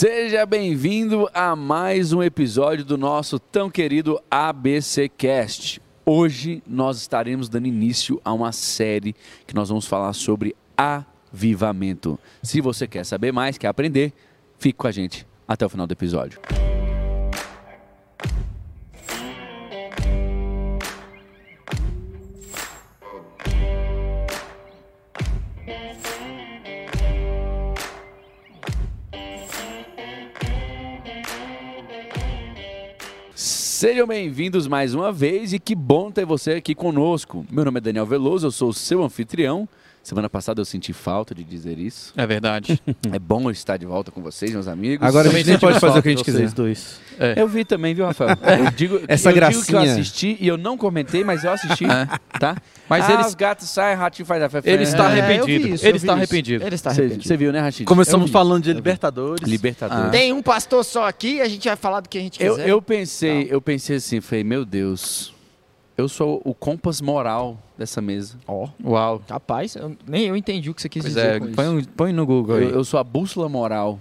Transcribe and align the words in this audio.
Seja 0.00 0.46
bem-vindo 0.46 1.28
a 1.34 1.54
mais 1.54 2.14
um 2.14 2.22
episódio 2.22 2.86
do 2.86 2.96
nosso 2.96 3.38
tão 3.38 3.68
querido 3.68 4.18
ABC 4.30 5.10
Cast. 5.10 5.78
Hoje 6.06 6.62
nós 6.66 6.96
estaremos 6.96 7.50
dando 7.50 7.66
início 7.66 8.18
a 8.24 8.32
uma 8.32 8.50
série 8.50 9.14
que 9.46 9.54
nós 9.54 9.68
vamos 9.68 9.86
falar 9.86 10.14
sobre 10.14 10.56
avivamento. 10.74 12.18
Se 12.42 12.62
você 12.62 12.86
quer 12.86 13.04
saber 13.04 13.30
mais, 13.30 13.58
quer 13.58 13.68
aprender, 13.68 14.14
fique 14.58 14.78
com 14.78 14.86
a 14.86 14.90
gente 14.90 15.26
até 15.46 15.66
o 15.66 15.68
final 15.68 15.86
do 15.86 15.92
episódio. 15.92 16.40
Sejam 33.80 34.06
bem-vindos 34.06 34.66
mais 34.66 34.94
uma 34.94 35.10
vez 35.10 35.54
e 35.54 35.58
que 35.58 35.74
bom 35.74 36.10
ter 36.10 36.26
você 36.26 36.50
aqui 36.50 36.74
conosco. 36.74 37.46
Meu 37.50 37.64
nome 37.64 37.78
é 37.78 37.80
Daniel 37.80 38.04
Veloso, 38.04 38.48
eu 38.48 38.50
sou 38.50 38.74
seu 38.74 39.02
anfitrião. 39.02 39.66
Semana 40.02 40.30
passada 40.30 40.60
eu 40.60 40.64
senti 40.64 40.92
falta 40.94 41.34
de 41.34 41.44
dizer 41.44 41.78
isso. 41.78 42.12
É 42.16 42.26
verdade. 42.26 42.80
É 43.12 43.18
bom 43.18 43.50
estar 43.50 43.76
de 43.76 43.84
volta 43.86 44.10
com 44.10 44.22
vocês, 44.22 44.50
meus 44.52 44.66
amigos. 44.68 45.06
Agora 45.06 45.28
a 45.28 45.32
gente 45.32 45.46
nem 45.48 45.58
pode 45.58 45.78
fazer 45.80 45.98
o 45.98 46.02
que 46.02 46.08
a 46.08 46.12
gente 46.12 46.24
quiser. 46.24 46.50
dois. 46.52 47.00
É. 47.18 47.34
Eu 47.40 47.46
vi 47.48 47.64
também, 47.64 47.94
viu, 47.94 48.04
Rafael? 48.06 48.30
Eu 48.64 48.70
digo, 48.70 49.00
Essa 49.08 49.30
eu 49.30 49.34
digo 49.34 49.64
que 49.64 49.72
eu 49.74 49.80
gracinha. 49.80 49.92
assisti 49.92 50.36
e 50.40 50.46
eu 50.48 50.56
não 50.56 50.76
comentei, 50.78 51.22
mas 51.24 51.44
eu 51.44 51.52
assisti, 51.52 51.84
tá? 52.38 52.56
Mas 52.88 53.08
ah, 53.08 53.12
ele- 53.14 53.22
os 53.24 53.34
gatos 53.34 53.68
saem, 53.68 53.96
ratinho 53.96 54.24
faz 54.26 54.42
a 54.42 54.48
fé. 54.48 54.60
Ele 54.64 54.82
está 54.84 55.04
É, 55.04 55.20
arrependido. 55.20 55.50
eu 55.64 55.68
vi 55.68 55.74
isso, 55.74 55.84
Ele 55.84 55.92
eu 55.92 55.96
está 55.96 56.12
arrependido. 56.14 56.64
Ele 56.64 56.74
está 56.74 56.90
Você 56.94 57.00
arrependido. 57.00 57.28
você 57.28 57.36
viu, 57.36 57.52
né, 57.52 57.60
Rachid? 57.60 57.84
Começamos 57.86 58.24
Eu 58.24 58.26
vi. 58.28 58.32
falando 58.32 58.64
de 58.64 58.72
Libertadores. 58.72 59.46
Libertadores. 59.48 60.10
Tem 60.12 60.32
um 60.32 60.42
pastor 60.42 60.84
só 60.84 61.06
aqui, 61.06 61.40
a 61.40 61.48
gente 61.48 61.66
vai 61.68 61.76
falar 61.76 62.00
do 62.00 62.08
que 62.08 62.16
a 62.18 62.20
gente 62.20 62.42
Eu, 62.42 62.54
quiser. 62.54 62.68
eu 62.68 62.80
pensei, 62.82 63.48
eu 63.50 63.60
pensei 63.60 63.96
assim, 63.96 64.20
falei, 64.20 64.44
meu 64.44 64.64
Deus, 64.64 65.32
eu 66.00 66.08
sou 66.08 66.40
o 66.44 66.52
compass 66.54 67.00
moral 67.00 67.58
dessa 67.78 68.00
mesa. 68.00 68.36
Ó, 68.46 68.68
Uau. 68.84 69.22
rapaz, 69.28 69.76
eu- 69.76 69.96
nem 70.06 70.26
eu 70.26 70.36
entendi 70.36 70.68
o 70.70 70.74
que 70.74 70.82
você 70.82 70.88
quis 70.88 71.02
Pois 71.02 71.14
dizer 71.14 71.36
é, 71.36 71.38
com 71.40 71.52
põe, 71.52 71.64
isso. 71.78 71.88
um- 71.90 71.92
põe 71.94 72.12
no 72.12 72.26
Google 72.26 72.56
aí. 72.56 72.64
Eu, 72.64 72.70
eu 72.70 72.84
sou 72.84 72.98
a 72.98 73.04
bússola 73.04 73.48
moral 73.48 74.00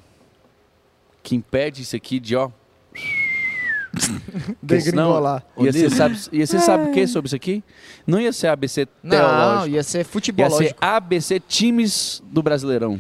que 1.21 1.35
impede 1.35 1.81
isso 1.83 1.95
aqui 1.95 2.19
de, 2.19 2.35
ó... 2.35 2.49
Degringolar. 4.61 5.43
Ia 5.57 5.71
ser, 5.73 5.89
sabe, 5.91 6.17
ia 6.31 6.45
ser 6.47 6.59
sabe 6.59 6.89
o 6.89 6.93
que 6.93 7.07
sobre 7.07 7.27
isso 7.27 7.35
aqui? 7.35 7.63
Não 8.05 8.19
ia 8.19 8.31
ser 8.31 8.47
ABC 8.47 8.87
Não, 9.03 9.09
teológico. 9.11 9.69
ia 9.75 9.83
ser 9.83 9.97
Ia 9.99 10.05
futebológico. 10.05 10.63
ser 10.63 10.75
ABC 10.79 11.39
times 11.39 12.23
do 12.31 12.41
Brasileirão. 12.41 12.99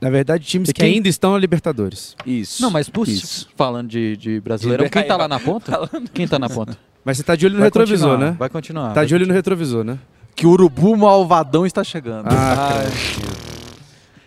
Na 0.00 0.10
verdade, 0.10 0.44
times 0.46 0.68
E 0.68 0.74
que 0.74 0.82
quem- 0.82 0.94
ainda 0.94 1.08
estão 1.08 1.32
na 1.32 1.38
Libertadores. 1.38 2.14
Isso. 2.26 2.60
Não, 2.60 2.70
mas 2.70 2.88
por 2.88 3.08
Isso. 3.08 3.48
falando 3.56 3.88
de, 3.88 4.14
de 4.16 4.40
brasileirão, 4.40 4.88
quem 4.90 5.04
tá 5.06 5.16
lá 5.16 5.26
na 5.26 5.40
ponta? 5.40 5.72
Quem 6.12 6.28
tá 6.28 6.38
na 6.38 6.48
ponta? 6.50 6.76
Mas 7.06 7.18
você 7.18 7.22
tá 7.22 7.36
de 7.36 7.46
olho 7.46 7.52
no 7.54 7.60
Vai 7.60 7.68
retrovisor, 7.68 8.08
continuar, 8.10 8.30
né? 8.32 8.36
Vai 8.36 8.48
continuar. 8.48 8.92
Tá 8.92 9.04
de 9.04 9.14
olho 9.14 9.26
no 9.28 9.32
retrovisor, 9.32 9.84
né? 9.84 9.96
Que 10.34 10.44
o 10.44 10.50
Urubu 10.50 10.96
Malvadão 10.96 11.64
está 11.64 11.84
chegando. 11.84 12.26
Ah, 12.28 12.82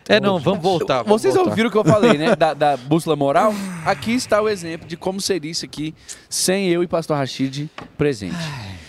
É, 0.08 0.18
não, 0.20 0.40
vamos 0.40 0.64
voltar. 0.64 1.04
vamos 1.04 1.22
Vocês 1.22 1.34
voltar. 1.36 1.50
ouviram 1.50 1.68
o 1.68 1.72
que 1.74 1.78
eu 1.78 1.84
falei, 1.84 2.18
né? 2.18 2.38
Da, 2.38 2.54
da 2.54 2.78
bússola 2.88 3.18
moral? 3.18 3.54
Aqui 3.86 4.14
está 4.14 4.42
o 4.42 4.48
exemplo 4.48 4.88
de 4.88 4.96
como 4.96 5.20
seria 5.20 5.52
isso 5.52 5.66
aqui 5.66 5.94
sem 6.30 6.70
eu 6.70 6.82
e 6.82 6.88
Pastor 6.88 7.18
Rashid 7.18 7.68
presente. 7.98 8.34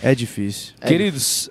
é 0.01 0.15
difícil. 0.15 0.73
Queridos, 0.87 1.49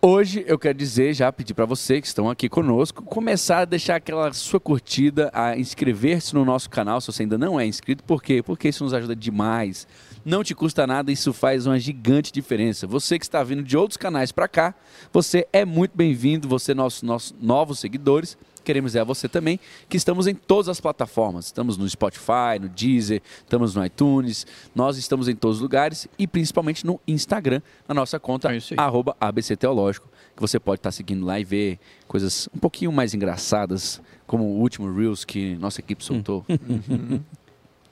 hoje 0.00 0.44
eu 0.46 0.58
quero 0.60 0.78
dizer, 0.78 1.12
já 1.14 1.30
pedir 1.32 1.52
para 1.52 1.66
você 1.66 2.00
que 2.00 2.06
estão 2.06 2.30
aqui 2.30 2.48
conosco, 2.48 3.02
começar 3.02 3.58
a 3.58 3.64
deixar 3.64 3.96
aquela 3.96 4.32
sua 4.32 4.60
curtida, 4.60 5.30
a 5.34 5.58
inscrever-se 5.58 6.32
no 6.32 6.44
nosso 6.44 6.70
canal, 6.70 7.00
se 7.00 7.08
você 7.08 7.24
ainda 7.24 7.36
não 7.36 7.58
é 7.60 7.66
inscrito. 7.66 8.02
Por 8.04 8.22
quê? 8.22 8.40
Porque 8.40 8.68
isso 8.68 8.84
nos 8.84 8.94
ajuda 8.94 9.16
demais. 9.16 9.86
Não 10.24 10.44
te 10.44 10.54
custa 10.54 10.86
nada, 10.86 11.10
isso 11.10 11.32
faz 11.32 11.66
uma 11.66 11.78
gigante 11.78 12.32
diferença. 12.32 12.86
Você 12.86 13.18
que 13.18 13.24
está 13.24 13.42
vindo 13.42 13.62
de 13.62 13.76
outros 13.76 13.96
canais 13.96 14.30
para 14.30 14.46
cá, 14.46 14.74
você 15.12 15.46
é 15.52 15.64
muito 15.64 15.96
bem-vindo, 15.96 16.48
você 16.48 16.72
é 16.72 16.74
nosso, 16.74 17.04
nossos 17.04 17.34
novos 17.40 17.80
seguidores. 17.80 18.38
Queremos 18.64 18.90
dizer 18.90 19.00
a 19.00 19.04
você 19.04 19.28
também 19.28 19.58
que 19.88 19.96
estamos 19.96 20.28
em 20.28 20.34
todas 20.36 20.68
as 20.68 20.80
plataformas. 20.80 21.46
Estamos 21.46 21.76
no 21.76 21.88
Spotify, 21.88 22.60
no 22.60 22.68
Deezer, 22.68 23.20
estamos 23.38 23.74
no 23.74 23.84
iTunes, 23.84 24.46
nós 24.72 24.96
estamos 24.96 25.26
em 25.26 25.34
todos 25.34 25.56
os 25.56 25.62
lugares 25.62 26.06
e 26.16 26.28
principalmente 26.28 26.86
no 26.86 27.00
Instagram, 27.08 27.60
na 27.88 27.94
nossa 27.94 28.20
conta 28.20 28.54
É 28.54 28.58
arroba 28.76 29.16
ABC 29.20 29.56
Teológico, 29.56 30.08
que 30.36 30.40
você 30.40 30.60
pode 30.60 30.78
estar 30.78 30.92
seguindo 30.92 31.26
lá 31.26 31.40
e 31.40 31.44
ver 31.44 31.80
coisas 32.06 32.48
um 32.54 32.58
pouquinho 32.58 32.92
mais 32.92 33.14
engraçadas, 33.14 34.00
como 34.28 34.44
o 34.44 34.60
último 34.60 34.92
Reels 34.94 35.24
que 35.24 35.56
nossa 35.56 35.80
equipe 35.80 36.04
soltou. 36.04 36.46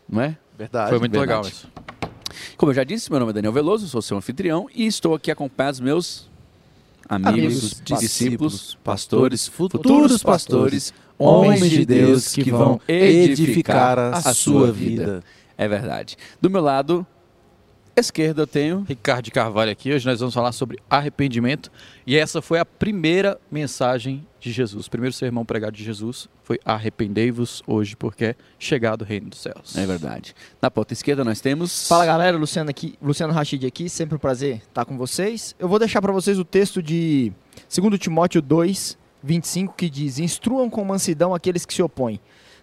Não 0.08 0.22
é? 0.22 0.38
Verdade. 0.56 0.90
Foi 0.90 0.98
muito 0.98 1.12
verdade. 1.12 1.30
legal 1.30 1.50
isso. 1.50 1.68
Como 2.56 2.70
eu 2.70 2.74
já 2.74 2.84
disse, 2.84 3.10
meu 3.10 3.20
nome 3.20 3.30
é 3.30 3.34
Daniel 3.34 3.52
Veloso, 3.52 3.88
sou 3.88 4.02
seu 4.02 4.16
anfitrião 4.16 4.66
e 4.74 4.86
estou 4.86 5.14
aqui 5.14 5.30
acompanhado 5.30 5.74
dos 5.74 5.80
meus 5.80 6.30
amigos, 7.08 7.28
Amigos, 7.28 7.82
discípulos, 7.84 8.78
pastores, 8.84 9.48
futuros 9.48 9.82
futuros 9.82 10.22
pastores, 10.22 10.94
homens 11.18 11.70
de 11.70 11.84
Deus 11.84 12.32
que 12.32 12.50
vão 12.50 12.80
edificar 12.86 13.98
a 13.98 14.34
sua 14.34 14.70
vida. 14.70 15.22
É 15.58 15.68
verdade. 15.68 16.16
Do 16.40 16.48
meu 16.48 16.62
lado 16.62 17.06
esquerdo 18.00 18.40
eu 18.40 18.46
tenho 18.46 18.84
Ricardo 18.88 19.26
de 19.26 19.30
Carvalho 19.30 19.70
aqui. 19.70 19.92
Hoje 19.92 20.06
nós 20.06 20.18
vamos 20.18 20.34
falar 20.34 20.52
sobre 20.52 20.78
arrependimento. 20.88 21.70
E 22.06 22.16
essa 22.16 22.42
foi 22.42 22.58
a 22.58 22.64
primeira 22.64 23.38
mensagem 23.50 24.26
de 24.40 24.50
Jesus. 24.50 24.86
O 24.86 24.90
primeiro 24.90 25.14
sermão 25.14 25.44
pregado 25.44 25.76
de 25.76 25.84
Jesus 25.84 26.28
foi 26.42 26.58
arrependei-vos 26.64 27.62
hoje, 27.66 27.94
porque 27.94 28.24
é 28.24 28.34
chegado 28.58 29.02
o 29.02 29.04
reino 29.04 29.28
dos 29.28 29.40
céus. 29.40 29.76
É 29.76 29.86
verdade. 29.86 30.34
Na 30.60 30.70
ponta 30.70 30.92
esquerda 30.92 31.22
nós 31.22 31.40
temos. 31.40 31.86
Fala 31.86 32.06
galera, 32.06 32.36
Luciano 32.36 32.70
aqui, 32.70 32.94
Luciano 33.00 33.32
Rachid 33.32 33.66
aqui, 33.66 33.88
sempre 33.88 34.16
um 34.16 34.18
prazer 34.18 34.56
estar 34.56 34.84
com 34.84 34.96
vocês. 34.96 35.54
Eu 35.58 35.68
vou 35.68 35.78
deixar 35.78 36.00
para 36.00 36.12
vocês 36.12 36.38
o 36.38 36.44
texto 36.44 36.82
de 36.82 37.30
2 37.72 37.98
Timóteo 37.98 38.40
2, 38.40 38.98
25, 39.22 39.74
que 39.76 39.90
diz: 39.90 40.18
Instruam 40.18 40.70
com 40.70 40.82
mansidão 40.84 41.34
aqueles 41.34 41.66
que 41.66 41.74
se 41.74 41.82
opõem, 41.82 42.18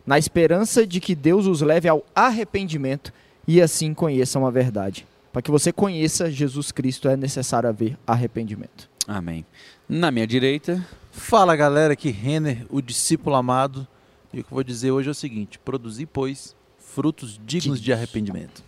na 0.05 0.17
esperança 0.17 0.85
de 0.85 0.99
que 0.99 1.13
Deus 1.13 1.45
os 1.45 1.61
leve 1.61 1.87
ao 1.87 2.03
arrependimento 2.15 3.13
e 3.47 3.61
assim 3.61 3.93
conheçam 3.93 4.45
a 4.45 4.51
verdade. 4.51 5.05
Para 5.37 5.43
que 5.43 5.51
você 5.51 5.71
conheça 5.71 6.31
Jesus 6.31 6.71
Cristo 6.71 7.07
é 7.07 7.15
necessário 7.15 7.69
haver 7.69 7.95
arrependimento. 8.07 8.89
Amém. 9.07 9.45
Na 9.87 10.09
minha 10.09 10.25
direita, 10.25 10.83
Fala 11.11 11.55
galera, 11.55 11.93
aqui 11.93 12.09
Renner, 12.09 12.65
o 12.71 12.81
discípulo 12.81 13.35
amado. 13.35 13.87
E 14.33 14.39
o 14.39 14.43
que 14.43 14.51
eu 14.51 14.55
vou 14.55 14.63
dizer 14.63 14.89
hoje 14.89 15.09
é 15.09 15.11
o 15.11 15.13
seguinte: 15.13 15.59
produzir, 15.59 16.07
pois, 16.07 16.55
frutos 16.79 17.39
dignos 17.45 17.79
de 17.79 17.93
arrependimento. 17.93 18.63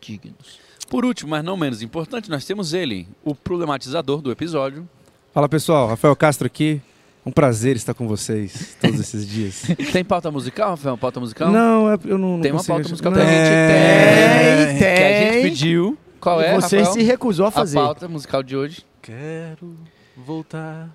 Dignos. 0.00 0.60
por 0.88 1.04
último, 1.04 1.30
mas 1.30 1.42
não 1.42 1.56
menos 1.56 1.82
importante, 1.82 2.30
nós 2.30 2.44
temos 2.44 2.72
ele, 2.72 3.08
o 3.24 3.34
problematizador 3.34 4.22
do 4.22 4.30
episódio. 4.30 4.88
Fala 5.34 5.48
pessoal, 5.48 5.88
Rafael 5.88 6.14
Castro 6.14 6.46
aqui. 6.46 6.80
Um 7.24 7.30
prazer 7.30 7.76
estar 7.76 7.92
com 7.92 8.08
vocês 8.08 8.76
todos 8.80 8.98
esses 8.98 9.28
dias. 9.28 9.62
Tem 9.92 10.02
pauta 10.04 10.30
musical, 10.30 10.70
Rafael? 10.70 10.96
Pauta 10.96 11.20
musical? 11.20 11.50
Não, 11.52 11.92
é- 11.92 11.98
eu 12.06 12.16
não, 12.16 12.36
não 12.36 12.40
Tem 12.40 12.50
uma 12.50 12.64
pauta 12.64 12.80
achar- 12.82 12.90
musical 12.90 13.12
Não. 13.12 13.18
que 13.20 13.26
a 13.26 13.30
gente 13.30 13.38
É, 13.38 14.66
tem, 14.66 14.78
que 14.78 14.84
a 14.84 15.32
gente 15.32 15.42
pediu. 15.42 15.98
Qual 16.18 16.40
é, 16.40 16.54
Você 16.54 16.78
Rafael? 16.78 16.94
se 16.94 17.02
recusou 17.02 17.46
a 17.46 17.50
fazer. 17.50 17.78
A 17.78 17.82
pauta 17.82 18.08
musical 18.08 18.42
de 18.42 18.56
hoje. 18.56 18.82
Quero 19.02 19.74
voltar 20.16 20.88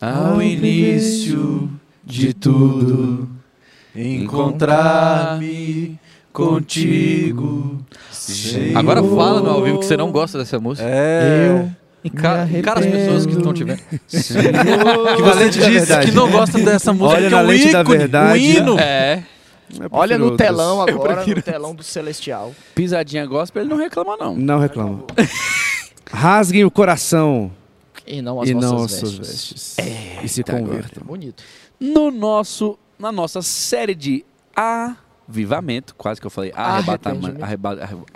Ao 0.00 0.40
início 0.42 1.70
de 2.04 2.34
tudo, 2.34 3.28
encontrar-me 4.44 5.98
contigo. 6.32 7.78
Senhor. 8.10 8.76
Agora 8.78 9.02
fala 9.02 9.40
no 9.40 9.50
ao 9.50 9.62
vivo 9.62 9.78
que 9.80 9.86
você 9.86 9.96
não 9.96 10.10
gosta 10.10 10.36
dessa 10.38 10.58
música. 10.58 10.86
É. 10.88 11.68
Encara, 12.04 12.44
Me 12.44 12.58
encara 12.58 12.80
as 12.80 12.86
pessoas 12.86 13.26
que 13.26 13.32
estão 13.32 13.52
te 13.54 13.64
vendo. 13.64 13.80
Que 13.80 15.22
você 15.22 15.48
disse 15.50 16.00
que 16.04 16.10
não 16.12 16.30
gosta 16.30 16.58
dessa 16.60 16.92
música. 16.92 17.16
Olha 17.18 17.28
que 17.28 17.34
na 17.34 17.40
é 17.40 17.44
um 17.44 17.46
lente 17.46 17.72
da 17.72 17.80
ícone, 17.80 17.98
verdade. 17.98 18.32
Um 18.32 18.36
hino. 18.36 18.78
É. 18.78 19.22
Eu 19.80 19.88
Olha 19.90 20.08
prefiro 20.08 20.18
no 20.18 20.24
outros. 20.32 20.46
telão 20.46 20.80
agora, 20.82 21.24
no 21.26 21.42
telão 21.42 21.74
do 21.74 21.82
Celestial. 21.82 22.52
Pisadinha 22.74 23.24
gospel, 23.26 23.62
ele 23.62 23.70
não 23.70 23.78
reclama 23.78 24.16
não. 24.16 24.36
Não 24.36 24.58
reclama. 24.60 25.04
Rasguem 26.12 26.64
o 26.64 26.70
coração 26.70 27.50
E 28.06 28.20
não 28.20 28.40
as 28.42 28.48
e 28.50 28.54
nossas 28.54 28.68
não 29.02 29.18
vestes. 29.18 29.76
vestes. 29.76 29.76
e 30.22 30.28
se 30.28 30.42
agora. 30.42 30.58
convertam. 30.62 31.02
Bonito. 31.04 31.42
No 31.80 32.10
nosso, 32.10 32.78
na 32.98 33.10
nossa 33.10 33.40
série 33.40 33.94
de 33.94 34.22
avivamento, 34.54 35.94
quase 35.96 36.20
que 36.20 36.26
eu 36.26 36.30
falei 36.30 36.52
arrebatamento, 36.54 37.42
arrebatamento. 37.42 38.14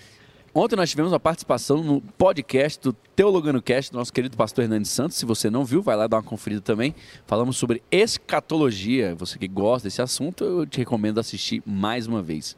Ontem 0.60 0.76
nós 0.76 0.90
tivemos 0.90 1.12
uma 1.12 1.20
participação 1.20 1.84
no 1.84 2.02
podcast 2.02 2.82
do 2.82 2.92
Teologano 2.92 3.62
Cast, 3.62 3.92
do 3.92 4.00
nosso 4.00 4.12
querido 4.12 4.36
pastor 4.36 4.64
Hernandes 4.64 4.90
Santos. 4.90 5.16
Se 5.16 5.24
você 5.24 5.52
não 5.52 5.64
viu, 5.64 5.84
vai 5.84 5.96
lá 5.96 6.08
dar 6.08 6.18
uma 6.18 6.24
conferida 6.24 6.62
também. 6.62 6.96
Falamos 7.28 7.58
sobre 7.58 7.84
escatologia. 7.92 9.14
Você 9.14 9.38
que 9.38 9.48
gosta 9.48 9.88
desse 9.88 10.02
assunto, 10.02 10.44
eu 10.44 10.66
te 10.66 10.80
recomendo 10.80 11.20
assistir 11.20 11.62
mais 11.64 12.08
uma 12.08 12.24
vez. 12.24 12.58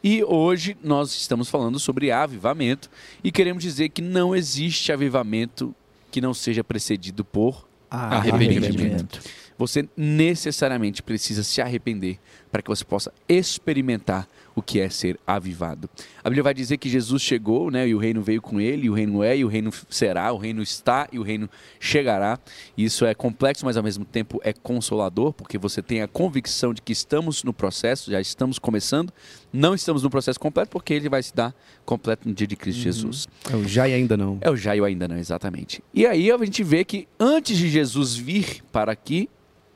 E 0.00 0.22
hoje 0.22 0.76
nós 0.80 1.10
estamos 1.10 1.48
falando 1.48 1.80
sobre 1.80 2.12
avivamento 2.12 2.88
e 3.24 3.32
queremos 3.32 3.64
dizer 3.64 3.88
que 3.88 4.00
não 4.00 4.36
existe 4.36 4.92
avivamento 4.92 5.74
que 6.08 6.20
não 6.20 6.32
seja 6.32 6.62
precedido 6.62 7.24
por 7.24 7.66
Arrependimento. 7.90 9.20
você 9.58 9.88
necessariamente 9.96 11.02
precisa 11.02 11.42
se 11.42 11.60
arrepender 11.60 12.20
para 12.52 12.62
que 12.62 12.68
você 12.68 12.84
possa 12.84 13.12
experimentar 13.28 14.28
o 14.54 14.62
que 14.62 14.80
é 14.80 14.88
ser 14.88 15.18
avivado. 15.26 15.88
A 16.22 16.28
Bíblia 16.28 16.42
vai 16.42 16.54
dizer 16.54 16.76
que 16.76 16.88
Jesus 16.88 17.22
chegou, 17.22 17.70
né, 17.70 17.88
e 17.88 17.94
o 17.94 17.98
reino 17.98 18.22
veio 18.22 18.42
com 18.42 18.60
ele, 18.60 18.86
e 18.86 18.90
o 18.90 18.92
reino 18.92 19.22
é, 19.22 19.36
e 19.36 19.44
o 19.44 19.48
reino 19.48 19.70
será, 19.88 20.32
o 20.32 20.38
reino 20.38 20.62
está 20.62 21.08
e 21.12 21.18
o 21.18 21.22
reino 21.22 21.48
chegará. 21.78 22.38
Isso 22.76 23.04
é 23.04 23.14
complexo, 23.14 23.64
mas 23.64 23.76
ao 23.76 23.82
mesmo 23.82 24.04
tempo 24.04 24.40
é 24.44 24.52
consolador, 24.52 25.32
porque 25.32 25.58
você 25.58 25.82
tem 25.82 26.02
a 26.02 26.08
convicção 26.08 26.74
de 26.74 26.82
que 26.82 26.92
estamos 26.92 27.42
no 27.44 27.52
processo, 27.52 28.10
já 28.10 28.20
estamos 28.20 28.58
começando, 28.58 29.12
não 29.52 29.74
estamos 29.74 30.02
no 30.02 30.10
processo 30.10 30.38
completo, 30.38 30.70
porque 30.70 30.94
ele 30.94 31.08
vai 31.08 31.22
se 31.22 31.34
dar 31.34 31.54
completo 31.84 32.28
no 32.28 32.34
dia 32.34 32.46
de 32.46 32.56
Cristo 32.56 32.80
Jesus. 32.80 33.28
É 33.50 33.56
o 33.56 33.66
já 33.66 33.88
e 33.88 33.94
ainda 33.94 34.16
não. 34.16 34.38
É 34.40 34.50
o 34.50 34.56
já 34.56 34.74
e 34.76 34.80
o 34.80 34.84
ainda 34.84 35.08
não, 35.08 35.16
exatamente. 35.16 35.82
E 35.92 36.06
aí 36.06 36.30
a 36.30 36.38
gente 36.38 36.62
vê 36.62 36.84
que 36.84 37.08
antes 37.18 37.56
de 37.56 37.68
Jesus 37.68 38.16
vir 38.16 38.62
para 38.70 38.92
aqui, 38.92 39.28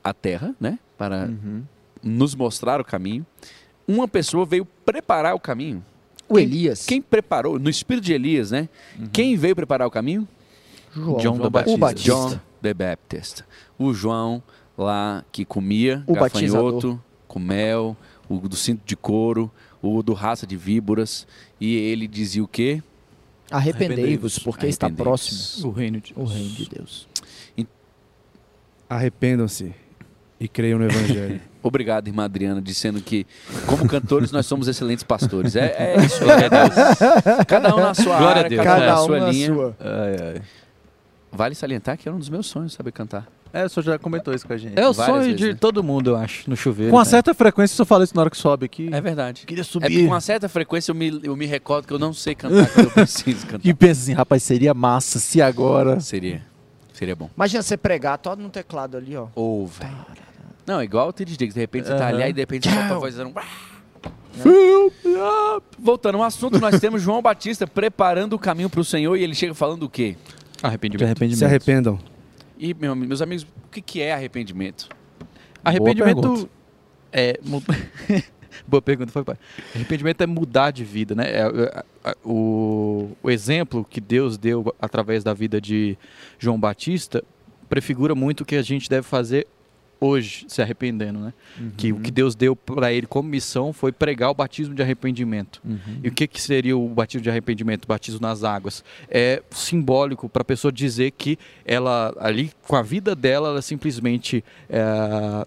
a 0.03 0.13
terra, 0.13 0.55
né, 0.61 0.79
para 0.99 1.31
nos 2.03 2.35
mostrar 2.35 2.81
o 2.81 2.85
caminho, 2.85 3.27
uma 3.87 4.07
pessoa 4.09 4.45
veio 4.47 4.65
preparar 4.85 5.35
o 5.35 5.41
caminho. 5.41 5.85
O 6.29 6.35
Quem- 6.35 6.45
Elias. 6.45 6.87
Quem 6.87 7.03
preparou, 7.03 7.59
no 7.59 7.69
espírito 7.69 8.05
de 8.05 8.13
Elias, 8.13 8.51
né? 8.51 8.69
Quem 9.13 9.37
veio 9.37 9.55
preparar 9.55 9.87
o 9.87 9.91
caminho? 9.91 10.27
João, 10.93 11.17
John 11.19 11.39
the 11.39 11.51
Baptist. 11.51 11.75
O 11.77 11.79
Batista. 11.79 12.11
John 12.13 12.41
the 12.63 12.75
Baptist. 12.75 13.43
O 13.79 13.93
João 13.93 14.43
lá 14.79 15.25
que 15.31 15.45
comia 15.45 16.03
O 16.07 16.15
gafanhoto 16.15 17.01
com 17.29 17.39
mel, 17.39 17.97
o 18.29 18.39
do 18.49 18.57
cinto 18.57 18.83
de 18.87 18.97
couro, 18.97 19.51
o 19.83 20.03
do 20.03 20.13
raça 20.15 20.47
de 20.47 20.57
víboras. 20.57 21.27
E 21.61 21.75
ele 21.77 22.07
dizia 22.09 22.43
o 22.43 22.49
quê? 22.49 22.83
Arrependei-vos, 23.51 24.39
porque 24.39 24.67
está 24.67 24.87
Arrependei-vos. 24.87 25.21
próximo 25.21 25.69
O 25.69 25.73
reino 25.73 26.01
de 26.01 26.13
o 26.17 26.25
reino 26.25 26.49
de 26.51 26.69
Deus. 26.71 27.07
Arrependam-se 28.89 29.75
e 30.45 30.49
creiam 30.49 30.79
no 30.79 30.85
Evangelho. 30.85 31.41
Obrigado, 31.63 32.07
irmã 32.07 32.25
Adriana, 32.25 32.61
dizendo 32.61 33.01
que, 33.01 33.27
como 33.67 33.89
cantores, 33.89 34.31
nós 34.31 34.45
somos 34.45 34.69
excelentes 34.69 35.03
pastores. 35.03 35.57
É, 35.57 35.95
é 35.97 36.05
isso, 36.05 36.21
glória 36.23 36.47
a 36.47 36.49
Deus. 36.51 37.47
Cada 37.49 37.75
um 37.75 37.81
na 37.81 37.95
sua 37.95 38.19
Glória 38.19 38.27
a 38.27 38.45
área, 38.45 38.51
Deus. 38.51 38.63
cada, 38.63 38.77
um 38.77 38.81
Cada 38.81 38.93
na 38.93 38.97
sua 39.07 39.21
na 39.21 39.31
linha. 39.31 39.47
sua. 39.47 39.77
Ai, 39.81 40.17
ai. 40.35 40.43
Vale 41.33 41.55
salientar 41.55 41.97
que 41.97 42.07
é 42.07 42.13
um 42.13 42.19
dos 42.19 42.29
meus 42.29 42.47
sonhos 42.47 42.75
saber 42.75 42.93
cantar. 42.93 43.27
É, 43.51 43.65
o 43.65 43.69
senhor 43.69 43.85
já 43.85 43.99
comentou 43.99 44.35
isso 44.35 44.47
com 44.47 44.53
a 44.53 44.57
gente. 44.59 44.79
É 44.79 44.87
o 44.87 44.93
sonho 44.93 45.23
vezes, 45.23 45.37
de 45.37 45.49
né? 45.49 45.57
todo 45.59 45.83
mundo, 45.83 46.11
eu 46.11 46.17
acho, 46.17 46.51
no 46.51 46.57
chuveiro. 46.57 46.91
Com 46.91 46.99
uma 46.99 47.05
né? 47.05 47.09
certa 47.11 47.33
frequência, 47.33 47.73
o 47.73 47.77
senhor 47.77 47.87
fala 47.87 48.05
isso 48.05 48.15
na 48.15 48.21
hora 48.21 48.31
que 48.31 48.37
sobe 48.37 48.67
aqui. 48.67 48.91
É 48.93 49.01
verdade. 49.01 49.47
Queria 49.47 49.63
É 49.63 49.65
porque 49.65 49.87
subir. 49.87 50.03
com 50.05 50.13
uma 50.13 50.21
certa 50.21 50.49
frequência 50.51 50.91
eu 50.91 50.95
me, 50.95 51.21
eu 51.23 51.35
me 51.35 51.47
recordo 51.47 51.87
que 51.87 51.95
eu 51.95 51.99
não 51.99 52.13
sei 52.13 52.35
cantar 52.35 52.69
quando 52.71 52.87
eu 52.89 52.91
preciso 52.93 53.47
cantar. 53.47 53.67
E 53.67 53.73
pensa 53.73 54.03
assim, 54.03 54.13
rapaz, 54.13 54.43
seria 54.43 54.75
massa 54.75 55.19
se 55.19 55.41
agora... 55.41 55.99
Seria. 56.01 56.43
Seria 56.93 57.17
bom. 57.17 57.31
Imagina 57.35 57.63
você 57.63 57.77
pregar 57.77 58.19
todo 58.19 58.41
no 58.43 58.51
teclado 58.51 58.97
ali, 58.97 59.17
ó. 59.17 59.29
Ou, 59.35 59.67
velho. 59.67 59.91
Não, 60.67 60.83
igual 60.83 61.09
o 61.09 61.13
T.D. 61.13 61.37
Diggs. 61.37 61.55
De 61.55 61.61
repente 61.61 61.87
você 61.89 61.95
tá 61.97 62.09
ali, 62.09 62.23
aí 62.23 62.33
de 62.33 62.41
repente 62.41 62.69
você 62.69 62.75
tá 62.77 62.99
voz 62.99 63.15
dando... 63.17 63.33
Voltando 65.79 66.17
ao 66.19 66.25
assunto, 66.25 66.59
nós 66.59 66.81
temos 66.81 67.03
João 67.03 67.23
Batista 67.23 67.67
preparando 67.67 68.35
o 68.35 68.39
caminho 68.39 68.69
para 68.71 68.81
o 68.81 68.85
Senhor 68.85 69.17
e 69.17 69.23
ele 69.23 69.35
chega 69.35 69.55
falando 69.55 69.85
o 69.85 69.89
quê? 69.89 70.17
Arrependimento. 70.63 71.05
arrependimento. 71.05 71.39
Se 71.39 71.45
arrependam. 71.45 71.99
E, 72.59 72.73
meu- 72.75 72.95
meus 72.97 73.21
amigos, 73.21 73.45
o 73.45 73.71
que, 73.71 73.81
que 73.81 74.01
é 74.01 74.13
arrependimento? 74.15 74.89
Arrependimento 75.65 76.21
pergunta. 76.21 76.49
é. 77.13 77.39
mu- 77.45 77.63
Boa 78.67 78.81
pergunta, 78.81 79.11
foi 79.13 79.25
pai. 79.25 79.37
Arrependimento 79.75 80.21
é 80.23 80.27
mudar 80.27 80.71
de 80.71 80.85
vida, 80.85 81.15
né? 81.15 81.25
É, 81.29 81.41
é, 81.43 81.85
é, 82.11 82.15
o, 82.25 83.11
o 83.23 83.31
exemplo 83.31 83.85
que 83.85 84.01
Deus 84.01 84.39
deu 84.39 84.73
através 84.81 85.25
da 85.25 85.35
vida 85.35 85.61
de 85.61 85.99
João 86.39 86.59
Batista 86.59 87.23
prefigura 87.69 88.15
muito 88.15 88.43
o 88.43 88.45
que 88.45 88.55
a 88.57 88.63
gente 88.63 88.89
deve 88.89 89.03
fazer 89.07 89.47
hoje, 90.05 90.45
se 90.49 90.61
arrependendo, 90.61 91.19
né? 91.19 91.33
Que 91.77 91.93
o 91.93 92.01
que 92.01 92.11
Deus 92.11 92.35
deu 92.35 92.55
para 92.55 92.93
ele 92.93 93.07
como 93.07 93.29
missão 93.29 93.73
foi 93.73 93.93
pregar 93.93 94.31
o 94.31 94.35
batismo 94.35 94.75
de 94.75 94.83
arrependimento. 94.83 95.61
Uhum. 95.65 96.01
E 96.03 96.09
o 96.09 96.13
que, 96.13 96.27
que 96.27 96.41
seria 96.41 96.77
o 96.77 96.89
batismo 96.89 97.23
de 97.23 97.31
arrependimento, 97.31 97.85
o 97.85 97.89
batismo 97.89 98.21
nas 98.21 98.45
águas? 98.45 98.85
É 99.09 99.43
simbólico 99.51 100.29
para 100.29 100.43
a 100.43 100.45
pessoa 100.45 100.71
dizer 100.71 101.13
que 101.13 101.39
ela, 101.65 102.15
ali, 102.19 102.51
com 102.67 102.77
a 102.77 102.83
vida 102.83 103.15
dela, 103.15 103.49
ela 103.49 103.63
simplesmente 103.63 104.45
é, 104.69 105.47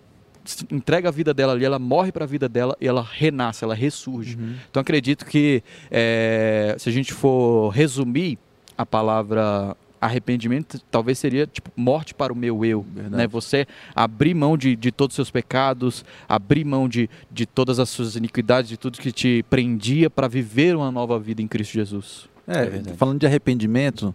entrega 0.72 1.10
a 1.10 1.12
vida 1.12 1.34
dela 1.34 1.54
ali, 1.54 1.66
ela 1.66 1.80
morre 1.80 2.12
para 2.12 2.24
a 2.24 2.28
vida 2.28 2.48
dela 2.48 2.76
e 2.80 2.88
ela 2.88 3.02
renasce, 3.02 3.64
ela 3.64 3.76
ressurge. 3.76 4.38
Uhum. 4.38 4.56
Então 4.70 4.82
acredito 4.82 5.26
que 5.26 5.64
é, 5.92 6.76
se 6.80 6.90
a 6.90 6.92
gente 6.92 7.14
for 7.14 7.70
resumir 7.70 8.38
a 8.78 8.86
palavra 8.86 9.76
arrependimento, 10.00 10.80
talvez 10.92 11.18
seria 11.18 11.48
tipo 11.48 11.72
morte 11.76 12.14
para 12.14 12.32
o 12.32 12.36
meu 12.36 12.64
eu, 12.64 12.82
Verdade. 12.82 13.16
né? 13.16 13.28
Você 13.28 13.68
abrir 13.96 14.34
mão 14.34 14.58
de, 14.58 14.76
de 14.76 14.92
todos 14.92 15.14
os 15.14 15.16
seus 15.16 15.32
pecados, 15.32 16.06
abrir 16.28 16.64
mão 16.64 16.88
de, 16.88 17.10
de 17.32 17.46
todas 17.46 17.80
as 17.80 17.90
suas 17.90 18.16
iniquidades, 18.16 18.70
de 18.70 18.78
tudo 18.78 19.00
que 19.00 19.12
te 19.12 19.44
prendia 19.50 20.10
para 20.10 20.28
viver 20.28 20.76
uma 20.76 20.92
nova 20.92 21.20
vida 21.20 21.42
em 21.42 21.48
Cristo 21.48 21.74
Jesus. 21.74 22.30
É, 22.48 22.64
É 22.92 22.94
falando 22.96 23.20
de 23.20 23.26
arrependimento, 23.26 24.14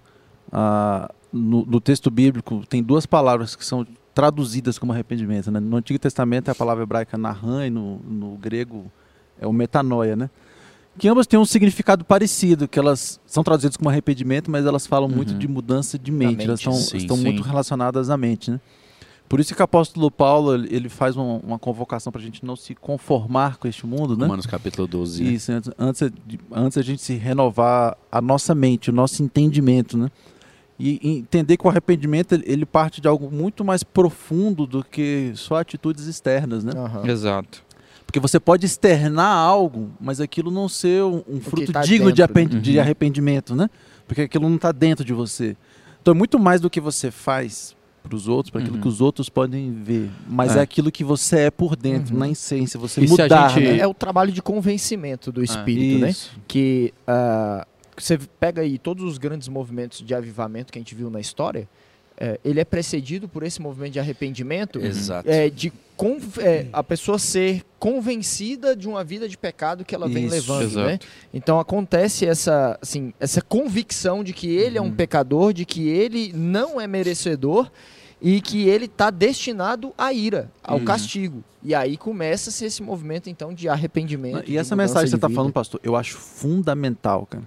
ah, 0.50 1.11
no, 1.32 1.64
no 1.64 1.81
texto 1.81 2.11
bíblico 2.11 2.64
tem 2.69 2.82
duas 2.82 3.06
palavras 3.06 3.56
que 3.56 3.64
são 3.64 3.87
traduzidas 4.14 4.79
como 4.79 4.93
arrependimento. 4.93 5.50
Né? 5.50 5.58
No 5.58 5.76
Antigo 5.76 5.99
Testamento 5.99 6.49
é 6.49 6.52
a 6.52 6.55
palavra 6.55 6.82
hebraica 6.82 7.17
nahan 7.17 7.67
e 7.67 7.70
no, 7.70 7.99
no 7.99 8.37
grego 8.37 8.90
é 9.40 9.46
o 9.46 9.52
metanoia, 9.52 10.14
né? 10.14 10.31
Que 10.99 11.09
ambas 11.09 11.27
têm 11.27 11.39
um 11.41 11.44
significado 11.44 12.05
parecido, 12.05 12.69
que 12.69 12.79
elas 12.79 13.19
são 13.27 13.43
traduzidas 13.43 13.77
como 13.77 13.89
arrependimento, 13.89 14.50
mas 14.50 14.67
elas 14.67 14.87
falam 14.87 15.09
muito 15.09 15.33
Uhum. 15.33 15.39
de 15.39 15.49
mudança 15.49 15.99
de 15.99 16.12
mente, 16.12 16.37
mente, 16.37 16.47
elas 16.47 16.61
estão, 16.61 16.73
sim, 16.75 16.97
estão 16.99 17.17
sim. 17.17 17.23
muito 17.25 17.43
relacionadas 17.43 18.11
à 18.11 18.17
mente, 18.17 18.50
né? 18.50 18.61
Por 19.29 19.41
isso 19.41 19.55
que 19.55 19.62
o 19.62 19.65
apóstolo 19.65 20.11
Paulo 20.11 20.55
ele 20.55 20.91
faz 20.91 21.17
uma, 21.17 21.37
uma 21.39 21.59
convocação 21.59 22.12
para 22.12 22.21
a 22.21 22.25
gente 22.25 22.44
não 22.44 22.55
se 22.55 22.75
conformar 22.75 23.56
com 23.56 23.67
este 23.67 23.87
mundo, 23.87 24.15
né? 24.15 24.25
Romanos 24.25 24.44
capítulo 24.44 24.87
12. 24.87 25.25
né? 25.25 25.31
Isso, 25.31 25.50
antes, 25.50 25.71
antes, 25.79 26.11
de- 26.27 26.39
antes 26.53 26.77
a 26.77 26.83
gente 26.83 27.00
se 27.00 27.15
renovar 27.15 27.97
a 28.11 28.21
nossa 28.21 28.55
mente, 28.55 28.91
o 28.91 28.93
nosso 28.93 29.23
entendimento, 29.23 29.97
né? 29.97 30.11
E, 30.79 31.00
e 31.03 31.19
entender 31.21 31.56
que 31.56 31.67
o 31.67 31.71
arrependimento 31.71 32.35
ele, 32.44 32.67
parte 32.67 33.00
de 33.00 33.09
algo 33.09 33.31
muito 33.31 33.65
mais 33.65 33.83
profundo 33.83 34.67
do 34.67 34.85
que 34.85 35.33
só 35.35 35.56
atitudes 35.56 36.05
externas, 36.06 36.62
né? 36.62 36.73
Aham. 36.77 37.06
Exato. 37.09 37.62
Porque 38.12 38.20
você 38.20 38.38
pode 38.38 38.67
externar 38.67 39.35
algo, 39.35 39.91
mas 39.99 40.20
aquilo 40.20 40.50
não 40.50 40.69
ser 40.69 41.03
um, 41.03 41.23
um 41.26 41.41
fruto 41.41 41.73
tá 41.73 41.81
digno 41.81 42.12
de, 42.12 42.20
né? 42.20 42.44
de 42.61 42.75
Uhum. 42.75 42.81
arrependimento, 42.82 43.56
né? 43.56 43.70
Porque 44.06 44.20
aquilo 44.20 44.47
não 44.50 44.56
está 44.56 44.70
dentro 44.70 45.03
de 45.03 45.14
você. 45.14 45.56
Então 46.03 46.12
é 46.12 46.14
muito 46.17 46.38
mais 46.38 46.61
do 46.61 46.69
que 46.69 46.79
você 46.79 47.11
faz 47.11 47.75
para 48.03 48.14
os 48.14 48.29
outros, 48.29 48.50
para 48.50 48.61
aquilo 48.61 48.76
Uhum. 48.76 48.82
que 48.82 48.88
os 48.88 49.00
outros 49.00 49.31
podem 49.31 49.73
ver, 49.73 50.11
mas 50.29 50.55
é, 50.56 50.59
É. 50.59 50.62
aquilo 50.62 50.93
que 50.93 51.03
você 51.03 51.38
é 51.44 51.50
por 51.50 51.75
dentro, 51.75 52.12
Uhum. 52.12 52.20
na 52.20 52.29
essência, 52.29 52.79
você 52.79 53.00
E 53.00 53.09
se 53.09 53.14
a 53.19 53.25
mudar, 53.25 53.49
gente- 53.49 53.64
né? 53.64 53.79
É 53.79 53.87
o 53.87 53.94
trabalho 53.94 54.31
de 54.31 54.43
convencimento 54.43 55.32
do 55.32 55.43
espírito, 55.43 56.01
né? 56.03 56.10
Isso. 56.10 56.32
Que 56.46 56.93
ah, 57.06 57.67
você 57.96 58.19
pega 58.39 58.60
aí 58.60 58.77
todos 58.77 59.05
os 59.05 59.17
grandes 59.17 59.48
movimentos 59.48 60.03
de 60.05 60.15
avivamento 60.15 60.70
que 60.70 60.79
a 60.79 60.82
gente 60.82 60.94
viu 60.94 61.08
na 61.08 61.19
história, 61.20 61.67
é, 62.24 62.38
ele 62.44 62.60
é 62.60 62.64
precedido 62.64 63.26
por 63.29 63.43
esse 63.43 63.60
movimento 63.60 63.94
de 63.94 63.98
arrependimento, 63.98 64.79
Exato. 64.81 65.29
é, 65.29 65.50
de 65.50 65.72
é, 66.38 66.67
a 66.72 66.82
pessoa 66.82 67.19
ser 67.19 67.62
convencida 67.79 68.74
de 68.76 68.88
uma 68.88 69.02
vida 69.05 69.29
de 69.29 69.36
pecado 69.36 69.84
que 69.84 69.93
ela 69.94 70.08
vem 70.08 70.26
Isso, 70.26 70.34
levando, 70.34 70.62
exato. 70.62 70.86
né? 70.86 70.98
Então 71.34 71.58
acontece 71.58 72.24
essa, 72.24 72.79
assim, 72.81 73.12
essa 73.19 73.41
convicção 73.43 74.22
de 74.22 74.32
que 74.32 74.46
ele 74.48 74.79
é 74.79 74.81
um 74.82 74.86
Uhum. 74.86 74.94
pecador, 74.94 75.52
de 75.52 75.64
que 75.64 75.88
ele 75.88 76.32
não 76.32 76.81
é 76.81 76.86
merecedor 76.86 77.70
e 78.20 78.41
que 78.41 78.69
ele 78.69 78.84
está 78.84 79.10
destinado 79.10 79.93
à 79.98 80.12
ira, 80.12 80.48
ao 80.62 80.79
Uhum. 80.79 80.84
castigo. 80.84 81.43
E 81.60 81.74
aí 81.74 81.96
começa-se 81.96 82.64
esse 82.64 82.82
movimento 82.82 83.29
então 83.29 83.52
de 83.52 83.69
arrependimento. 83.69 84.44
E 84.48 84.52
de 84.52 84.58
essa 84.58 84.76
mensagem 84.76 85.05
que 85.06 85.10
você 85.10 85.17
está 85.17 85.29
falando, 85.31 85.52
pastor, 85.52 85.81
eu 85.82 85.96
acho 85.96 86.17
fundamental, 86.17 87.26
cara. 87.26 87.44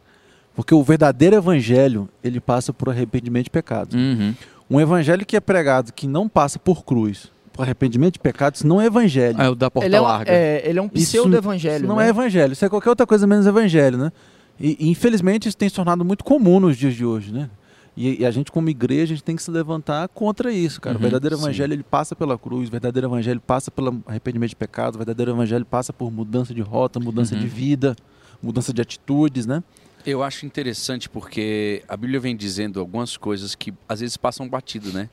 Porque 0.55 0.73
o 0.73 0.81
verdadeiro 0.81 1.35
evangelho, 1.35 2.07
ele 2.23 2.39
passa 2.39 2.71
por 2.71 2.89
arrependimento 2.89 3.45
de 3.45 3.49
pecados. 3.49 3.93
Uhum. 3.93 4.33
Um 4.69 4.79
evangelho 4.79 5.25
que 5.25 5.35
é 5.35 5.39
pregado, 5.39 5.93
que 5.93 6.07
não 6.07 6.27
passa 6.27 6.57
por 6.57 6.83
cruz, 6.83 7.31
por 7.53 7.63
arrependimento 7.63 8.13
de 8.13 8.19
pecados, 8.19 8.59
isso 8.59 8.67
não 8.67 8.81
é 8.81 8.85
evangelho. 8.87 9.39
É 9.39 9.49
o 9.49 9.55
da 9.55 9.69
porta 9.69 9.87
ele 9.87 9.95
é, 9.95 10.01
um, 10.01 10.03
larga. 10.03 10.31
é, 10.31 10.67
ele 10.67 10.79
é 10.79 10.81
um 10.81 10.89
pseudo-evangelho. 10.89 11.77
Isso 11.83 11.87
não 11.87 11.97
né? 11.97 12.07
é 12.07 12.09
evangelho, 12.09 12.53
isso 12.53 12.65
é 12.65 12.69
qualquer 12.69 12.89
outra 12.89 13.05
coisa 13.05 13.25
menos 13.27 13.45
evangelho, 13.45 13.97
né? 13.97 14.11
E, 14.59 14.77
e, 14.79 14.89
infelizmente 14.89 15.47
isso 15.47 15.57
tem 15.57 15.69
se 15.69 15.75
tornado 15.75 16.03
muito 16.03 16.23
comum 16.23 16.59
nos 16.59 16.77
dias 16.77 16.93
de 16.93 17.05
hoje, 17.05 17.31
né? 17.31 17.49
E, 17.95 18.21
e 18.21 18.25
a 18.25 18.31
gente 18.31 18.51
como 18.51 18.69
igreja, 18.69 19.13
a 19.13 19.15
gente 19.15 19.23
tem 19.23 19.35
que 19.35 19.43
se 19.43 19.49
levantar 19.51 20.07
contra 20.09 20.51
isso, 20.51 20.81
cara. 20.81 20.95
Uhum, 20.95 20.99
o 20.99 21.01
verdadeiro 21.03 21.37
sim. 21.37 21.43
evangelho, 21.43 21.73
ele 21.73 21.83
passa 21.83 22.15
pela 22.15 22.37
cruz, 22.37 22.67
o 22.67 22.71
verdadeiro 22.71 23.07
evangelho 23.07 23.39
passa 23.39 23.71
pelo 23.71 24.03
arrependimento 24.05 24.49
de 24.49 24.55
pecados, 24.55 24.95
o 24.95 24.97
verdadeiro 24.97 25.31
evangelho 25.31 25.65
passa 25.65 25.93
por 25.93 26.11
mudança 26.11 26.53
de 26.53 26.61
rota, 26.61 26.99
mudança 26.99 27.35
Uhum. 27.35 27.41
de 27.41 27.47
vida, 27.47 27.95
mudança 28.41 28.73
de 28.73 28.81
atitudes, 28.81 29.45
né? 29.45 29.63
Eu 30.05 30.21
acho 30.23 30.45
interessante 30.45 31.09
porque 31.09 31.83
a 31.87 31.97
Bíblia 31.97 32.19
vem 32.19 32.35
dizendo 32.35 32.79
algumas 32.79 33.17
coisas 33.17 33.55
que 33.55 33.73
às 33.89 33.99
vezes 34.01 34.17
passam 34.17 34.47
batido, 34.47 34.91
né? 34.93 35.09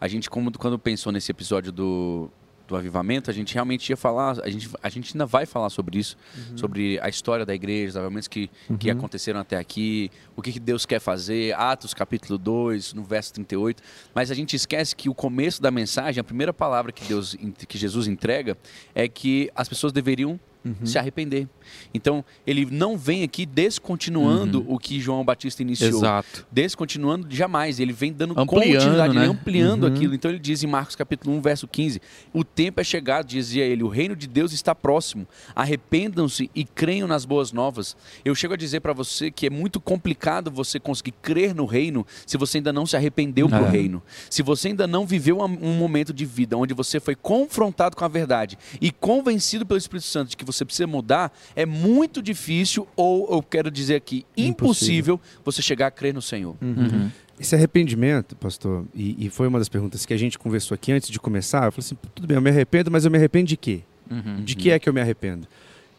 A 0.00 0.06
gente, 0.08 0.28
como 0.30 0.52
quando 0.56 0.78
pensou 0.78 1.10
nesse 1.12 1.30
episódio 1.30 1.72
do 1.72 2.30
do 2.68 2.74
avivamento, 2.74 3.30
a 3.30 3.32
gente 3.32 3.54
realmente 3.54 3.90
ia 3.90 3.96
falar, 3.96 4.40
a 4.42 4.50
gente, 4.50 4.68
a 4.82 4.88
gente 4.88 5.14
ainda 5.14 5.24
vai 5.24 5.46
falar 5.46 5.70
sobre 5.70 6.00
isso, 6.00 6.16
sobre 6.56 6.98
a 7.00 7.08
história 7.08 7.46
da 7.46 7.54
igreja, 7.54 7.90
os 7.90 7.96
avivamentos 7.96 8.26
que, 8.26 8.50
que 8.80 8.90
Uhum. 8.90 8.98
aconteceram 8.98 9.38
até 9.38 9.56
aqui, 9.56 10.10
o 10.34 10.42
que, 10.42 10.50
que 10.50 10.58
Deus 10.58 10.84
quer 10.84 10.98
fazer, 10.98 11.54
Atos 11.54 11.94
capítulo 11.94 12.36
2, 12.36 12.92
no 12.94 13.04
verso 13.04 13.32
38, 13.34 13.80
mas 14.12 14.32
a 14.32 14.34
gente 14.34 14.56
esquece 14.56 14.96
que 14.96 15.08
o 15.08 15.14
começo 15.14 15.62
da 15.62 15.70
mensagem, 15.70 16.20
a 16.20 16.24
primeira 16.24 16.52
palavra 16.52 16.90
que 16.90 17.04
Deus 17.04 17.36
que 17.68 17.78
Jesus 17.78 18.08
entrega 18.08 18.58
é 18.96 19.06
que 19.06 19.48
as 19.54 19.68
pessoas 19.68 19.92
deveriam 19.92 20.36
Uhum. 20.66 20.86
se 20.86 20.98
arrepender. 20.98 21.48
Então, 21.94 22.24
ele 22.46 22.66
não 22.70 22.96
vem 22.98 23.22
aqui 23.22 23.46
descontinuando 23.46 24.64
o 24.68 24.78
que 24.78 25.00
João 25.00 25.24
Batista 25.24 25.62
iniciou 25.62 25.90
Exato. 26.00 26.46
descontinuando 26.50 27.26
jamais, 27.30 27.78
ele 27.80 27.92
vem 27.92 28.12
dando 28.12 28.32
Ampliando, 28.38 28.74
continuidade, 28.74 29.14
né? 29.14 29.26
ampliando 29.26 29.82
Uhum. 29.84 29.88
aquilo. 29.94 30.14
Então 30.14 30.30
ele 30.30 30.38
diz 30.40 30.62
em 30.62 30.66
Marcos 30.66 30.94
capítulo 30.96 31.36
1, 31.36 31.40
verso 31.40 31.66
15: 31.68 32.00
"O 32.32 32.44
tempo 32.44 32.80
é 32.80 32.84
chegado", 32.84 33.26
dizia 33.26 33.64
ele, 33.64 33.82
"o 33.82 33.88
reino 33.88 34.14
de 34.16 34.26
Deus 34.26 34.52
está 34.52 34.74
próximo. 34.74 35.26
Arrependam-se 35.54 36.50
e 36.54 36.64
creiam 36.64 37.08
nas 37.08 37.24
boas 37.24 37.52
novas". 37.52 37.96
Eu 38.24 38.34
chego 38.34 38.54
a 38.54 38.56
dizer 38.56 38.80
para 38.80 38.92
você 38.92 39.30
que 39.30 39.46
é 39.46 39.50
muito 39.50 39.80
complicado 39.80 40.50
você 40.50 40.78
conseguir 40.78 41.12
crer 41.22 41.54
no 41.54 41.64
reino 41.66 42.06
se 42.26 42.36
você 42.36 42.58
ainda 42.58 42.72
não 42.72 42.86
se 42.86 42.96
arrependeu 42.96 43.48
pro 43.48 43.64
É. 43.66 43.70
reino. 43.70 44.02
Se 44.30 44.42
você 44.42 44.68
ainda 44.68 44.86
não 44.86 45.06
viveu 45.06 45.38
um 45.40 45.56
um 45.66 45.74
momento 45.78 46.12
de 46.12 46.24
vida 46.24 46.56
onde 46.56 46.74
você 46.74 47.00
foi 47.00 47.14
confrontado 47.14 47.96
com 47.96 48.04
a 48.04 48.08
verdade 48.08 48.58
e 48.80 48.90
convencido 48.90 49.64
pelo 49.64 49.78
Espírito 49.78 50.06
Santo 50.06 50.30
de 50.30 50.36
que 50.36 50.44
você 50.44 50.55
precisa 50.64 50.86
mudar, 50.86 51.32
é 51.54 51.66
muito 51.66 52.22
difícil 52.22 52.86
ou 52.96 53.28
eu 53.30 53.42
quero 53.42 53.70
dizer 53.70 53.96
aqui, 53.96 54.24
impossível 54.36 55.20
você 55.44 55.60
chegar 55.62 55.88
a 55.88 55.90
crer 55.90 56.14
no 56.14 56.22
Senhor. 56.22 56.56
Uhum. 56.62 57.10
Esse 57.38 57.54
arrependimento, 57.54 58.34
pastor, 58.36 58.84
e, 58.94 59.26
e 59.26 59.28
foi 59.30 59.46
uma 59.46 59.58
das 59.58 59.68
perguntas 59.68 60.06
que 60.06 60.14
a 60.14 60.16
gente 60.16 60.38
conversou 60.38 60.74
aqui 60.74 60.90
antes 60.92 61.10
de 61.10 61.20
começar. 61.20 61.66
Eu 61.66 61.72
falei 61.72 61.84
assim: 61.86 61.96
tudo 62.14 62.26
bem, 62.26 62.36
eu 62.36 62.40
me 62.40 62.48
arrependo, 62.48 62.90
mas 62.90 63.04
eu 63.04 63.10
me 63.10 63.18
arrependo 63.18 63.46
de 63.46 63.56
quê? 63.58 63.80
Uhum. 64.10 64.42
De 64.42 64.56
que 64.56 64.70
é 64.70 64.78
que 64.78 64.88
eu 64.88 64.92
me 64.94 65.00
arrependo? 65.00 65.46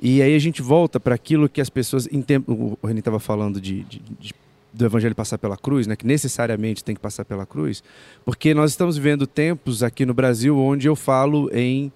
E 0.02 0.22
aí 0.22 0.36
a 0.36 0.40
gente 0.40 0.62
volta 0.62 1.00
para 1.00 1.14
aquilo 1.14 1.48
que 1.48 1.62
as 1.62 1.70
pessoas. 1.70 2.08
Em 2.12 2.22
tempo, 2.22 2.78
o 2.82 2.88
René 2.88 3.00
estava 3.00 3.20
falando 3.20 3.62
de, 3.62 3.84
de- 3.84 4.02
de- 4.20 4.34
do 4.74 4.86
evangelho 4.86 5.14
passar 5.16 5.38
pela 5.40 5.58
cruz, 5.58 5.88
né? 5.88 5.96
que 5.96 6.06
necessariamente 6.06 6.84
tem 6.84 6.94
que 6.96 7.02
passar 7.02 7.26
pela 7.26 7.46
cruz, 7.48 7.84
porque 8.24 8.54
nós 8.54 8.72
estamos 8.72 8.96
vivendo 8.98 9.26
tempos 9.26 9.82
aqui 9.82 10.06
no 10.06 10.14
Brasil 10.14 10.56
onde 10.58 10.88
eu 10.88 10.96
falo 10.96 11.50
em 11.54 11.92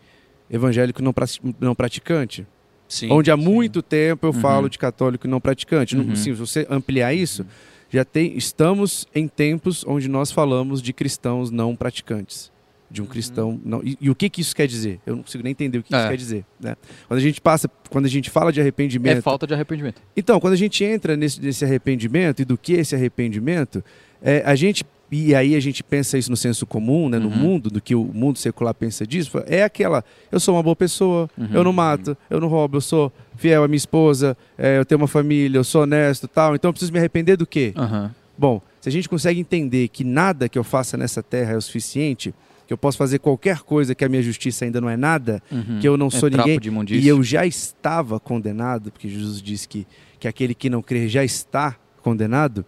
evangélico 0.51 1.01
não, 1.01 1.13
não 1.59 1.73
praticante. 1.75 2.45
Sim. 2.87 3.07
onde 3.09 3.31
há 3.31 3.37
muito 3.37 3.81
tempo 3.81 4.27
eu 4.27 4.33
Uhum. 4.33 4.39
falo 4.41 4.69
de 4.69 4.77
católico 4.77 5.25
não 5.25 5.39
praticante. 5.39 5.95
Uhum. 5.95 6.13
sim, 6.13 6.23
se 6.23 6.31
você 6.33 6.67
ampliar 6.69 7.13
isso, 7.13 7.45
já 7.89 8.03
tem, 8.03 8.35
estamos 8.37 9.07
em 9.15 9.29
tempos 9.29 9.85
onde 9.87 10.09
nós 10.09 10.29
falamos 10.29 10.81
de 10.81 10.91
cristãos 10.91 11.49
não 11.51 11.73
praticantes. 11.73 12.51
De 12.89 13.01
um 13.01 13.05
cristão 13.05 13.57
não. 13.63 13.81
E, 13.81 13.97
e 14.01 14.09
o 14.09 14.15
que, 14.15 14.29
que 14.29 14.41
isso 14.41 14.53
quer 14.53 14.67
dizer? 14.67 14.99
Eu 15.05 15.15
não 15.15 15.23
consigo 15.23 15.41
nem 15.41 15.51
entender 15.51 15.77
o 15.77 15.83
que 15.83 15.93
isso 15.95 16.05
É. 16.05 16.09
quer 16.09 16.17
dizer. 16.17 16.43
Né? 16.59 16.75
Quando 17.07 17.17
a 17.19 17.21
gente 17.21 17.39
passa, 17.39 17.69
quando 17.89 18.03
a 18.03 18.09
gente 18.09 18.29
fala 18.29 18.51
de 18.51 18.59
arrependimento. 18.59 19.17
É 19.19 19.21
falta 19.21 19.47
de 19.47 19.53
arrependimento. 19.53 20.01
Então, 20.17 20.37
quando 20.41 20.51
a 20.53 20.57
gente 20.57 20.83
entra 20.83 21.15
nesse, 21.15 21.41
nesse 21.41 21.63
arrependimento 21.63 22.41
e 22.41 22.45
do 22.45 22.57
que 22.57 22.75
é 22.75 22.81
esse 22.81 22.93
arrependimento, 22.93 23.81
é, 24.21 24.41
a 24.45 24.55
gente 24.55 24.85
e 25.13 25.35
aí 25.35 25.55
a 25.55 25.59
gente 25.59 25.83
pensa 25.83 26.17
isso 26.17 26.31
no 26.31 26.37
senso 26.37 26.65
comum, 26.65 27.09
né, 27.09 27.19
no 27.19 27.27
Uhum. 27.27 27.35
mundo, 27.35 27.69
do 27.69 27.81
que 27.81 27.93
o 27.93 28.01
mundo 28.01 28.39
secular 28.39 28.73
pensa 28.73 29.05
disso, 29.05 29.43
é 29.45 29.61
aquela, 29.61 30.05
eu 30.31 30.39
sou 30.39 30.55
uma 30.55 30.63
boa 30.63 30.73
pessoa, 30.75 31.29
Uhum. 31.37 31.49
eu 31.51 31.63
não 31.65 31.73
mato, 31.73 32.15
eu 32.29 32.39
não 32.39 32.47
roubo, 32.47 32.77
eu 32.77 32.81
sou 32.81 33.11
fiel 33.35 33.61
à 33.61 33.67
minha 33.67 33.75
esposa, 33.75 34.37
é, 34.57 34.77
eu 34.77 34.85
tenho 34.85 35.01
uma 35.01 35.09
família, 35.09 35.57
eu 35.57 35.65
sou 35.65 35.81
honesto, 35.83 36.29
tal. 36.29 36.55
Então 36.55 36.69
eu 36.69 36.73
preciso 36.73 36.93
me 36.93 36.97
arrepender 36.99 37.35
do 37.35 37.45
quê? 37.45 37.73
Aham. 37.75 38.09
Bom, 38.37 38.61
se 38.79 38.87
a 38.87 38.91
gente 38.91 39.09
consegue 39.09 39.37
entender 39.37 39.89
que 39.89 40.05
nada 40.05 40.47
que 40.47 40.57
eu 40.57 40.63
faça 40.63 40.95
nessa 40.95 41.21
terra 41.21 41.51
é 41.51 41.57
o 41.57 41.61
suficiente, 41.61 42.33
que 42.65 42.71
eu 42.73 42.77
posso 42.77 42.97
fazer 42.97 43.19
qualquer 43.19 43.59
coisa 43.63 43.93
que 43.93 44.05
a 44.05 44.07
minha 44.09 44.21
justiça 44.23 44.63
ainda 44.63 44.79
não 44.79 44.89
é 44.89 44.95
nada, 44.95 45.43
Uhum. 45.51 45.79
que 45.81 45.87
eu 45.89 45.97
não 45.97 46.07
É 46.07 46.11
sou 46.11 46.31
trapo 46.31 46.47
ninguém 46.47 46.99
e 47.01 47.05
eu 47.05 47.21
já 47.21 47.45
estava 47.45 48.17
condenado, 48.17 48.93
porque 48.93 49.09
Jesus 49.09 49.41
disse 49.41 49.67
que, 49.67 49.85
que 50.17 50.25
aquele 50.25 50.55
que 50.55 50.69
não 50.69 50.81
crer 50.81 51.09
já 51.09 51.21
está 51.21 51.75
condenado, 52.01 52.65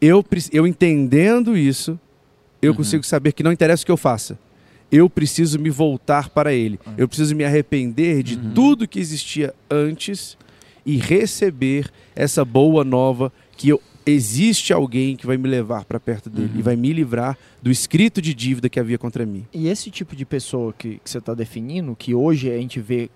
eu, 0.00 0.24
eu 0.52 0.66
entendendo 0.66 1.56
isso, 1.56 1.98
eu 2.60 2.70
Uhum. 2.72 2.76
consigo 2.78 3.04
saber 3.04 3.32
que 3.32 3.42
não 3.42 3.52
interessa 3.52 3.82
o 3.82 3.86
que 3.86 3.92
eu 3.92 3.96
faça. 3.96 4.38
Eu 4.90 5.08
preciso 5.10 5.58
me 5.58 5.68
voltar 5.70 6.30
para 6.30 6.52
Ele. 6.52 6.78
Eu 6.96 7.06
preciso 7.06 7.34
me 7.36 7.44
arrepender 7.44 8.22
de 8.22 8.36
Uhum. 8.36 8.52
tudo 8.54 8.88
que 8.88 8.98
existia 8.98 9.54
antes 9.70 10.36
e 10.86 10.96
receber 10.96 11.90
essa 12.16 12.44
boa 12.44 12.82
nova 12.84 13.30
que 13.56 13.68
eu, 13.68 13.82
existe 14.06 14.72
alguém 14.72 15.14
que 15.14 15.26
vai 15.26 15.36
me 15.36 15.46
levar 15.46 15.84
para 15.84 16.00
perto 16.00 16.30
dele 16.30 16.52
Uhum. 16.54 16.58
e 16.60 16.62
vai 16.62 16.74
me 16.76 16.90
livrar 16.94 17.36
do 17.62 17.70
escrito 17.70 18.22
de 18.22 18.32
dívida 18.32 18.68
que 18.70 18.80
havia 18.80 18.96
contra 18.96 19.26
mim. 19.26 19.44
E 19.52 19.68
esse 19.68 19.90
tipo 19.90 20.16
de 20.16 20.24
pessoa 20.24 20.72
que, 20.72 20.98
que 21.04 21.10
você 21.10 21.18
está 21.18 21.34
definindo, 21.34 21.94
que 21.94 22.14
hoje 22.14 22.50
a 22.50 22.56
gente 22.56 22.80
vê 22.80 23.10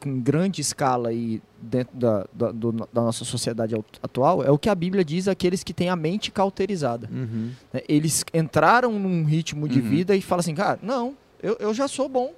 com 0.00 0.20
grande 0.20 0.60
escala 0.60 1.10
aí 1.10 1.42
dentro 1.60 1.96
da, 1.96 2.26
da, 2.32 2.50
do- 2.52 2.72
da 2.72 3.02
nossa 3.02 3.24
sociedade 3.24 3.74
atual, 4.02 4.42
é 4.42 4.50
o 4.50 4.58
que 4.58 4.68
a 4.68 4.74
Bíblia 4.74 5.04
diz 5.04 5.28
aqueles 5.28 5.62
que 5.62 5.74
têm 5.74 5.88
a 5.88 5.96
mente 5.96 6.30
cauterizada. 6.30 7.08
Uhum. 7.12 7.50
né? 7.72 7.82
Eles 7.88 8.24
entraram 8.32 8.98
num 8.98 9.24
ritmo 9.24 9.68
de 9.68 9.80
Uhum. 9.80 9.88
vida 9.88 10.16
e 10.16 10.22
falam 10.22 10.40
assim, 10.40 10.54
cara, 10.54 10.78
não, 10.82 11.14
eu, 11.42 11.56
eu 11.60 11.74
já 11.74 11.86
sou 11.88 12.08
bom. 12.08 12.32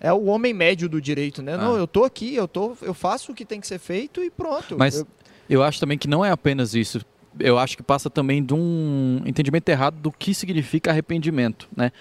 É 0.00 0.12
o 0.12 0.24
homem 0.24 0.54
médio 0.54 0.88
do 0.88 1.00
direito, 1.00 1.42
né? 1.42 1.56
Não, 1.56 1.74
Ah. 1.76 1.78
eu 1.78 1.86
tô 1.86 2.04
aqui, 2.04 2.34
eu, 2.34 2.48
tô, 2.48 2.74
eu 2.82 2.94
faço 2.94 3.32
o 3.32 3.34
que 3.34 3.44
tem 3.44 3.60
que 3.60 3.66
ser 3.66 3.78
feito 3.78 4.22
e 4.22 4.30
pronto. 4.30 4.76
Mas 4.78 4.98
Eu- 5.00 5.06
eu 5.48 5.62
acho 5.62 5.78
também 5.78 5.98
que 5.98 6.08
não 6.08 6.24
é 6.24 6.30
apenas 6.30 6.74
isso. 6.74 7.00
Eu 7.38 7.58
acho 7.58 7.76
que 7.76 7.82
passa 7.82 8.10
também 8.10 8.42
de 8.42 8.52
um 8.54 9.22
entendimento 9.24 9.68
errado 9.68 9.94
do 10.00 10.10
que 10.10 10.34
significa 10.34 10.90
arrependimento, 10.90 11.68
né? 11.76 11.92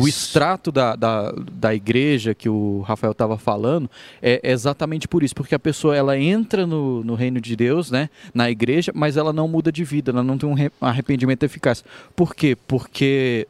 O 0.00 0.08
extrato 0.08 0.72
da, 0.72 0.96
da, 0.96 1.32
da 1.52 1.74
igreja 1.74 2.34
que 2.34 2.48
o 2.48 2.80
Rafael 2.80 3.12
estava 3.12 3.36
falando 3.36 3.90
é 4.22 4.40
exatamente 4.50 5.06
por 5.06 5.22
isso, 5.22 5.34
porque 5.34 5.54
a 5.54 5.58
pessoa 5.58 5.94
ela 5.94 6.18
entra 6.18 6.66
no, 6.66 7.04
no 7.04 7.14
reino 7.14 7.40
de 7.40 7.54
Deus, 7.54 7.90
né? 7.90 8.08
Na 8.32 8.50
igreja, 8.50 8.90
mas 8.94 9.16
ela 9.16 9.32
não 9.32 9.46
muda 9.46 9.70
de 9.70 9.84
vida, 9.84 10.10
ela 10.10 10.22
não 10.22 10.38
tem 10.38 10.48
um 10.48 10.54
re- 10.54 10.72
arrependimento 10.80 11.42
eficaz. 11.42 11.84
Por 12.16 12.34
quê? 12.34 12.56
Porque 12.66 13.46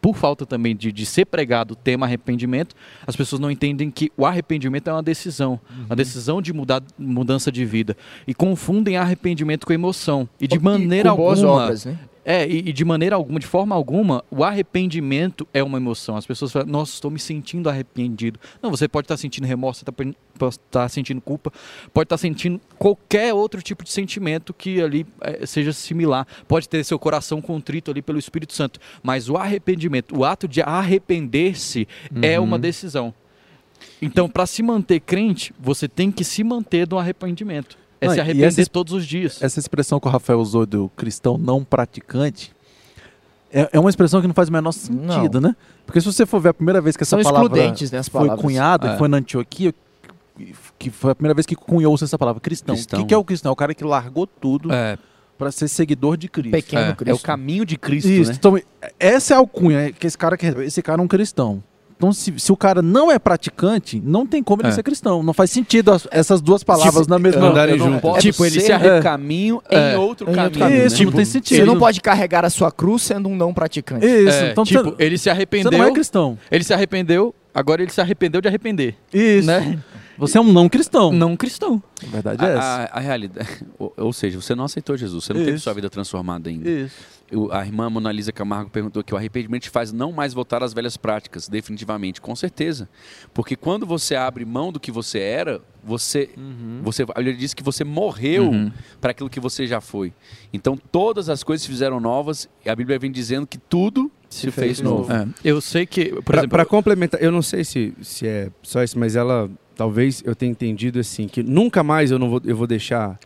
por 0.00 0.16
falta 0.16 0.46
também 0.46 0.76
de, 0.76 0.92
de 0.92 1.06
ser 1.06 1.24
pregado 1.24 1.72
o 1.72 1.76
tema 1.76 2.06
arrependimento, 2.06 2.74
as 3.06 3.16
pessoas 3.16 3.40
não 3.40 3.50
entendem 3.50 3.90
que 3.90 4.10
o 4.16 4.24
arrependimento 4.24 4.88
é 4.88 4.92
uma 4.92 5.02
decisão, 5.02 5.60
uma 5.86 5.96
decisão 5.96 6.40
de 6.40 6.52
mudar, 6.52 6.82
mudança 6.98 7.50
de 7.50 7.64
vida. 7.64 7.96
E 8.26 8.34
confundem 8.34 8.96
arrependimento 8.96 9.66
com 9.66 9.72
emoção. 9.72 10.28
E 10.40 10.46
de 10.46 10.56
e 10.56 10.58
maneira 10.58 11.10
alguma. 11.10 11.48
obras, 11.48 11.84
né? 11.84 11.98
É, 12.30 12.46
e, 12.46 12.58
e 12.68 12.72
de 12.74 12.84
maneira 12.84 13.16
alguma, 13.16 13.40
de 13.40 13.46
forma 13.46 13.74
alguma, 13.74 14.22
o 14.30 14.44
arrependimento 14.44 15.48
é 15.54 15.62
uma 15.62 15.78
emoção. 15.78 16.14
As 16.14 16.26
pessoas 16.26 16.52
falam, 16.52 16.68
nossa, 16.68 16.92
estou 16.92 17.10
me 17.10 17.18
sentindo 17.18 17.70
arrependido. 17.70 18.38
Não, 18.60 18.68
você 18.70 18.86
pode 18.86 19.06
estar 19.06 19.16
sentindo 19.16 19.46
remorso, 19.46 19.82
tá- 19.82 19.90
pode 19.92 20.14
estar 20.56 20.86
sentindo 20.90 21.22
culpa, 21.22 21.50
pode 21.90 22.04
estar 22.04 22.18
sentindo 22.18 22.60
qualquer 22.78 23.32
outro 23.32 23.62
tipo 23.62 23.82
de 23.82 23.90
sentimento 23.90 24.52
que 24.52 24.78
ali 24.78 25.06
eh, 25.22 25.46
seja 25.46 25.72
similar. 25.72 26.26
Pode 26.46 26.68
ter 26.68 26.84
seu 26.84 26.98
coração 26.98 27.40
contrito 27.40 27.90
ali 27.90 28.02
pelo 28.02 28.18
Espírito 28.18 28.52
Santo. 28.52 28.78
Mas 29.02 29.30
o 29.30 29.36
arrependimento, 29.38 30.14
o 30.14 30.22
ato 30.22 30.46
de 30.46 30.60
arrepender-se 30.60 31.88
é 32.20 32.38
Uhum. 32.38 32.44
uma 32.44 32.58
decisão. 32.58 33.14
Então, 34.02 34.28
para 34.28 34.44
se 34.44 34.62
manter 34.62 35.00
crente, 35.00 35.54
você 35.58 35.88
tem 35.88 36.12
que 36.12 36.24
se 36.24 36.44
manter 36.44 36.86
no 36.90 36.98
arrependimento. 36.98 37.78
É 38.00 38.06
Não, 38.06 38.14
se 38.14 38.20
arrepender 38.20 38.46
essa- 38.46 38.66
todos 38.70 38.92
os 38.92 39.04
dias. 39.06 39.42
Essa 39.42 39.58
expressão 39.58 39.98
que 39.98 40.06
o 40.06 40.10
Rafael 40.10 40.38
usou 40.40 40.64
do 40.66 40.88
cristão 40.96 41.36
não 41.36 41.64
praticante 41.64 42.52
é, 43.52 43.68
é 43.72 43.80
uma 43.80 43.88
expressão 43.90 44.20
que 44.20 44.26
não 44.26 44.34
faz 44.34 44.48
o 44.48 44.52
menor 44.52 44.72
sentido, 44.72 45.40
né? 45.40 45.56
Porque 45.86 46.00
se 46.00 46.06
você 46.06 46.26
for 46.26 46.38
ver 46.38 46.50
a 46.50 46.54
primeira 46.54 46.80
vez 46.82 46.96
que 46.96 47.02
essa 47.02 47.16
São 47.16 47.22
palavra 47.22 47.48
né, 47.48 47.74
foi 48.10 48.36
cunhada, 48.36 48.88
É. 48.90 48.98
foi 48.98 49.08
na 49.08 49.16
Antioquia, 49.16 49.74
que 50.78 50.90
foi 50.90 51.12
a 51.12 51.14
primeira 51.14 51.34
vez 51.34 51.46
que 51.46 51.56
cunhou-se 51.56 52.04
essa 52.04 52.18
palavra 52.18 52.40
cristão. 52.40 52.74
Cristão. 52.74 52.98
O 53.00 53.02
que, 53.02 53.08
que 53.08 53.14
é 53.14 53.16
o 53.16 53.24
cristão? 53.24 53.50
É 53.50 53.52
o 53.52 53.56
cara 53.56 53.74
que 53.74 53.82
largou 53.84 54.26
tudo 54.26 54.70
É, 54.72 54.98
para 55.38 55.50
ser 55.50 55.66
seguidor 55.68 56.16
de 56.18 56.28
Cristo. 56.28 56.52
Pequeno 56.52 56.82
É, 56.82 56.90
o 56.90 56.96
Cristo. 56.96 57.10
É 57.10 57.14
o 57.14 57.18
caminho 57.18 57.64
de 57.64 57.76
Cristo, 57.78 58.08
Isso, 58.10 58.30
né? 58.32 58.36
então, 58.38 58.60
essa 59.00 59.32
é 59.32 59.36
a 59.36 59.38
alcunha 59.38 59.80
é 59.80 59.92
que 59.92 60.06
esse 60.06 60.18
cara 60.18 60.36
que 60.36 60.46
esse 60.46 60.82
cara 60.82 61.00
é 61.00 61.04
um 61.04 61.08
cristão. 61.08 61.62
Então, 61.98 62.12
se, 62.12 62.32
se 62.38 62.52
o 62.52 62.56
cara 62.56 62.80
não 62.80 63.10
é 63.10 63.18
praticante, 63.18 64.00
não 64.04 64.24
tem 64.24 64.40
como 64.40 64.62
ele 64.62 64.68
É. 64.68 64.72
ser 64.72 64.84
cristão. 64.84 65.20
Não 65.20 65.34
faz 65.34 65.50
sentido 65.50 65.90
as- 65.90 66.06
essas 66.12 66.40
duas 66.40 66.62
palavras 66.62 66.94
Tipo, 66.94 67.10
na 67.10 67.18
mesma 67.18 67.48
andarem 67.48 67.76
juntas. 67.76 68.00
posso 68.00 68.20
tipo, 68.20 68.44
ele 68.46 68.60
ser- 68.60 68.66
se 68.66 68.70
é. 68.72 68.74
arrepende 68.76 69.02
caminho 69.02 69.60
É. 69.68 69.94
em 69.94 69.96
outro 69.96 70.26
outro 70.28 70.32
caminho. 70.32 70.60
né? 70.78 70.86
Isso, 70.86 71.02
não 71.02 71.10
tem 71.12 71.24
sentido. 71.24 71.56
Você 71.58 71.64
não 71.64 71.76
pode 71.76 72.00
carregar 72.00 72.44
a 72.44 72.50
sua 72.50 72.70
cruz 72.70 73.02
sendo 73.02 73.28
um 73.28 73.34
não 73.36 73.52
praticante. 73.52 74.06
Isso, 74.06 74.30
É, 74.44 74.50
então 74.52 74.62
tipo, 74.64 74.84
você, 74.90 74.94
ele 75.04 75.18
se 75.18 75.24
você 75.24 75.30
arrependeu. 75.30 75.72
não 75.72 75.84
é 75.84 75.90
cristão. 75.90 76.38
Ele 76.52 76.62
se 76.62 76.72
arrependeu, 76.72 77.34
agora 77.52 77.82
ele 77.82 77.90
se 77.90 78.00
arrependeu 78.00 78.40
de 78.40 78.46
arrepender. 78.46 78.94
Isso. 79.12 79.48
Né? 79.48 79.76
Você 80.18 80.36
é 80.36 80.40
um 80.40 80.52
não 80.52 80.68
cristão. 80.68 81.12
Não 81.12 81.36
cristão. 81.36 81.82
A 82.02 82.06
verdade 82.06 82.44
é 82.44 82.48
essa. 82.50 82.60
A, 82.60 82.84
a- 82.84 82.90
a 82.94 83.00
realidade, 83.00 83.48
ou, 83.78 83.92
ou 83.96 84.12
seja, 84.12 84.40
você 84.40 84.54
não 84.54 84.64
aceitou 84.64 84.96
Jesus, 84.96 85.24
você 85.24 85.32
não 85.32 85.40
teve 85.40 85.54
Isso. 85.56 85.64
sua 85.64 85.72
vida 85.74 85.88
transformada 85.88 86.50
ainda. 86.50 86.68
Isso. 86.68 86.96
O- 87.32 87.52
a 87.52 87.64
irmã 87.64 87.88
Mona 87.90 88.10
Lisa 88.10 88.32
Camargo 88.32 88.70
perguntou 88.70 89.04
que 89.04 89.12
o 89.14 89.16
arrependimento 89.16 89.62
te 89.64 89.70
faz 89.70 89.92
não 89.92 90.10
mais 90.12 90.32
voltar 90.34 90.62
às 90.62 90.72
velhas 90.72 90.96
práticas, 90.96 91.46
definitivamente, 91.48 92.20
com 92.20 92.34
certeza. 92.34 92.88
Porque 93.32 93.54
quando 93.54 93.86
você 93.86 94.14
abre 94.16 94.44
mão 94.44 94.72
do 94.72 94.80
que 94.80 94.90
você 94.90 95.18
era, 95.20 95.60
você, 95.84 96.30
você 96.82 97.04
ele 97.16 97.34
disse 97.34 97.54
que 97.54 97.62
você 97.62 97.84
morreu 97.84 98.50
Uhum. 98.50 98.72
para 99.00 99.10
aquilo 99.12 99.28
que 99.30 99.38
você 99.40 99.66
já 99.66 99.80
foi. 99.80 100.12
Então 100.52 100.76
todas 100.90 101.28
as 101.28 101.42
coisas 101.44 101.62
se 101.62 101.68
fizeram 101.68 102.00
novas 102.00 102.48
e 102.64 102.70
a 102.70 102.74
Bíblia 102.74 102.98
vem 102.98 103.12
dizendo 103.12 103.46
que 103.46 103.58
tudo 103.58 104.10
se, 104.28 104.50
fez, 104.50 104.80
novo. 104.80 105.10
É, 105.12 105.26
eu 105.44 105.60
sei 105.60 105.86
que, 105.86 106.14
pra 106.22 106.64
complementar, 106.66 107.22
eu 107.22 107.30
não 107.32 107.40
sei 107.42 107.62
se, 107.64 107.94
se 108.02 108.26
é 108.26 108.50
só 108.62 108.82
isso, 108.82 108.98
mas 108.98 109.16
ela 109.16 109.50
talvez 109.78 110.22
eu 110.26 110.34
tenha 110.34 110.50
entendido 110.52 110.98
assim 110.98 111.26
que 111.28 111.42
nunca 111.42 111.82
mais 111.82 112.10
eu 112.10 112.18
não 112.18 112.28
vou 112.28 112.42
eu 112.44 112.56
vou 112.56 112.66
deixar, 112.66 113.18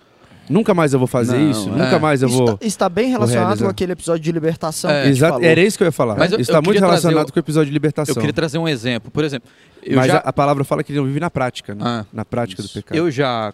nunca 0.49 0.75
mais 0.75 0.93
eu 0.93 0.99
vou 0.99 1.09
fazer 1.09 1.39
Não, 1.39 1.51
isso, 1.51 1.69
é. 1.69 1.73
nunca 1.73 1.99
mais 1.99 2.21
eu 2.23 2.29
Isso 2.29 2.37
vou. 2.39 2.57
tá- 2.59 2.67
está 2.67 2.89
bem 2.89 3.11
relacionado 3.11 3.61
com 3.65 3.69
aquele 3.71 3.93
episódio 3.93 4.23
de 4.23 4.31
libertação 4.31 4.91
É, 4.91 5.09
Exato, 5.09 5.33
falou. 5.35 5.49
era 5.49 5.61
isso 5.63 5.79
que 5.79 5.83
eu 5.83 5.89
ia 5.89 5.93
falar. 5.93 6.17
Mas 6.17 6.31
eu- 6.33 6.39
isso 6.41 6.51
eu 6.51 6.55
está 6.59 6.63
muito 6.63 6.79
relacionado 6.79 7.29
o- 7.31 7.33
com 7.33 7.39
o 7.39 7.41
episódio 7.41 7.67
de 7.67 7.73
libertação. 7.73 8.13
eu 8.15 8.21
queria 8.21 8.33
trazer 8.35 8.59
um 8.59 8.69
exemplo. 8.69 9.11
Por 9.11 9.25
exemplo, 9.25 9.49
eu 9.83 9.97
mas 9.97 10.07
já, 10.09 10.19
a, 10.19 10.29
a 10.29 10.33
palavra 10.33 10.63
fala 10.63 10.85
que 10.85 10.93
ele 10.93 10.99
não 11.01 11.07
vive 11.07 11.19
na 11.21 11.31
prática, 11.31 11.75
né? 11.75 11.81
Ah, 11.85 12.05
na 12.13 12.25
prática 12.25 12.61
isso. 12.61 12.71
do 12.71 12.83
pecado. 12.83 12.97
eu 12.99 13.11
já 13.11 13.53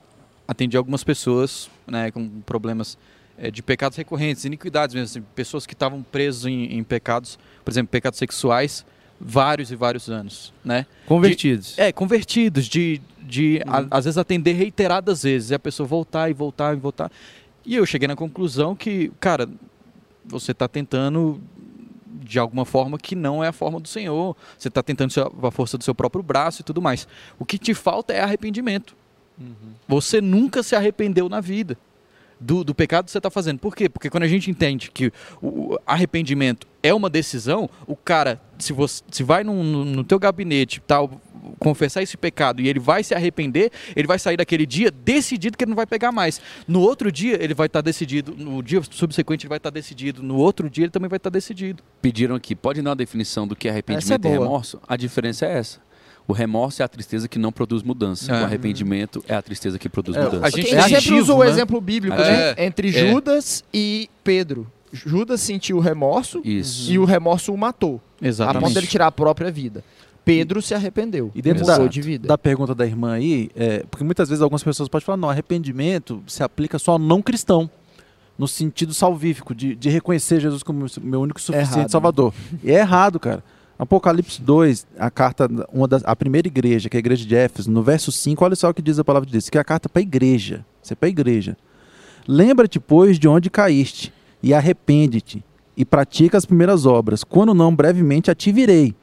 atendi 0.48 0.76
algumas 0.76 1.04
pessoas 1.04 1.70
né, 1.86 2.10
com 2.10 2.28
problemas 2.44 2.98
eh, 3.38 3.50
de 3.50 3.62
pecados 3.62 3.96
recorrentes, 3.96 4.44
iniquidades 4.44 4.94
mesmo, 4.94 5.04
assim, 5.04 5.22
pessoas 5.36 5.64
que 5.66 5.72
estavam 5.74 6.02
presas 6.02 6.46
em, 6.46 6.76
em 6.76 6.82
pecados, 6.82 7.38
por 7.64 7.70
exemplo, 7.70 7.90
pecados 7.90 8.18
sexuais, 8.18 8.84
vários 9.20 9.70
e 9.70 9.76
vários 9.76 10.08
anos, 10.08 10.52
né? 10.64 10.86
Convertidos. 11.06 11.78
É, 11.78 11.92
convertidos, 11.92 12.66
de, 12.66 13.00
de 13.20 13.60
a- 13.66 13.80
Uhum. 13.80 13.88
às 13.90 14.04
vezes 14.04 14.18
atender 14.18 14.52
reiteradas 14.52 15.22
vezes, 15.24 15.50
e 15.50 15.54
a 15.54 15.58
pessoa 15.58 15.86
voltar 15.86 16.30
e 16.30 16.32
voltar 16.32 16.76
e 16.76 16.80
voltar. 16.80 17.10
E 17.66 17.74
eu 17.74 17.84
cheguei 17.84 18.06
na 18.08 18.16
conclusão 18.16 18.74
que, 18.76 19.10
cara, 19.20 19.48
você 20.24 20.52
está 20.52 20.68
tentando 20.68 21.40
de 22.22 22.38
alguma 22.38 22.64
forma 22.64 22.98
que 22.98 23.14
não 23.16 23.42
é 23.42 23.48
a 23.48 23.52
forma 23.52 23.80
do 23.80 23.88
Senhor. 23.88 24.36
Você 24.58 24.68
está 24.68 24.82
tentando 24.82 25.12
a 25.42 25.50
força 25.50 25.78
do 25.78 25.84
seu 25.84 25.94
próprio 25.94 26.22
braço 26.22 26.60
e 26.60 26.64
tudo 26.64 26.80
mais. 26.82 27.08
O 27.38 27.44
que 27.44 27.56
te 27.58 27.72
falta 27.74 28.12
é 28.12 28.20
arrependimento. 28.20 28.94
Você 29.86 30.20
nunca 30.20 30.62
se 30.62 30.74
arrependeu 30.76 31.28
na 31.28 31.40
vida 31.40 31.76
do, 32.40 32.62
do 32.64 32.74
pecado 32.74 33.06
que 33.06 33.10
você 33.12 33.18
está 33.18 33.30
fazendo. 33.30 33.58
Por 33.58 33.74
quê? 33.74 33.88
Porque 33.88 34.10
quando 34.10 34.24
a 34.24 34.28
gente 34.28 34.50
entende 34.50 34.90
que 34.90 35.12
o 35.40 35.78
arrependimento 35.86 36.66
é 36.88 36.94
uma 36.94 37.10
decisão, 37.10 37.68
o 37.86 37.94
cara, 37.94 38.40
se 38.58 38.72
você 38.72 39.02
se 39.10 39.22
vai 39.22 39.44
num- 39.44 39.62
no, 39.84 40.04
teu 40.04 40.18
gabinete, 40.18 40.80
tal, 40.86 41.20
confessar 41.58 42.02
esse 42.02 42.16
pecado 42.16 42.60
e 42.60 42.68
ele 42.68 42.78
vai 42.78 43.02
se 43.02 43.14
arrepender, 43.14 43.70
ele 43.96 44.06
vai 44.06 44.18
sair 44.18 44.36
daquele 44.36 44.66
dia 44.66 44.90
decidido 44.90 45.56
que 45.56 45.64
ele 45.64 45.70
não 45.70 45.76
vai 45.76 45.86
pegar 45.86 46.12
mais. 46.12 46.40
No 46.66 46.80
outro 46.80 47.10
dia 47.10 47.42
ele 47.42 47.54
vai 47.54 47.66
estar 47.66 47.80
decidido, 47.80 48.34
no 48.36 48.62
dia 48.62 48.80
subsequente 48.90 49.44
ele 49.44 49.48
vai 49.48 49.58
estar 49.58 49.70
decidido, 49.70 50.22
no 50.22 50.36
outro 50.36 50.68
dia 50.68 50.84
ele 50.84 50.90
também 50.90 51.08
vai 51.08 51.16
estar 51.16 51.30
decidido. 51.30 51.82
Pediram 52.02 52.34
aqui, 52.36 52.54
pode 52.54 52.82
dar 52.82 52.90
uma 52.90 52.96
definição 52.96 53.46
do 53.46 53.56
que 53.56 53.68
é 53.68 53.70
Essa 53.70 53.76
é 53.76 53.78
arrependimento 53.78 54.24
e 54.26 54.28
remorso? 54.28 54.80
A 54.86 54.96
diferença 54.96 55.46
é 55.46 55.58
essa. 55.58 55.80
O 56.26 56.32
remorso 56.34 56.82
é 56.82 56.84
a 56.84 56.88
tristeza 56.88 57.26
que 57.26 57.38
não 57.38 57.50
produz 57.50 57.82
mudança. 57.82 58.30
É. 58.30 58.42
O 58.42 58.44
arrependimento 58.44 59.24
é 59.26 59.34
a 59.34 59.40
tristeza 59.40 59.78
que 59.78 59.88
produz 59.88 60.14
É, 60.16 60.22
mudança. 60.22 60.46
a 60.46 60.50
gente 60.50 60.74
a 60.76 60.80
gente 60.82 60.94
é 60.96 61.00
sempre 61.00 61.14
usa 61.14 61.32
ativo, 61.32 61.38
o 61.40 61.44
né? 61.44 61.50
exemplo 61.50 61.80
bíblico, 61.80 62.20
É, 62.20 62.54
né? 62.54 62.66
Entre 62.66 62.88
é. 62.90 62.92
Judas 62.92 63.64
e 63.72 64.10
Pedro. 64.22 64.70
Judas 64.92 65.40
sentiu 65.40 65.78
remorso 65.78 66.40
Isso. 66.44 66.90
e 66.90 66.98
o 66.98 67.04
remorso 67.04 67.52
o 67.52 67.58
matou, 67.58 67.96
a 67.96 67.98
ponto 67.98 68.26
Exatamente. 68.26 68.74
dele 68.74 68.86
tirar 68.86 69.06
a 69.08 69.12
própria 69.12 69.50
vida. 69.50 69.84
Pedro 70.24 70.60
se 70.60 70.74
arrependeu. 70.74 71.30
E 71.34 71.40
dentro 71.40 71.64
da, 71.64 71.78
de 71.86 72.18
da 72.18 72.36
pergunta 72.36 72.74
da 72.74 72.84
irmã 72.84 73.12
aí, 73.14 73.48
é, 73.56 73.82
porque 73.90 74.04
muitas 74.04 74.28
vezes 74.28 74.42
algumas 74.42 74.62
pessoas 74.62 74.88
podem 74.88 75.04
falar, 75.04 75.16
não, 75.16 75.30
arrependimento 75.30 76.22
se 76.26 76.42
aplica 76.42 76.78
só 76.78 76.92
ao 76.92 76.98
não 76.98 77.22
cristão, 77.22 77.70
no 78.36 78.46
sentido 78.46 78.92
salvífico, 78.92 79.54
de, 79.54 79.74
de 79.74 79.88
reconhecer 79.88 80.38
Jesus 80.38 80.62
como 80.62 80.86
meu 81.00 81.22
único 81.22 81.40
suficiente 81.40 81.78
Errado. 81.78 81.90
Salvador. 81.90 82.34
E 82.62 82.70
é 82.70 82.80
errado, 82.80 83.18
cara. 83.18 83.42
Apocalipse 83.78 84.42
2, 84.42 84.86
a 84.98 85.10
carta, 85.10 85.48
uma 85.72 85.88
das, 85.88 86.02
a 86.04 86.14
primeira 86.14 86.48
igreja, 86.48 86.88
que 86.88 86.96
é 86.96 86.98
a 86.98 87.00
igreja 87.00 87.24
de 87.24 87.34
Éfeso, 87.34 87.70
no 87.70 87.82
verso 87.82 88.12
5, 88.12 88.44
olha 88.44 88.56
só 88.56 88.68
o 88.68 88.74
que 88.74 88.82
diz 88.82 88.98
a 88.98 89.04
palavra 89.04 89.24
de 89.24 89.32
Deus, 89.32 89.48
que 89.48 89.56
é 89.56 89.60
a 89.60 89.64
carta 89.64 89.88
para 89.88 90.00
a 90.00 90.02
igreja. 90.02 90.64
Isso 90.82 90.92
é 90.92 90.96
para 90.96 91.08
a 91.08 91.10
igreja. 91.10 91.56
Lembra-te, 92.26 92.78
pois, 92.78 93.18
de 93.18 93.28
onde 93.28 93.48
caíste, 93.48 94.12
e 94.42 94.54
arrepende-te, 94.54 95.44
e 95.76 95.84
pratica 95.84 96.36
as 96.36 96.46
primeiras 96.46 96.86
obras. 96.86 97.22
Quando 97.22 97.54
não, 97.54 97.74
brevemente 97.74 98.30
a 98.30 98.34
te 98.34 98.52
virei. 98.52 98.94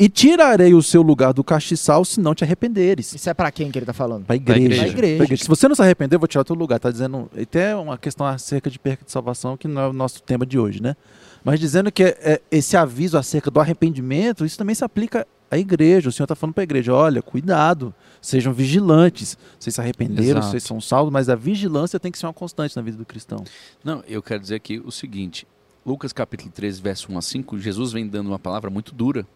E 0.00 0.08
tirarei 0.08 0.74
o 0.74 0.82
seu 0.82 1.02
lugar 1.02 1.32
do 1.32 1.42
castiçal 1.42 2.04
se 2.04 2.20
não 2.20 2.32
te 2.32 2.44
arrependeres. 2.44 3.12
Isso 3.12 3.28
é 3.28 3.34
pra 3.34 3.50
quem 3.50 3.68
que 3.68 3.78
ele 3.80 3.86
tá 3.86 3.92
falando? 3.92 4.24
Para 4.24 4.34
a 4.34 4.36
igreja. 4.36 4.86
igreja. 4.86 5.16
Pra 5.16 5.24
igreja. 5.24 5.42
Se 5.42 5.48
você 5.48 5.66
não 5.66 5.74
se 5.74 5.82
arrepender, 5.82 6.14
eu 6.14 6.20
vou 6.20 6.28
tirar 6.28 6.42
o 6.42 6.44
teu 6.44 6.54
lugar. 6.54 6.78
Tá 6.78 6.88
dizendo. 6.88 7.28
Até 7.36 7.74
uma 7.74 7.98
questão 7.98 8.24
acerca 8.24 8.70
de 8.70 8.78
perca 8.78 9.04
de 9.04 9.10
salvação, 9.10 9.56
que 9.56 9.66
não 9.66 9.82
é 9.82 9.88
o 9.88 9.92
nosso 9.92 10.22
tema 10.22 10.46
de 10.46 10.56
hoje, 10.56 10.80
né? 10.80 10.94
Mas 11.42 11.58
dizendo 11.58 11.90
que 11.90 12.04
é, 12.04 12.16
é, 12.20 12.40
esse 12.48 12.76
aviso 12.76 13.18
acerca 13.18 13.50
do 13.50 13.58
arrependimento, 13.58 14.44
isso 14.44 14.56
também 14.56 14.74
se 14.74 14.84
aplica 14.84 15.26
à 15.50 15.58
igreja. 15.58 16.08
O 16.08 16.12
Senhor 16.12 16.24
está 16.24 16.34
falando 16.34 16.54
para 16.54 16.62
a 16.62 16.64
igreja: 16.64 16.94
olha, 16.94 17.22
cuidado, 17.22 17.94
sejam 18.20 18.52
vigilantes. 18.52 19.36
Vocês 19.58 19.74
se 19.74 19.80
arrependeram, 19.80 20.40
Exato. 20.40 20.46
vocês 20.50 20.62
são 20.62 20.80
salvos, 20.80 21.12
mas 21.12 21.28
a 21.28 21.34
vigilância 21.34 21.98
tem 21.98 22.12
que 22.12 22.18
ser 22.18 22.26
uma 22.26 22.32
constante 22.32 22.76
na 22.76 22.82
vida 22.82 22.96
do 22.96 23.04
cristão. 23.04 23.44
Não, 23.82 24.02
eu 24.06 24.22
quero 24.22 24.40
dizer 24.40 24.56
aqui 24.56 24.78
o 24.84 24.90
seguinte. 24.90 25.46
Lucas 25.86 26.12
capítulo 26.12 26.50
13, 26.50 26.82
verso 26.82 27.10
1 27.10 27.18
a 27.18 27.22
5, 27.22 27.58
Jesus 27.58 27.92
vem 27.92 28.06
dando 28.06 28.26
uma 28.26 28.38
palavra 28.38 28.68
muito 28.68 28.94
dura. 28.94 29.26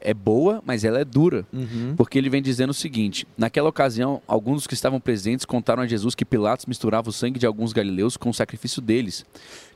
É 0.00 0.12
boa, 0.14 0.62
mas 0.64 0.84
ela 0.84 1.00
é 1.00 1.04
dura. 1.04 1.46
Porque 1.96 2.16
ele 2.18 2.28
vem 2.30 2.40
dizendo 2.42 2.70
o 2.70 2.74
seguinte: 2.74 3.26
naquela 3.36 3.68
ocasião, 3.68 4.22
alguns 4.26 4.56
dos 4.56 4.66
que 4.66 4.74
estavam 4.74 5.00
presentes 5.00 5.44
contaram 5.46 5.82
a 5.82 5.86
Jesus 5.86 6.14
que 6.14 6.24
Pilatos 6.24 6.66
misturava 6.66 7.08
o 7.08 7.12
sangue 7.12 7.38
de 7.40 7.46
alguns 7.46 7.72
galileus 7.72 8.16
com 8.16 8.30
o 8.30 8.34
sacrifício 8.34 8.80
deles. 8.82 9.24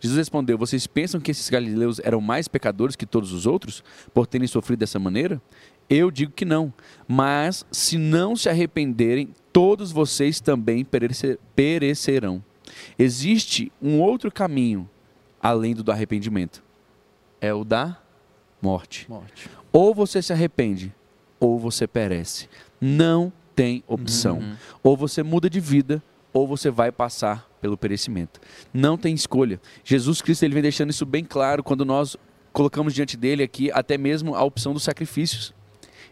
Jesus 0.00 0.18
respondeu: 0.18 0.56
Vocês 0.59 0.87
pensam 0.87 1.20
que 1.20 1.30
esses 1.30 1.48
galileus 1.50 2.00
eram 2.04 2.20
mais 2.20 2.46
pecadores 2.48 2.94
que 2.96 3.06
todos 3.06 3.33
os 3.33 3.46
outros 3.46 3.83
por 4.14 4.26
terem 4.26 4.46
sofrido 4.46 4.80
dessa 4.80 4.98
maneira? 4.98 5.40
Eu 5.88 6.11
digo 6.11 6.30
que 6.33 6.44
não. 6.44 6.72
Mas 7.09 7.66
se 7.72 7.98
não 7.98 8.37
se 8.37 8.48
arrependerem, 8.48 9.35
todos 9.52 9.90
vocês 9.90 10.38
também 10.40 10.85
perece- 10.85 11.38
perecerão. 11.56 12.44
Existe 12.98 13.72
um 13.83 14.00
outro 14.00 14.30
caminho 14.30 14.88
além 15.42 15.74
do 15.74 15.83
do 15.83 15.90
arrependimento. 15.90 16.62
É 17.40 17.52
o 17.52 17.64
da 17.64 17.98
morte. 18.62 19.06
Morte. 19.09 19.48
Ou 19.72 19.94
você 19.94 20.20
se 20.22 20.33
arrepende, 20.33 20.92
ou 21.38 21.59
você 21.59 21.87
perece. 21.87 22.48
Não 22.80 23.33
tem 23.54 23.85
opção. 23.87 24.38
Uhum. 24.38 24.56
Ou 24.83 24.96
você 24.96 25.22
muda 25.22 25.48
de 25.48 25.61
vida, 25.61 26.02
ou 26.33 26.46
você 26.46 26.70
vai 26.70 26.90
passar 26.90 27.48
pelo 27.61 27.76
perecimento. 27.76 28.40
Não 28.72 28.96
tem 28.96 29.14
escolha. 29.14 29.61
Jesus 29.85 30.22
Cristo 30.22 30.44
ele 30.44 30.54
vem 30.54 30.62
deixando 30.62 30.90
isso 30.90 31.04
bem 31.04 31.24
claro 31.24 31.62
quando 31.62 31.85
nós 31.85 32.16
colocamos 32.52 32.94
diante 32.94 33.16
dele 33.16 33.42
aqui 33.42 33.70
até 33.72 33.96
mesmo 33.96 34.35
a 34.35 34.42
opção 34.42 34.72
dos 34.72 34.83
sacrifícios. 34.83 35.54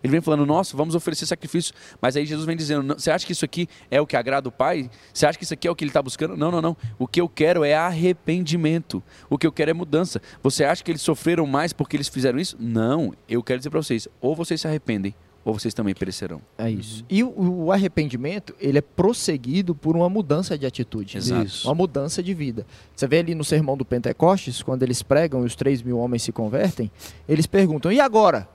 Ele 0.03 0.11
vem 0.11 0.21
falando, 0.21 0.47
nossa, 0.47 0.77
vamos 0.77 0.95
oferecer 0.95 1.27
sacrifício. 1.27 1.75
Mas 2.01 2.17
aí 2.17 2.25
Jesus 2.25 2.47
vem 2.47 2.57
dizendo, 2.57 2.83
"Não, 2.83 2.99
você 2.99 3.11
acha 3.11 3.27
que 3.27 3.33
isso 3.33 3.45
aqui 3.45 3.69
é 3.91 4.01
o 4.01 4.07
que 4.07 4.17
agrada 4.17 4.49
o 4.49 4.53
Pai? 4.53 4.91
Você 5.13 5.27
acha 5.27 5.39
que 5.39 5.45
isso 5.45 5.55
aqui 5.55 5.67
é 5.67 5.71
o 5.71 5.75
que 5.75 5.85
ele 5.85 5.91
está 5.91 6.03
buscando? 6.03 6.37
Não, 6.37 6.51
não, 6.51 6.61
não. 6.63 6.77
O 6.99 7.07
que 7.07 7.21
eu 7.21 7.29
quero 7.29 7.65
é 7.65 7.75
arrependimento. 7.75 9.03
O 9.29 9.39
que 9.39 9.47
eu 9.47 9.53
quero 9.53 9.71
é 9.71 9.75
mudança. 9.75 10.21
Você 10.43 10.65
acha 10.65 10.83
que 10.83 10.91
eles 10.91 11.03
sofreram 11.03 11.47
mais 11.47 11.73
porque 11.73 11.97
eles 11.97 12.09
fizeram 12.09 12.39
isso? 12.39 12.57
Não. 12.59 13.13
Eu 13.29 13.43
quero 13.43 13.59
dizer 13.59 13.71
para 13.71 13.83
vocês, 13.83 14.09
ou 14.21 14.35
vocês 14.35 14.61
se 14.61 14.67
arrependem, 14.69 15.15
ou 15.45 15.59
vocês 15.59 15.73
também 15.73 15.95
perecerão. 15.95 16.43
É 16.59 16.71
isso. 16.71 17.05
E 17.09 17.23
o, 17.25 17.65
o 17.65 17.73
arrependimento, 17.73 18.55
ele 18.61 18.79
é 18.79 18.83
prosseguido 18.83 19.75
por 19.75 19.97
uma 19.97 20.09
mudança 20.09 20.59
de 20.59 20.67
atitude. 20.67 21.17
Exato. 21.17 21.47
Isso. 21.47 21.69
Uma 21.69 21.75
mudança 21.75 22.23
de 22.23 22.35
vida. 22.35 22.67
Você 22.95 23.07
vê 23.07 23.19
ali 23.19 23.35
no 23.35 23.45
sermão 23.45 23.77
do 23.77 23.85
Pentecostes, 23.85 24.63
quando 24.63 24.83
eles 24.83 25.03
pregam 25.03 25.43
e 25.43 25.47
os 25.47 25.57
3 25.57 25.83
mil 25.83 25.99
homens 25.99 26.23
se 26.23 26.33
convertem, 26.33 26.91
eles 27.29 27.47
perguntam, 27.47 27.91
e 27.91 28.01
agora? 28.01 28.49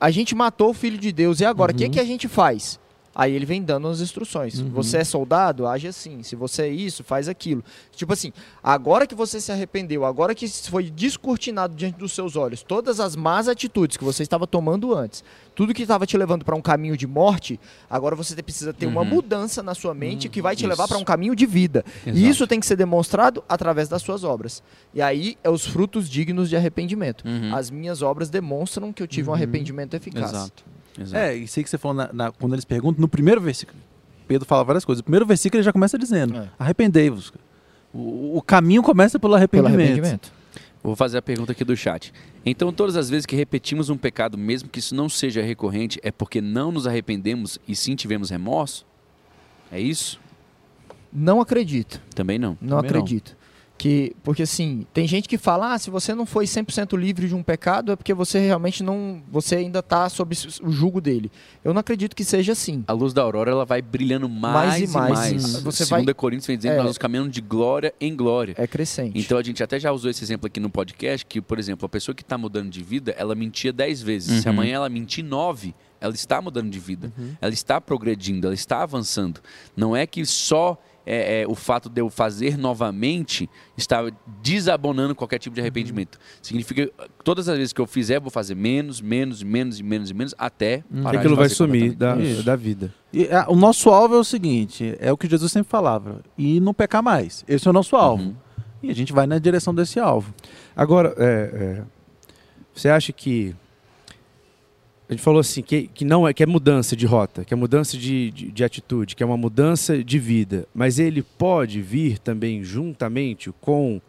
A 0.00 0.10
gente 0.10 0.34
matou 0.34 0.70
o 0.70 0.74
Filho 0.74 0.98
de 0.98 1.10
Deus, 1.12 1.40
e 1.40 1.44
agora? 1.44 1.72
O 1.72 1.74
que, 1.74 1.84
Uhum. 1.84 1.90
que 1.90 2.00
a 2.00 2.04
gente 2.04 2.28
faz? 2.28 2.78
Aí 3.20 3.32
ele 3.34 3.44
vem 3.44 3.60
dando 3.60 3.88
as 3.88 4.00
instruções. 4.00 4.60
Uhum. 4.60 4.68
Você 4.70 4.98
é 4.98 5.02
soldado? 5.04 5.66
Age 5.66 5.88
assim. 5.88 6.22
Se 6.22 6.36
você 6.36 6.62
é 6.62 6.68
isso, 6.68 7.02
faz 7.02 7.28
aquilo. 7.28 7.64
Tipo 7.96 8.12
assim, 8.12 8.32
agora 8.62 9.08
que 9.08 9.14
você 9.16 9.40
se 9.40 9.50
arrependeu, 9.50 10.04
agora 10.04 10.36
que 10.36 10.46
foi 10.48 10.88
descortinado 10.88 11.74
diante 11.74 11.98
dos 11.98 12.12
seus 12.12 12.36
olhos, 12.36 12.62
todas 12.62 13.00
as 13.00 13.16
más 13.16 13.48
atitudes 13.48 13.96
que 13.96 14.04
você 14.04 14.22
estava 14.22 14.46
tomando 14.46 14.94
antes, 14.94 15.24
tudo 15.56 15.74
que 15.74 15.82
estava 15.82 16.06
te 16.06 16.16
levando 16.16 16.44
para 16.44 16.54
um 16.54 16.62
caminho 16.62 16.96
de 16.96 17.08
morte, 17.08 17.58
agora 17.90 18.14
você 18.14 18.40
precisa 18.40 18.72
ter 18.72 18.86
uma 18.86 19.00
Uhum. 19.00 19.08
mudança 19.08 19.64
na 19.64 19.74
sua 19.74 19.92
mente 19.94 20.28
que 20.28 20.40
vai 20.40 20.54
te 20.54 20.60
isso. 20.60 20.68
levar 20.68 20.86
para 20.86 20.96
um 20.98 21.02
caminho 21.04 21.34
de 21.34 21.44
vida. 21.44 21.84
E 22.06 22.10
Exato. 22.10 22.24
isso 22.26 22.46
tem 22.46 22.60
que 22.60 22.66
ser 22.66 22.76
demonstrado 22.76 23.42
através 23.48 23.88
das 23.88 24.00
suas 24.00 24.22
obras. 24.22 24.62
E 24.94 25.02
aí 25.02 25.36
é 25.42 25.50
os 25.50 25.66
frutos 25.66 26.08
dignos 26.08 26.48
de 26.48 26.56
arrependimento. 26.56 27.24
Uhum. 27.26 27.52
As 27.52 27.68
minhas 27.68 28.00
obras 28.00 28.30
demonstram 28.30 28.92
que 28.92 29.02
eu 29.02 29.08
tive 29.08 29.28
um 29.28 29.32
Uhum. 29.32 29.36
arrependimento 29.36 29.94
eficaz. 29.94 30.30
Exato. 30.30 30.64
Exato. 30.98 31.16
É, 31.16 31.34
isso 31.36 31.58
aí 31.58 31.64
que 31.64 31.70
você 31.70 31.78
falou 31.78 31.96
na- 31.96 32.10
na- 32.12 32.32
quando 32.32 32.54
eles 32.54 32.64
perguntam, 32.64 33.00
no 33.00 33.08
primeiro 33.08 33.40
versículo. 33.40 33.78
Pedro 34.26 34.46
fala 34.46 34.64
várias 34.64 34.84
coisas. 34.84 35.00
No 35.00 35.04
primeiro 35.04 35.24
versículo 35.24 35.58
ele 35.58 35.64
já 35.64 35.72
começa 35.72 35.96
dizendo: 35.98 36.36
É. 36.36 36.48
arrependei-vos. 36.58 37.32
O, 37.92 38.36
o 38.38 38.42
caminho 38.42 38.82
começa 38.82 39.18
pelo 39.18 39.30
Pelo 39.32 39.36
arrependimento. 39.36 39.80
arrependimento. 39.80 40.32
Vou 40.82 40.94
fazer 40.94 41.18
a 41.18 41.22
pergunta 41.22 41.52
aqui 41.52 41.64
do 41.64 41.76
chat. 41.76 42.12
Então, 42.46 42.72
todas 42.72 42.96
as 42.96 43.10
vezes 43.10 43.26
que 43.26 43.34
repetimos 43.34 43.90
um 43.90 43.96
pecado, 43.96 44.38
mesmo 44.38 44.68
que 44.68 44.78
isso 44.78 44.94
não 44.94 45.08
seja 45.08 45.42
recorrente, 45.42 45.98
é 46.02 46.10
porque 46.12 46.40
não 46.40 46.70
nos 46.70 46.86
arrependemos 46.86 47.58
e 47.66 47.74
sim 47.74 47.94
tivemos 47.96 48.30
remorso? 48.30 48.86
É 49.72 49.80
isso? 49.80 50.20
Não 51.12 51.40
acredito. 51.40 52.00
Também 52.14 52.38
não. 52.38 52.50
Não 52.60 52.76
Também 52.76 52.90
não. 52.92 53.00
acredito. 53.00 53.36
Que, 53.78 54.12
porque 54.24 54.42
assim, 54.42 54.84
tem 54.92 55.06
gente 55.06 55.28
que 55.28 55.38
fala, 55.38 55.72
ah, 55.74 55.78
se 55.78 55.88
você 55.88 56.12
não 56.12 56.26
foi 56.26 56.46
100% 56.46 56.98
livre 56.98 57.28
de 57.28 57.34
um 57.36 57.44
pecado, 57.44 57.92
é 57.92 57.96
porque 57.96 58.12
você 58.12 58.40
realmente 58.40 58.82
não, 58.82 59.22
você 59.30 59.54
ainda 59.54 59.78
está 59.78 60.08
sob 60.08 60.36
o 60.64 60.70
jugo 60.72 61.00
dele. 61.00 61.30
Eu 61.62 61.72
não 61.72 61.78
acredito 61.78 62.16
que 62.16 62.24
seja 62.24 62.50
assim. 62.52 62.82
A 62.88 62.92
luz 62.92 63.12
da 63.12 63.22
aurora 63.22 63.52
ela 63.52 63.64
vai 63.64 63.80
brilhando 63.80 64.28
mais, 64.28 64.68
Mais 64.80 64.82
e 64.90 64.92
mais. 64.94 65.12
mais. 65.12 65.60
Você 65.62 65.86
Segundo 65.86 66.06
vai- 66.06 66.14
Coríntios 66.14 66.48
vem 66.48 66.56
dizendo 66.56 66.72
É. 66.74 66.78
que 66.78 66.82
nós 66.82 66.98
caminhando 66.98 67.30
de 67.30 67.40
glória 67.40 67.94
em 68.00 68.16
glória. 68.16 68.52
É 68.58 68.66
crescente. 68.66 69.16
Então 69.16 69.38
a 69.38 69.42
gente 69.44 69.62
até 69.62 69.78
já 69.78 69.92
usou 69.92 70.10
esse 70.10 70.24
exemplo 70.24 70.48
aqui 70.48 70.58
no 70.58 70.68
podcast, 70.68 71.24
que, 71.24 71.40
por 71.40 71.56
exemplo, 71.56 71.86
a 71.86 71.88
pessoa 71.88 72.16
que 72.16 72.22
está 72.22 72.36
mudando 72.36 72.70
de 72.70 72.82
vida, 72.82 73.14
ela 73.16 73.36
mentia 73.36 73.72
10 73.72 74.02
vezes. 74.02 74.42
Se 74.42 74.48
Uhum. 74.48 74.54
amanhã 74.54 74.74
ela 74.74 74.88
mentir 74.88 75.24
9, 75.24 75.72
ela 76.00 76.14
está 76.14 76.42
mudando 76.42 76.68
de 76.68 76.80
vida. 76.80 77.12
Ela 77.40 77.52
está 77.52 77.80
progredindo, 77.80 78.44
ela 78.48 78.54
está 78.54 78.82
avançando. 78.82 79.40
Não 79.76 79.94
é 79.94 80.04
que 80.04 80.26
só 80.26 80.76
é, 81.10 81.40
é, 81.40 81.46
o 81.48 81.54
fato 81.54 81.88
de 81.88 82.02
eu 82.02 82.10
fazer 82.10 82.58
novamente 82.58 83.48
está 83.78 84.02
desabonando 84.42 85.14
qualquer 85.14 85.38
tipo 85.38 85.54
de 85.54 85.60
arrependimento. 85.62 86.18
Significa 86.42 86.86
que 86.86 86.92
todas 87.24 87.48
as 87.48 87.56
vezes 87.56 87.72
que 87.72 87.80
eu 87.80 87.86
fizer, 87.86 88.16
eu 88.16 88.20
vou 88.20 88.30
fazer 88.30 88.54
menos, 88.54 89.00
menos, 89.00 89.42
menos 89.42 89.80
e 89.80 89.82
menos 89.82 90.10
e 90.10 90.14
menos, 90.14 90.34
até 90.36 90.84
parar 91.02 91.10
Que 91.12 91.16
aquilo 91.16 91.34
de 91.34 91.40
vai 91.40 91.48
sumir 91.48 91.94
da. 91.94 92.14
Isso. 92.16 92.42
da 92.42 92.54
vida. 92.54 92.92
E, 93.10 93.24
ah, 93.32 93.46
o 93.48 93.56
nosso 93.56 93.88
alvo 93.88 94.16
é 94.16 94.18
o 94.18 94.24
seguinte: 94.24 94.94
é 95.00 95.10
o 95.10 95.16
que 95.16 95.26
Jesus 95.26 95.50
sempre 95.50 95.70
falava, 95.70 96.20
e 96.36 96.60
não 96.60 96.74
pecar 96.74 97.02
mais. 97.02 97.42
Esse 97.48 97.66
é 97.66 97.70
o 97.70 97.72
nosso 97.72 97.96
alvo. 97.96 98.24
Uhum. 98.24 98.34
E 98.82 98.90
a 98.90 98.94
gente 98.94 99.12
vai 99.12 99.26
na 99.26 99.38
direção 99.38 99.74
desse 99.74 99.98
alvo. 99.98 100.34
Agora, 100.76 101.14
é, 101.16 101.24
é, 101.24 101.82
você 102.74 102.90
acha 102.90 103.14
que. 103.14 103.56
A 105.08 105.12
gente 105.14 105.22
falou 105.22 105.40
assim, 105.40 105.62
que, 105.62 105.88
que 105.94 106.04
não 106.04 106.28
é 106.28 106.34
que 106.34 106.42
é 106.42 106.46
mudança 106.46 106.94
de 106.94 107.06
rota, 107.06 107.42
que 107.44 107.54
é 107.54 107.56
mudança 107.56 107.96
de, 107.96 108.30
de, 108.30 108.50
de 108.50 108.64
atitude, 108.64 109.16
que 109.16 109.22
é 109.22 109.26
uma 109.26 109.38
mudança 109.38 110.02
de 110.04 110.18
vida. 110.18 110.66
Mas 110.74 110.98
ele 110.98 111.22
pode 111.22 111.80
vir 111.80 112.18
também 112.18 112.62
juntamente 112.62 113.50
com, 113.60 114.02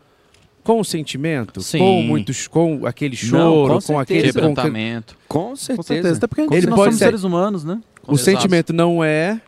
com 0.61 0.81
o 0.81 0.83
sentimento, 0.83 1.61
Sim. 1.61 1.77
com 1.79 2.01
muitos, 2.01 2.47
com 2.47 2.85
aquele 2.85 3.15
Não, 3.15 3.29
choro, 3.29 3.73
com 3.75 3.81
com, 3.93 3.99
aquele. 3.99 4.19
certeza. 4.23 4.39
Com, 4.41 4.47
Quebrantamento. 4.49 5.17
Com 5.27 5.39
Com 5.49 5.55
certeza. 5.55 5.87
certeza. 5.87 6.17
Até 6.17 6.27
porque 6.27 6.41
a 6.41 6.43
gente, 6.43 6.53
Ele 6.57 6.67
nós 6.67 6.75
pode 6.75 6.85
somos 6.89 6.99
ser- 6.99 7.05
seres 7.05 7.23
humanos, 7.23 7.63
né? 7.63 7.79
o 8.05 8.17
sentimento 8.17 8.73
não 8.73 9.01
é, 9.03 9.39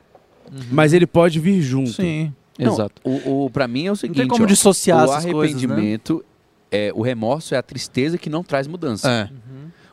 mas 0.72 0.94
ele 0.94 1.06
pode 1.08 1.38
vir 1.40 1.62
junto. 1.62 1.92
Sim. 1.92 2.32
Não, 2.58 2.74
Exato. 2.74 3.02
O, 3.04 3.46
o, 3.46 3.50
pra 3.50 3.68
mim 3.68 3.88
é 3.88 3.92
o 3.92 3.96
seguinte: 3.96 4.18
tem 4.18 4.28
como 4.28 4.44
ó, 4.44 4.48
dissociar 4.48 5.00
o 5.00 5.12
essas 5.12 5.26
coisas, 5.26 5.34
né? 5.64 5.68
arrependimento, 5.68 6.24
é, 6.72 6.92
o 6.96 7.02
remorso 7.02 7.54
é 7.56 7.58
a 7.58 7.62
tristeza 7.64 8.18
que 8.18 8.30
não 8.30 8.42
traz 8.44 8.68
mudança. 8.68 9.10
É. 9.10 9.30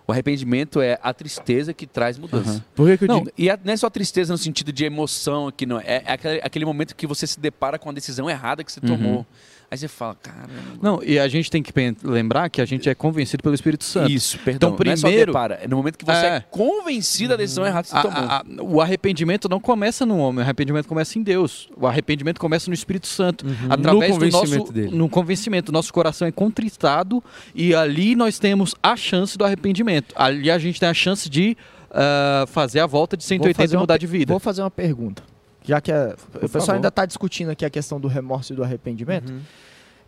O 0.08 0.12
arrependimento 0.12 0.80
é 0.80 0.98
a 1.02 1.12
tristeza 1.12 1.74
que 1.74 1.86
traz 1.86 2.16
mudança. 2.18 2.64
Por 2.74 2.88
que, 2.88 2.96
que 2.96 3.04
eu 3.04 3.08
Não, 3.08 3.18
digo? 3.18 3.32
e 3.36 3.50
a- 3.50 3.58
não 3.62 3.74
é 3.74 3.76
só 3.76 3.90
tristeza 3.90 4.32
no 4.32 4.38
sentido 4.38 4.72
de 4.72 4.82
emoção, 4.86 5.52
que 5.54 5.66
não 5.66 5.78
é, 5.78 6.02
é 6.06 6.12
aquele, 6.12 6.40
aquele 6.42 6.64
momento 6.64 6.96
que 6.96 7.06
você 7.06 7.26
se 7.26 7.38
depara 7.38 7.78
com 7.78 7.90
a 7.90 7.92
decisão 7.92 8.28
errada 8.30 8.64
que 8.64 8.72
você 8.72 8.80
Uhum. 8.80 8.86
tomou. 8.86 9.26
Aí 9.70 9.76
você 9.76 9.86
fala, 9.86 10.14
caramba. 10.14 10.48
Não, 10.80 11.02
e 11.02 11.18
a 11.18 11.28
gente 11.28 11.50
tem 11.50 11.62
que 11.62 11.70
lembrar 12.02 12.48
que 12.48 12.58
a 12.60 12.64
gente 12.64 12.88
é 12.88 12.94
convencido 12.94 13.42
pelo 13.42 13.54
Espírito 13.54 13.84
Santo. 13.84 14.10
Isso, 14.10 14.38
perdão. 14.38 14.70
Então, 14.74 14.84
não 14.86 14.92
é 14.92 14.96
só 14.96 15.06
primeiro- 15.08 15.30
depara, 15.32 15.58
é 15.62 15.68
no 15.68 15.76
momento 15.76 15.98
que 15.98 16.06
você 16.06 16.24
é, 16.26 16.36
É. 16.36 16.40
convencido 16.50 17.28
da 17.30 17.36
decisão 17.36 17.66
errada 17.66 17.82
que 17.82 17.90
você 17.90 17.96
A- 17.98 18.02
tomou. 18.02 18.18
a- 18.18 18.36
a- 18.38 18.44
o 18.62 18.80
arrependimento 18.80 19.46
não 19.46 19.60
começa 19.60 20.06
no 20.06 20.16
homem, 20.16 20.38
o 20.38 20.42
arrependimento 20.42 20.86
começa 20.88 21.18
em 21.18 21.22
Deus. 21.22 21.68
O 21.76 21.86
arrependimento 21.86 22.40
começa 22.40 22.70
no 22.70 22.74
Espírito 22.74 23.06
Santo. 23.06 23.44
Através 23.68 24.14
No 24.14 24.20
do 24.20 24.24
nosso 24.26 24.36
convencimento 24.38 24.72
dele. 24.72 24.96
no 24.96 25.06
convencimento, 25.08 25.70
nosso 25.70 25.92
coração 25.92 26.26
é 26.26 26.32
contristado 26.32 27.22
e 27.54 27.74
ali 27.74 28.16
nós 28.16 28.38
temos 28.38 28.74
a 28.82 28.96
chance 28.96 29.36
do 29.36 29.44
arrependimento. 29.44 30.14
Ali 30.16 30.50
a 30.50 30.58
gente 30.58 30.80
tem 30.80 30.88
a 30.88 30.94
chance 30.94 31.28
de 31.28 31.54
ah, 31.90 32.44
fazer 32.48 32.80
a 32.80 32.86
volta 32.86 33.16
de 33.16 33.24
180 33.24 33.62
fazer 33.62 33.74
e 33.74 33.76
uma 33.76 33.80
mudar 33.82 33.96
de 33.98 34.06
vida. 34.06 34.30
Vou 34.32 34.38
fazer 34.40 34.62
uma 34.62 34.70
pergunta. 34.70 35.22
Já 35.68 35.80
que 35.82 35.92
é- 35.92 36.14
o 36.34 36.40
pessoal 36.40 36.60
favor. 36.62 36.74
ainda 36.76 36.88
está 36.88 37.04
discutindo 37.04 37.50
aqui 37.50 37.64
a 37.64 37.68
questão 37.70 38.00
do 38.00 38.08
remorso 38.08 38.54
e 38.54 38.56
do 38.56 38.64
arrependimento, 38.64 39.30
Uhum. 39.30 39.40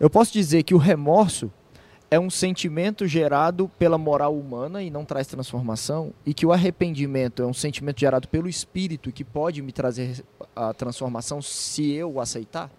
eu 0.01 0.09
posso 0.09 0.33
dizer 0.33 0.63
que 0.63 0.75
o 0.75 0.79
remorso 0.79 1.53
é 2.11 2.19
um 2.19 2.31
sentimento 2.31 3.07
gerado 3.07 3.71
pela 3.79 3.99
moral 3.99 4.35
humana 4.37 4.83
e 4.83 4.91
não 4.91 5.05
traz 5.05 5.27
transformação, 5.27 6.13
e 6.25 6.33
que 6.33 6.47
o 6.47 6.53
arrependimento 6.53 7.43
é 7.43 7.47
um 7.47 7.53
sentimento 7.53 8.01
gerado 8.01 8.27
pelo 8.27 8.49
espírito 8.49 9.13
que 9.13 9.23
pode 9.23 9.61
me 9.61 9.71
trazer 9.71 10.25
a 10.57 10.73
transformação 10.73 11.43
se 11.43 11.93
eu 11.93 12.15
o 12.15 12.21
aceitar? 12.21 12.71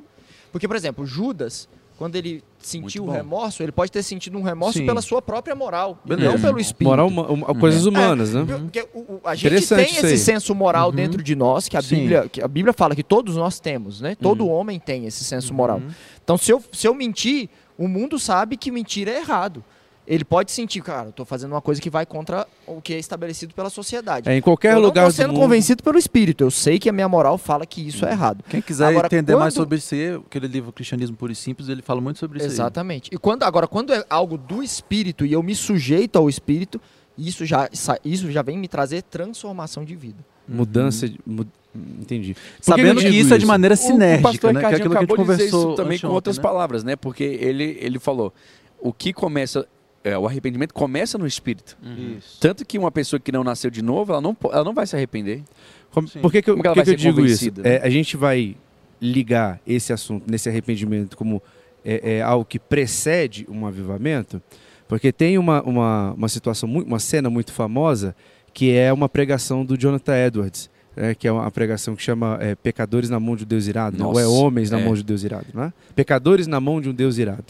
Porque, 0.52 0.68
por 0.68 0.76
exemplo, 0.76 1.06
Judas, 1.06 1.70
quando 2.02 2.16
ele 2.16 2.44
sentiu 2.58 3.06
o 3.06 3.12
remorso, 3.12 3.62
ele 3.62 3.72
pode 3.72 3.92
ter 3.92 4.02
sentido 4.02 4.36
um 4.36 4.42
remorso 4.42 4.80
Sim. 4.80 4.88
pela 4.88 5.04
sua 5.04 5.22
própria 5.22 5.54
moral, 5.54 6.00
e 6.04 6.10
Beleza. 6.10 6.32
não 6.32 6.42
pelo 6.42 6.60
espírito. 6.60 6.90
Moral, 6.90 7.08
uma- 7.08 7.54
coisas 7.54 7.86
humanas, 7.86 8.34
né? 8.34 8.44
Porque 8.44 8.88
o- 8.92 9.00
o- 9.02 9.22
a 9.24 9.36
gente 9.36 9.68
tem 9.68 9.86
esse 9.86 10.18
senso 10.18 10.56
moral 10.56 10.90
Uhum. 10.90 10.96
dentro 10.96 11.22
de 11.22 11.36
nós, 11.36 11.70
que 11.70 11.78
a, 11.78 11.82
Sim. 11.84 11.98
Bíblia, 11.98 12.28
que 12.28 12.42
a 12.42 12.48
Bíblia 12.48 12.74
fala 12.74 12.96
que 12.96 13.04
todos 13.04 13.36
nós 13.36 13.60
temos, 13.60 14.02
né? 14.02 14.16
Todo 14.20 14.44
Uhum. 14.46 14.52
homem 14.52 14.80
tem 14.80 15.06
esse 15.06 15.24
senso 15.24 15.54
moral. 15.54 15.80
Então, 16.24 16.40
se 16.40 16.50
eu, 16.52 16.60
se 16.72 16.88
eu 16.88 16.96
mentir, 16.96 17.50
o 17.78 17.88
mundo 17.88 18.18
sabe 18.18 18.58
que 18.58 18.72
mentir 18.72 19.08
é 19.08 19.18
errado. 19.20 19.64
Ele 20.08 20.26
pode 20.26 20.52
sentir, 20.52 20.82
cara, 20.82 21.10
eu 21.10 21.12
tô 21.12 21.24
fazendo 21.24 21.52
uma 21.52 21.62
coisa 21.62 21.80
que 21.80 21.90
vai 21.90 22.06
contra 22.06 22.48
o 22.68 22.82
que 22.82 22.94
é 22.94 23.00
estabelecido 23.00 23.54
pela 23.54 23.70
sociedade. 23.70 24.28
É, 24.30 24.36
em 24.36 24.42
qualquer 24.42 24.74
eu 24.74 24.80
lugar 24.82 25.04
não 25.04 25.10
do 25.10 25.14
tô 25.14 25.16
sendo 25.22 25.34
mundo. 25.34 25.42
convencido 25.42 25.84
pelo 25.84 25.98
espírito. 25.98 26.44
Eu 26.44 26.52
sei 26.52 26.80
que 26.80 26.90
a 26.90 26.92
minha 26.92 27.08
moral 27.08 27.38
fala 27.38 27.66
que 27.66 27.88
isso 27.88 28.06
é 28.06 28.12
errado. 28.12 28.44
Quem 28.50 28.62
quiser 28.62 28.88
Agora, 28.88 29.08
entender 29.08 29.36
mais 29.36 29.54
quando- 29.54 29.64
sobre 29.64 29.78
isso, 29.78 29.96
aquele 30.26 30.48
livro 30.48 30.72
Cristianismo 30.74 31.16
Puro 31.16 31.32
e 31.32 31.36
Simples, 31.36 31.70
ele 31.70 31.82
fala 31.82 32.02
muito 32.02 32.18
sobre 32.20 32.40
isso. 32.40 32.48
aí. 32.48 32.52
Exatamente. 32.54 33.10
E 33.14 33.18
quando 33.18 33.44
agora, 33.44 33.68
quando 33.68 33.94
é 33.94 34.04
algo 34.10 34.38
do 34.38 34.62
espírito 34.64 35.26
e 35.26 35.32
eu 35.34 35.42
me 35.44 35.54
sujeito 35.56 36.18
ao 36.18 36.28
espírito, 36.28 36.82
isso 37.18 37.46
já, 37.46 37.70
isso 38.04 38.32
já 38.32 38.42
vem 38.42 38.58
me 38.58 38.68
trazer 38.68 39.04
transformação 39.04 39.86
de 39.86 39.96
vida. 39.96 40.26
Mudança. 40.48 41.08
de- 41.08 41.20
mu- 41.26 41.46
Entendi. 41.74 42.34
Por 42.34 42.42
que 42.58 42.66
Sabendo 42.66 43.00
eu 43.02 43.10
que, 43.10 43.18
isso 43.18 43.34
é 43.34 43.38
de 43.38 43.46
maneira 43.46 43.76
O- 43.76 43.78
sinérgica, 43.78 44.28
o 44.28 44.32
pastor 44.34 44.54
né? 44.54 44.60
Que 44.60 44.66
é 44.66 44.70
aquilo 44.70 44.90
que 44.90 44.98
a 44.98 45.00
gente 45.00 45.06
acabou 45.12 45.26
de 45.26 45.32
dizer 45.32 45.52
conversou 45.52 45.70
isso 45.72 45.76
também 45.82 46.00
com 46.00 46.08
outras 46.08 46.36
né? 46.38 46.44
palavras, 46.44 46.84
né? 46.84 46.96
Porque 46.98 47.24
ele, 47.24 47.78
ele 47.80 47.98
falou, 47.98 48.34
o 48.78 48.92
que 48.92 49.14
começa, 49.14 49.66
é, 50.04 50.18
o 50.18 50.26
arrependimento 50.28 50.74
começa 50.74 51.18
no 51.18 51.28
espírito. 51.28 51.78
Isso. 52.18 52.38
Tanto 52.40 52.66
que 52.66 52.78
uma 52.78 52.92
pessoa 52.92 53.20
que 53.20 53.32
não 53.32 53.44
nasceu 53.44 53.70
de 53.70 53.82
novo, 53.82 54.12
ela 54.14 54.22
não, 54.22 54.36
ela 54.52 54.64
não 54.64 54.74
vai 54.74 54.86
se 54.88 54.96
arrepender. 54.96 55.44
Como- 55.92 56.08
Sim. 56.08 56.20
por 56.22 56.32
que, 56.32 56.42
que 56.42 56.50
eu, 56.50 56.56
Como 56.56 56.64
que 56.64 56.70
que 56.70 56.76
vai 56.76 56.86
que 56.86 56.92
eu 56.92 56.96
digo 56.96 57.26
isso? 57.26 57.40
convencida, 57.52 57.68
É, 57.68 57.86
a 57.86 57.90
gente 57.90 58.16
vai 58.18 58.56
ligar 59.02 59.60
esse 59.66 59.92
assunto, 59.92 60.30
nesse 60.30 60.48
arrependimento, 60.50 61.18
como 61.18 61.42
é, 61.84 62.18
é 62.18 62.22
algo 62.22 62.46
que 62.46 62.60
precede 62.60 63.46
um 63.50 63.66
avivamento, 63.66 64.42
porque 64.88 65.12
tem 65.12 65.38
uma, 65.38 65.62
uma, 65.64 66.14
uma 66.14 66.28
situação, 66.30 66.68
muito, 66.70 66.88
uma 66.88 67.00
cena 67.00 67.30
muito 67.30 67.52
famosa, 67.52 68.16
que 68.54 68.72
é 68.72 68.92
uma 68.94 69.08
pregação 69.10 69.66
do 69.66 69.78
Jonathan 69.78 70.16
Edwards, 70.28 70.70
né, 70.96 71.16
que 71.16 71.28
é 71.28 71.32
uma 71.32 71.50
pregação 71.50 71.96
que 71.96 72.04
chama 72.04 72.38
é, 72.42 72.54
Pecadores 72.54 73.10
na 73.10 73.20
mão 73.20 73.36
de 73.36 73.44
um 73.44 73.48
Deus 73.48 73.66
irado, 73.68 73.98
né, 73.98 74.04
ou 74.06 74.20
é 74.20 74.24
Nossa, 74.24 74.36
Homens 74.36 74.70
na 74.70 74.80
é. 74.80 74.84
mão 74.84 74.94
de 74.94 75.02
um 75.02 75.06
Deus 75.06 75.24
irado, 75.24 75.48
né? 75.54 75.72
Pecadores 75.96 76.48
na 76.48 76.60
mão 76.60 76.82
de 76.82 76.90
um 76.90 76.94
Deus 76.94 77.18
irado. 77.18 77.46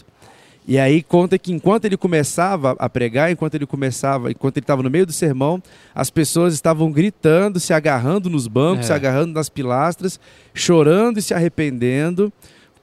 E 0.66 0.78
aí 0.78 1.02
conta 1.02 1.36
que 1.38 1.52
enquanto 1.52 1.86
ele 1.86 1.96
começava 1.96 2.76
a 2.78 2.88
pregar, 2.88 3.32
enquanto 3.32 3.54
ele 3.56 3.66
começava, 3.66 4.30
enquanto 4.30 4.56
ele 4.58 4.64
estava 4.64 4.82
no 4.82 4.88
meio 4.90 5.04
do 5.04 5.12
sermão, 5.12 5.60
as 5.94 6.08
pessoas 6.08 6.54
estavam 6.54 6.90
gritando, 6.92 7.58
se 7.58 7.72
agarrando 7.72 8.30
nos 8.30 8.46
bancos, 8.46 8.84
É. 8.84 8.86
se 8.88 8.92
agarrando 8.92 9.32
nas 9.32 9.48
pilastras, 9.48 10.20
chorando 10.54 11.18
e 11.18 11.22
se 11.22 11.34
arrependendo, 11.34 12.32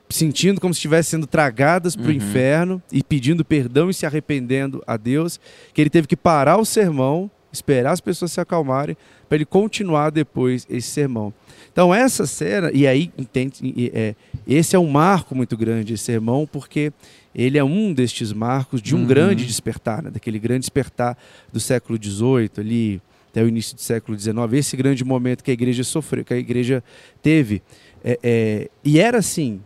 sentindo 0.09 0.59
como 0.59 0.73
se 0.73 0.79
estivessem 0.79 1.11
sendo 1.11 1.27
tragadas 1.27 1.95
para 1.95 2.05
o 2.05 2.09
Uhum. 2.09 2.15
inferno 2.17 2.81
e 2.91 3.01
pedindo 3.03 3.45
perdão 3.45 3.89
e 3.89 3.93
se 3.93 4.05
arrependendo 4.05 4.83
a 4.85 4.97
Deus, 4.97 5.39
que 5.73 5.79
ele 5.79 5.89
teve 5.89 6.07
que 6.07 6.17
parar 6.17 6.57
o 6.57 6.65
sermão, 6.65 7.29
esperar 7.53 7.91
as 7.93 8.01
pessoas 8.01 8.31
se 8.31 8.41
acalmarem 8.41 8.97
para 9.27 9.35
ele 9.37 9.45
continuar 9.45 10.09
depois 10.09 10.65
esse 10.69 10.89
sermão. 10.89 11.33
Então 11.71 11.93
essa 11.93 12.25
cena 12.25 12.71
e 12.73 12.85
aí 12.87 13.11
entende, 13.17 13.91
é, 13.93 14.15
esse 14.47 14.75
é 14.75 14.79
um 14.79 14.89
marco 14.89 15.35
muito 15.35 15.55
grande 15.57 15.93
esse 15.93 16.03
sermão 16.03 16.47
porque 16.51 16.91
ele 17.33 17.57
é 17.57 17.63
um 17.63 17.93
destes 17.93 18.33
marcos 18.33 18.81
de 18.81 18.95
um 18.95 18.99
Uhum. 18.99 19.05
grande 19.07 19.45
despertar, 19.45 20.01
né? 20.03 20.09
daquele 20.09 20.39
grande 20.39 20.61
despertar 20.61 21.17
do 21.53 21.59
século 21.59 21.97
XVIII 22.01 22.49
ali 22.57 23.01
até 23.29 23.43
o 23.43 23.47
início 23.47 23.75
do 23.75 23.81
século 23.81 24.17
XIX, 24.17 24.35
esse 24.53 24.75
grande 24.75 25.05
momento 25.05 25.43
que 25.43 25.51
a 25.51 25.53
igreja 25.53 25.83
sofreu, 25.83 26.25
que 26.25 26.33
a 26.33 26.37
igreja 26.37 26.83
teve. 27.21 27.61
É, 28.03 28.19
é, 28.23 28.69
e 28.83 28.99
era 28.99 29.19
assim, 29.19 29.61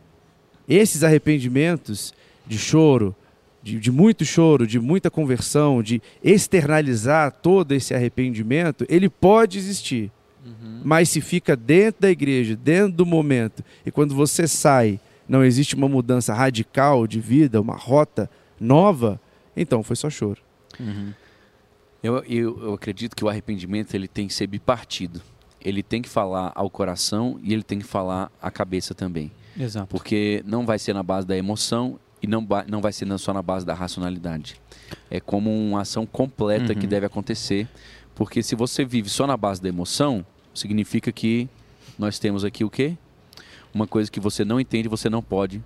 esses 0.67 1.03
arrependimentos 1.03 2.13
de 2.45 2.57
choro, 2.57 3.15
de, 3.61 3.79
de 3.79 3.89
muito 3.91 4.25
choro, 4.25 4.67
de 4.67 4.79
muita 4.79 5.09
conversão, 5.09 5.81
de 5.81 6.01
externalizar 6.21 7.31
todo 7.31 7.71
esse 7.71 7.93
arrependimento, 7.93 8.85
ele 8.89 9.07
pode 9.07 9.57
existir. 9.57 10.11
Mas 10.83 11.09
se 11.09 11.21
fica 11.21 11.55
dentro 11.55 12.01
da 12.01 12.09
igreja, 12.11 12.55
dentro 12.55 12.91
do 12.93 13.05
momento, 13.05 13.63
e 13.85 13.91
quando 13.91 14.13
você 14.13 14.47
sai, 14.47 14.99
não 15.27 15.43
existe 15.43 15.75
uma 15.75 15.87
mudança 15.87 16.33
radical 16.33 17.07
de 17.07 17.19
vida, 17.19 17.61
uma 17.61 17.75
rota 17.75 18.29
nova, 18.59 19.19
então 19.55 19.81
foi 19.83 19.95
só 19.95 20.09
choro. 20.09 20.41
Eu, 22.01 22.17
eu, 22.25 22.59
eu 22.63 22.73
acredito 22.73 23.15
que 23.15 23.23
o 23.23 23.29
arrependimento 23.29 23.93
ele 23.95 24.07
tem 24.07 24.27
que 24.27 24.33
ser 24.33 24.47
bipartido. 24.47 25.21
Ele 25.61 25.81
tem 25.81 26.01
que 26.01 26.09
falar 26.09 26.51
ao 26.53 26.69
coração 26.69 27.39
e 27.41 27.53
ele 27.53 27.63
tem 27.63 27.79
que 27.79 27.85
falar 27.85 28.29
à 28.41 28.51
cabeça 28.51 28.93
também. 28.93 29.31
Exato. 29.57 29.87
Porque 29.87 30.43
não 30.45 30.65
vai 30.65 30.77
ser 30.77 30.93
na 30.93 31.01
base 31.03 31.25
da 31.25 31.37
emoção 31.37 31.97
e 32.21 32.27
não, 32.27 32.45
não 32.67 32.81
vai 32.81 32.91
ser 32.91 33.05
na- 33.05 33.17
só 33.17 33.31
na 33.33 33.41
base 33.41 33.65
da 33.65 33.73
racionalidade. 33.73 34.59
É 35.09 35.21
como 35.21 35.49
uma 35.49 35.81
ação 35.81 36.05
completa 36.05 36.75
que 36.75 36.81
Uhum. 36.83 36.89
deve 36.89 37.05
acontecer. 37.05 37.67
Porque 38.13 38.43
se 38.43 38.55
você 38.55 38.83
vive 38.83 39.09
só 39.09 39.25
na 39.25 39.37
base 39.37 39.61
da 39.61 39.69
emoção, 39.69 40.25
significa 40.53 41.11
que 41.11 41.47
nós 41.97 42.19
temos 42.19 42.43
aqui 42.43 42.63
o 42.63 42.69
quê? 42.69 42.97
Uma 43.73 43.87
coisa 43.87 44.09
que 44.11 44.19
você 44.19 44.45
não 44.45 44.59
entende, 44.59 44.87
você 44.87 45.09
não 45.09 45.21
pode 45.21 45.61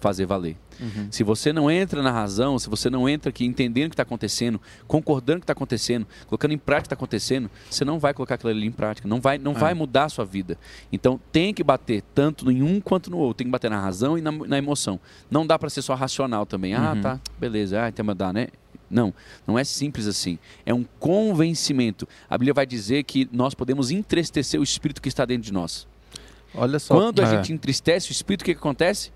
fazer 0.00 0.26
valer. 0.26 0.56
Uhum. 0.80 1.06
Se 1.12 1.22
você 1.22 1.52
não 1.52 1.70
entra 1.70 2.02
na 2.02 2.10
razão, 2.10 2.58
se 2.58 2.68
você 2.68 2.90
não 2.90 3.08
entra 3.08 3.30
aqui 3.30 3.44
entendendo 3.44 3.86
o 3.86 3.90
que 3.90 3.94
está 3.94 4.02
acontecendo, 4.02 4.60
concordando 4.88 5.34
com 5.38 5.38
o 5.38 5.40
que 5.42 5.44
está 5.44 5.52
acontecendo, 5.52 6.06
colocando 6.26 6.50
em 6.50 6.58
prática 6.58 6.80
o 6.80 6.82
que 6.82 6.86
está 6.86 6.94
acontecendo, 6.96 7.48
você 7.70 7.84
não 7.84 8.00
vai 8.00 8.12
colocar 8.12 8.34
aquilo 8.34 8.50
ali 8.50 8.66
em 8.66 8.72
prática, 8.72 9.06
não 9.06 9.20
vai, 9.20 9.38
não 9.38 9.52
É. 9.52 9.54
vai 9.54 9.74
mudar 9.74 10.06
a 10.06 10.08
sua 10.08 10.24
vida. 10.24 10.58
Então 10.92 11.20
tem 11.30 11.54
que 11.54 11.62
bater 11.62 12.02
tanto 12.16 12.50
em 12.50 12.62
um 12.64 12.80
quanto 12.80 13.12
no 13.12 13.18
outro, 13.18 13.34
tem 13.38 13.46
que 13.46 13.50
bater 13.52 13.70
na 13.70 13.80
razão 13.80 14.18
e 14.18 14.20
na, 14.20 14.32
na 14.32 14.58
emoção. 14.58 14.98
Não 15.30 15.46
dá 15.46 15.56
para 15.56 15.70
ser 15.70 15.82
só 15.82 15.94
racional 15.94 16.44
também. 16.46 16.74
Ah, 16.74 16.94
Uhum. 16.94 17.00
tá, 17.00 17.20
beleza, 17.38 17.80
ah, 17.80 17.84
tem 17.84 17.92
que 17.92 18.02
mudar, 18.02 18.32
né? 18.32 18.48
Não, 18.92 19.12
não 19.46 19.58
é 19.58 19.64
simples 19.64 20.06
assim. 20.06 20.38
É 20.66 20.74
um 20.74 20.84
convencimento. 21.00 22.06
A 22.28 22.36
Bíblia 22.36 22.52
vai 22.54 22.66
dizer 22.66 23.02
que 23.04 23.28
nós 23.32 23.54
podemos 23.54 23.90
entristecer 23.90 24.60
o 24.60 24.62
espírito 24.62 25.00
que 25.00 25.08
está 25.08 25.24
dentro 25.24 25.44
de 25.44 25.52
nós. 25.52 25.86
Olha 26.54 26.78
só. 26.78 26.94
Quando 26.94 27.20
a 27.20 27.24
É. 27.24 27.30
gente 27.36 27.52
entristece 27.52 28.10
o 28.10 28.12
espírito, 28.12 28.42
o 28.42 28.44
que, 28.44 28.52
que 28.54 28.60
acontece? 28.60 29.10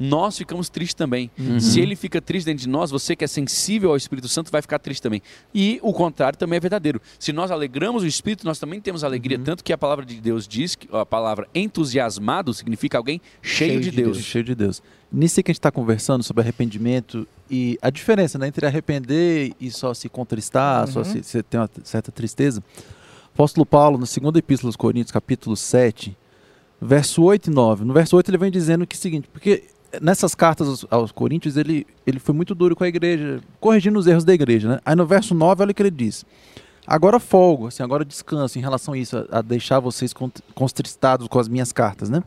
Nós 0.00 0.38
ficamos 0.38 0.70
tristes 0.70 0.94
também. 0.94 1.30
Uhum. 1.38 1.60
Se 1.60 1.78
ele 1.78 1.94
fica 1.94 2.20
triste 2.22 2.46
dentro 2.46 2.62
de 2.62 2.68
nós, 2.68 2.90
você 2.90 3.14
que 3.14 3.22
é 3.22 3.26
sensível 3.26 3.90
ao 3.90 3.96
Espírito 3.98 4.28
Santo 4.28 4.50
vai 4.50 4.62
ficar 4.62 4.78
triste 4.78 5.02
também. 5.02 5.20
E 5.54 5.78
o 5.82 5.92
contrário 5.92 6.38
também 6.38 6.56
é 6.56 6.60
verdadeiro. 6.60 7.00
Se 7.18 7.32
nós 7.32 7.50
alegramos 7.50 8.02
o 8.02 8.06
Espírito, 8.06 8.46
nós 8.46 8.58
também 8.58 8.80
temos 8.80 9.04
alegria. 9.04 9.36
Uhum. 9.36 9.44
Tanto 9.44 9.62
que 9.62 9.72
a 9.72 9.78
palavra 9.78 10.06
de 10.06 10.20
Deus 10.20 10.48
diz 10.48 10.74
que 10.74 10.88
a 10.90 11.04
palavra 11.04 11.46
entusiasmado 11.54 12.54
significa 12.54 12.96
alguém 12.96 13.20
cheio, 13.42 13.72
Cheio 13.72 13.80
de, 13.82 13.90
de 13.90 13.96
Deus. 14.02 14.18
Cheio 14.18 14.44
de 14.44 14.54
Deus. 14.54 14.82
Nisso 15.12 15.42
que 15.42 15.50
a 15.50 15.52
gente 15.52 15.58
está 15.58 15.70
conversando 15.70 16.22
sobre 16.22 16.42
arrependimento 16.42 17.26
e 17.50 17.76
a 17.82 17.90
diferença 17.90 18.38
né, 18.38 18.46
entre 18.46 18.64
arrepender 18.64 19.52
e 19.60 19.70
só 19.70 19.92
se 19.92 20.08
contristar, 20.08 20.86
só 20.88 21.00
Uhum. 21.00 21.04
se, 21.04 21.22
se 21.24 21.42
ter 21.42 21.58
uma 21.58 21.68
certa 21.84 22.10
tristeza. 22.12 22.62
Apóstolo 23.34 23.66
Paulo, 23.66 23.98
na 23.98 24.06
segunda 24.06 24.38
epístola 24.38 24.68
aos 24.68 24.76
Coríntios, 24.76 25.10
capítulo 25.12 25.56
7, 25.56 26.16
verso 26.80 27.22
8 27.22 27.50
e 27.50 27.52
9. 27.52 27.84
No 27.84 27.92
verso 27.92 28.16
8 28.16 28.30
ele 28.30 28.38
vem 28.38 28.50
dizendo 28.50 28.86
que 28.86 28.94
é 28.94 28.98
o 28.98 29.00
seguinte, 29.00 29.28
porque 29.32 29.64
nessas 30.00 30.34
cartas 30.34 30.68
aos, 30.68 30.86
aos 30.90 31.12
Coríntios 31.12 31.56
ele, 31.56 31.86
ele 32.06 32.18
foi 32.18 32.34
muito 32.34 32.54
duro 32.54 32.76
com 32.76 32.84
a 32.84 32.88
igreja, 32.88 33.40
corrigindo 33.58 33.98
os 33.98 34.06
erros 34.06 34.24
da 34.24 34.32
igreja. 34.34 34.68
Né? 34.68 34.80
Aí 34.84 34.94
no 34.94 35.06
verso 35.06 35.34
9 35.34 35.62
olha 35.62 35.70
o 35.70 35.74
que 35.74 35.82
ele 35.82 35.90
diz. 35.90 36.24
Agora 36.86 37.20
folgo, 37.20 37.66
assim, 37.68 37.82
agora 37.82 38.04
descanso 38.04 38.58
em 38.58 38.62
relação 38.62 38.94
a 38.94 38.98
isso, 38.98 39.16
a, 39.30 39.38
a 39.38 39.42
deixar 39.42 39.78
vocês 39.80 40.12
cont- 40.12 40.40
contristados 40.54 41.28
com 41.28 41.38
as 41.38 41.48
minhas 41.48 41.72
cartas, 41.72 42.10
né? 42.10 42.22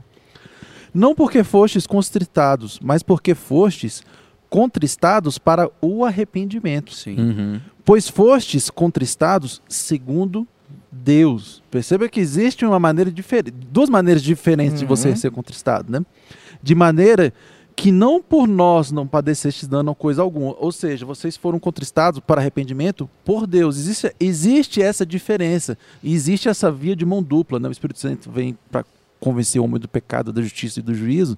Não 0.93 1.15
porque 1.15 1.43
fostes 1.43 1.88
contritados, 1.88 2.80
mas 2.82 3.02
porque 3.04 3.34
fostes 3.34 4.04
contristados 4.49 5.38
para 5.39 5.69
o 5.82 6.06
arrependimento. 6.06 6.93
Sim. 6.93 7.15
Uhum. 7.19 7.62
Pois 7.84 8.08
fostes 8.08 8.69
contristados 8.69 9.62
segundo 9.67 10.47
Deus. 10.91 11.63
Perceba 11.71 12.08
que 12.08 12.19
existe 12.19 12.63
uma 12.63 12.80
maneira 12.80 13.12
diferente, 13.12 13.56
duas 13.71 13.89
maneiras 13.89 14.21
diferentes 14.21 14.80
de 14.80 14.86
você 14.86 15.10
Uhum. 15.10 15.15
ser 15.15 15.32
contristado, 15.32 15.91
né? 15.91 16.06
De 16.63 16.73
maneira 16.73 17.34
que 17.76 17.91
não 17.91 18.21
por 18.21 18.47
nós 18.47 18.91
não 18.91 19.06
padecestes 19.06 19.67
dano 19.67 19.91
a 19.91 19.95
coisa 19.95 20.21
alguma. 20.21 20.56
Ou 20.58 20.71
seja, 20.71 21.06
vocês 21.06 21.36
foram 21.36 21.60
contristados 21.60 22.19
para 22.19 22.39
arrependimento 22.39 23.10
por 23.26 23.45
Deus. 23.45 23.78
Existe, 23.78 24.15
existe 24.19 24.82
essa 24.82 25.06
diferença. 25.06 25.78
E 26.02 26.13
existe 26.13 26.47
essa 26.47 26.71
via 26.71 26.95
de 26.95 27.06
mão 27.06 27.21
dupla. 27.21 27.60
Né? 27.60 27.67
O 27.67 27.71
Espírito 27.71 27.99
Santo 27.99 28.32
vem 28.32 28.58
para 28.71 28.86
convencer 29.19 29.60
o 29.60 29.65
homem 29.65 29.80
do 29.80 29.88
pecado, 29.88 30.32
da 30.32 30.41
justiça 30.41 30.80
e 30.80 30.84
do 30.84 30.93
juízo. 30.93 31.38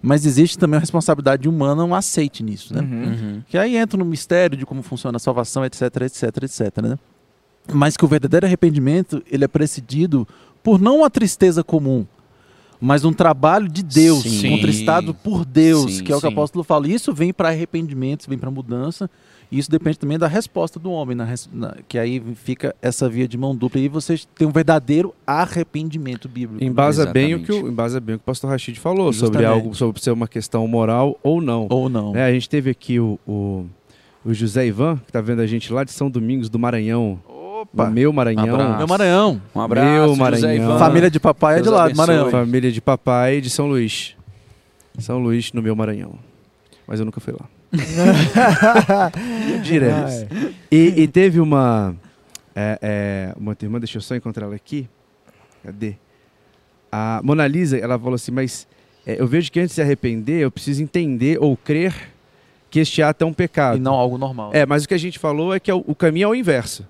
Mas 0.00 0.24
existe 0.24 0.56
também 0.56 0.76
a 0.76 0.80
responsabilidade 0.80 1.48
humana, 1.48 1.84
um 1.84 1.94
aceite 1.94 2.42
nisso. 2.42 2.74
Né? 2.74 2.80
Uhum. 2.80 3.04
Uhum. 3.04 3.42
Que 3.48 3.58
aí 3.58 3.76
entra 3.76 3.98
no 3.98 4.04
mistério 4.04 4.56
de 4.56 4.64
como 4.64 4.82
funciona 4.82 5.16
a 5.16 5.20
salvação, 5.20 5.64
etc, 5.64 5.82
etc, 6.02 6.22
etc, 6.42 6.82
né? 6.82 6.98
Mas 7.70 7.96
que 7.96 8.04
o 8.04 8.08
verdadeiro 8.08 8.46
arrependimento, 8.46 9.22
ele 9.30 9.44
é 9.44 9.48
precedido 9.48 10.26
por 10.62 10.80
não 10.80 10.98
uma 10.98 11.10
tristeza 11.10 11.62
comum, 11.62 12.06
mas 12.80 13.04
um 13.04 13.12
trabalho 13.12 13.68
de 13.68 13.82
Deus, 13.82 14.22
Sim. 14.22 14.50
contristado 14.50 15.12
por 15.12 15.44
Deus, 15.44 15.96
Sim, 15.96 16.04
que 16.04 16.12
é 16.12 16.16
o 16.16 16.20
que 16.20 16.26
o 16.26 16.28
sim. 16.30 16.34
apóstolo 16.34 16.62
fala. 16.64 16.88
Isso 16.88 17.12
vem 17.12 17.32
para 17.32 17.48
arrependimento, 17.48 18.20
isso 18.20 18.30
vem 18.30 18.38
para 18.38 18.50
mudança, 18.50 19.10
e 19.50 19.58
isso 19.58 19.70
depende 19.70 19.98
também 19.98 20.18
da 20.18 20.26
resposta 20.28 20.78
do 20.78 20.90
homem, 20.90 21.16
na 21.16 21.26
na- 21.52 21.76
que 21.88 21.98
aí 21.98 22.22
fica 22.36 22.74
essa 22.82 23.08
via 23.08 23.26
de 23.26 23.36
mão 23.36 23.54
dupla, 23.56 23.80
e 23.80 23.84
aí 23.84 23.88
você 23.88 24.20
tem 24.34 24.46
um 24.46 24.52
verdadeiro 24.52 25.12
arrependimento 25.26 26.28
bíblico. 26.28 26.62
né? 26.62 26.70
Embasa 26.70 27.06
bem, 27.06 27.34
o 27.34 27.42
que 27.42 27.52
o, 27.52 27.68
embasa 27.68 27.98
bem 28.00 28.14
o 28.16 28.18
que 28.18 28.22
o 28.22 28.26
pastor 28.26 28.50
Rachid 28.50 28.78
falou 28.78 29.12
sobre 29.12 29.38
Justamente. 29.38 29.62
algo, 29.64 29.74
sobre 29.74 30.00
ser 30.02 30.10
uma 30.12 30.28
questão 30.28 30.66
moral 30.68 31.18
ou 31.22 31.40
não. 31.40 31.66
Ou 31.70 31.88
não. 31.88 32.14
É, 32.14 32.24
a 32.24 32.32
gente 32.32 32.48
teve 32.48 32.70
aqui 32.70 33.00
o, 33.00 33.18
o, 33.26 33.64
o 34.24 34.32
José 34.34 34.66
Ivan, 34.66 34.96
que 34.98 35.10
está 35.10 35.20
vendo 35.20 35.40
a 35.40 35.46
gente 35.46 35.72
lá 35.72 35.82
de 35.82 35.92
São 35.92 36.10
Domingos 36.10 36.48
do 36.48 36.58
Maranhão. 36.58 37.18
Opa! 37.62 37.86
No 37.86 37.90
meu 37.90 38.12
Maranhão. 38.12 38.54
Abraço. 38.54 38.78
Meu 38.78 38.86
Maranhão. 38.86 39.42
Um 39.54 39.60
abraço, 39.60 39.90
Meu 39.90 40.08
José 40.08 40.20
Maranhão. 40.20 40.54
Ivan. 40.54 40.78
Família 40.78 41.10
de 41.10 41.18
papai 41.18 41.54
é 41.54 41.56
de 41.56 41.62
Deus 41.64 41.74
lá, 41.74 41.84
abençoe. 41.84 42.06
Maranhão. 42.06 42.30
Família 42.30 42.70
de 42.70 42.80
papai 42.80 43.40
de 43.40 43.50
São 43.50 43.66
Luís. 43.66 44.16
São 44.98 45.18
Luís, 45.18 45.52
no 45.52 45.60
meu 45.60 45.74
Maranhão. 45.74 46.14
Mas 46.86 47.00
eu 47.00 47.04
nunca 47.04 47.20
fui 47.20 47.32
lá. 47.32 47.48
Diremos. 49.62 50.24
E, 50.70 51.02
e 51.02 51.08
teve 51.08 51.40
uma, 51.40 51.94
é, 52.54 52.78
é, 52.80 53.34
uma 53.36 53.56
irmã, 53.60 53.78
deixa 53.78 53.98
eu 53.98 54.02
só 54.02 54.14
encontrar 54.14 54.46
ela 54.46 54.54
aqui. 54.54 54.88
Cadê? 55.64 55.96
A 56.90 57.20
Mona 57.22 57.46
Lisa, 57.46 57.76
ela 57.76 57.98
falou 57.98 58.14
assim, 58.14 58.30
mas 58.30 58.66
é, 59.06 59.20
eu 59.20 59.26
vejo 59.26 59.50
que 59.50 59.58
antes 59.58 59.70
de 59.70 59.74
se 59.74 59.82
arrepender, 59.82 60.40
eu 60.42 60.50
preciso 60.50 60.82
entender 60.82 61.38
ou 61.40 61.56
crer 61.56 61.94
que 62.70 62.80
este 62.80 63.02
ato 63.02 63.24
é 63.24 63.26
um 63.26 63.32
pecado. 63.32 63.76
E 63.76 63.80
não 63.80 63.94
algo 63.94 64.16
normal. 64.16 64.50
É, 64.54 64.64
mas 64.64 64.84
o 64.84 64.88
que 64.88 64.94
a 64.94 64.98
gente 64.98 65.18
falou 65.18 65.54
é 65.54 65.60
que 65.60 65.70
é 65.70 65.74
o, 65.74 65.82
o 65.86 65.94
caminho 65.94 66.24
é 66.24 66.28
o 66.28 66.34
inverso. 66.34 66.86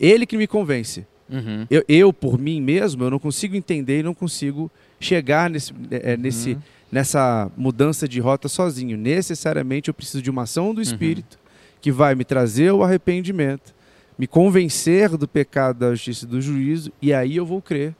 Ele 0.00 0.24
que 0.26 0.36
me 0.36 0.46
convence. 0.46 1.06
Uhum. 1.28 1.66
Eu, 1.70 1.84
eu, 1.88 2.12
por 2.12 2.38
mim 2.38 2.60
mesmo, 2.60 3.04
eu 3.04 3.10
não 3.10 3.18
consigo 3.20 3.54
entender 3.54 4.00
e 4.00 4.02
não 4.02 4.14
consigo 4.14 4.70
chegar 4.98 5.48
nesse, 5.50 5.72
é, 5.90 6.12
é, 6.12 6.16
nesse, 6.16 6.54
Uhum. 6.54 6.60
nessa 6.90 7.48
mudança 7.56 8.08
de 8.08 8.18
rota 8.18 8.48
sozinho. 8.48 8.96
Necessariamente 8.96 9.88
eu 9.88 9.94
preciso 9.94 10.22
de 10.22 10.30
uma 10.30 10.42
ação 10.42 10.74
do 10.74 10.80
Espírito 10.82 11.38
que 11.80 11.92
vai 11.92 12.14
me 12.14 12.24
trazer 12.24 12.72
o 12.72 12.82
arrependimento, 12.82 13.74
me 14.18 14.26
convencer 14.26 15.16
do 15.16 15.28
pecado, 15.28 15.78
da 15.78 15.90
justiça 15.94 16.24
e 16.24 16.28
do 16.28 16.40
juízo, 16.40 16.92
e 17.00 17.12
aí 17.14 17.36
eu 17.36 17.46
vou 17.46 17.62
crer 17.62 17.94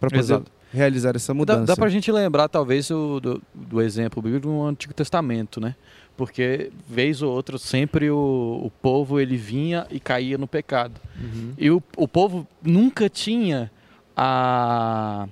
para 0.00 0.08
poder 0.10 0.20
Exato. 0.22 0.50
realizar 0.72 1.14
essa 1.14 1.32
Dá, 1.32 1.36
mudança. 1.36 1.64
dá 1.66 1.76
pra 1.76 1.88
gente 1.88 2.10
lembrar, 2.10 2.48
talvez, 2.48 2.90
o, 2.90 3.20
do, 3.20 3.42
do 3.54 3.80
exemplo 3.80 4.20
bíblico 4.22 4.48
no 4.48 4.64
Antigo 4.66 4.92
Testamento, 4.94 5.60
né? 5.60 5.76
Porque, 6.16 6.70
vez 6.88 7.22
ou 7.22 7.32
outra, 7.32 7.58
sempre 7.58 8.08
o, 8.10 8.60
o 8.62 8.70
povo 8.80 9.18
ele 9.18 9.36
vinha 9.36 9.86
e 9.90 9.98
caía 9.98 10.38
no 10.38 10.46
pecado. 10.46 11.00
Uhum. 11.20 11.52
E 11.58 11.70
o, 11.70 11.82
o 11.96 12.06
povo 12.06 12.46
nunca 12.62 13.08
tinha 13.08 13.70
a 14.16 15.26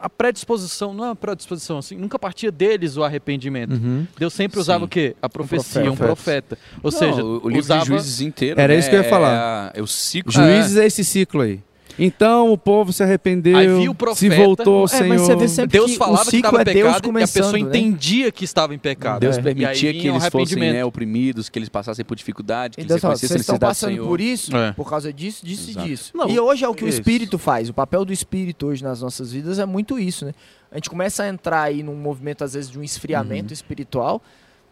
a 0.00 0.08
predisposição, 0.08 0.94
não 0.94 1.04
é 1.04 1.08
uma 1.08 1.16
predisposição 1.16 1.78
assim, 1.78 1.96
nunca 1.96 2.16
partia 2.20 2.52
deles 2.52 2.96
o 2.96 3.02
arrependimento. 3.02 3.72
Uhum. 3.72 4.06
Deus 4.16 4.32
sempre 4.32 4.60
usava 4.60 4.80
Sim. 4.80 4.84
o 4.84 4.88
quê? 4.88 5.16
A 5.20 5.28
profecia, 5.28 5.90
um 5.90 5.96
profeta. 5.96 6.56
profeta. 6.56 6.58
Ou 6.84 6.92
Não, 6.92 6.98
seja, 6.98 7.24
o, 7.24 7.44
o 7.44 7.48
livro 7.48 7.58
usava 7.58 7.80
de 7.82 7.88
Juízes 7.88 8.20
inteiro. 8.20 8.60
Era 8.60 8.72
né, 8.74 8.78
isso 8.78 8.88
que 8.88 8.94
eu 8.94 9.00
ia 9.00 9.06
é 9.06 9.10
falar. 9.10 9.34
a- 9.34 9.72
É, 9.74 9.82
o 9.82 9.88
ciclo. 9.88 10.30
Juízes 10.30 10.76
é 10.76 10.86
esse 10.86 11.04
ciclo 11.04 11.40
aí. 11.40 11.60
Então 11.98 12.52
o 12.52 12.56
povo 12.58 12.92
se 12.92 13.02
arrependeu, 13.02 13.56
Aí 13.56 13.66
viu 13.66 13.90
o 13.90 13.94
se 13.94 13.94
profeta. 13.94 14.36
voltou 14.36 14.78
ao 14.78 14.84
É, 14.84 14.88
Senhor. 14.88 15.08
mas 15.08 15.20
você 15.22 15.36
vê 15.36 15.48
sempre 15.48 15.78
Deus 15.78 15.92
o 15.92 15.96
falava 15.96 16.30
que 16.30 16.36
estava 16.36 16.60
é 16.60 16.64
Deus 16.64 16.76
pecado 16.96 17.18
e 17.18 17.22
a 17.22 17.26
pessoa 17.28 17.52
né? 17.52 17.58
entendia 17.58 18.30
que 18.30 18.44
estava 18.44 18.74
em 18.74 18.78
pecado. 18.78 19.20
Deus 19.20 19.36
É. 19.36 19.42
permitia 19.42 19.92
que 19.92 20.08
o 20.08 20.12
eles 20.12 20.28
fossem 20.28 20.58
né, 20.58 20.84
oprimidos, 20.84 21.48
que 21.48 21.58
eles 21.58 21.68
passassem 21.68 22.04
por 22.04 22.14
dificuldade, 22.16 22.76
que 22.76 22.82
eles 22.82 22.92
reconhecessem 22.94 23.26
a 23.26 23.28
vocês 23.28 23.40
estão 23.40 23.54
necessidade 23.54 23.70
passando 23.70 23.90
Senhor. 23.94 24.06
por 24.06 24.20
isso, 24.20 24.56
É. 24.56 24.72
por 24.72 24.88
causa 24.88 25.12
disso, 25.12 25.44
disso 25.44 25.70
Exato. 25.70 25.86
e 25.86 25.90
disso. 25.90 26.12
Não, 26.14 26.28
e 26.28 26.38
hoje 26.38 26.64
é 26.64 26.68
o 26.68 26.74
que 26.74 26.84
o 26.84 26.88
isso. 26.88 27.00
Espírito 27.00 27.36
faz. 27.38 27.68
O 27.68 27.74
papel 27.74 28.04
do 28.04 28.12
Espírito 28.12 28.66
hoje 28.68 28.84
nas 28.84 29.02
nossas 29.02 29.32
vidas 29.32 29.58
é 29.58 29.66
muito 29.66 29.98
isso, 29.98 30.24
né? 30.24 30.32
A 30.70 30.76
gente 30.76 30.88
começa 30.90 31.22
a 31.24 31.28
entrar 31.28 31.62
aí 31.62 31.82
num 31.82 31.94
movimento, 31.96 32.44
às 32.44 32.52
vezes, 32.54 32.70
de 32.70 32.78
um 32.78 32.82
esfriamento 32.82 33.52
espiritual, 33.52 34.22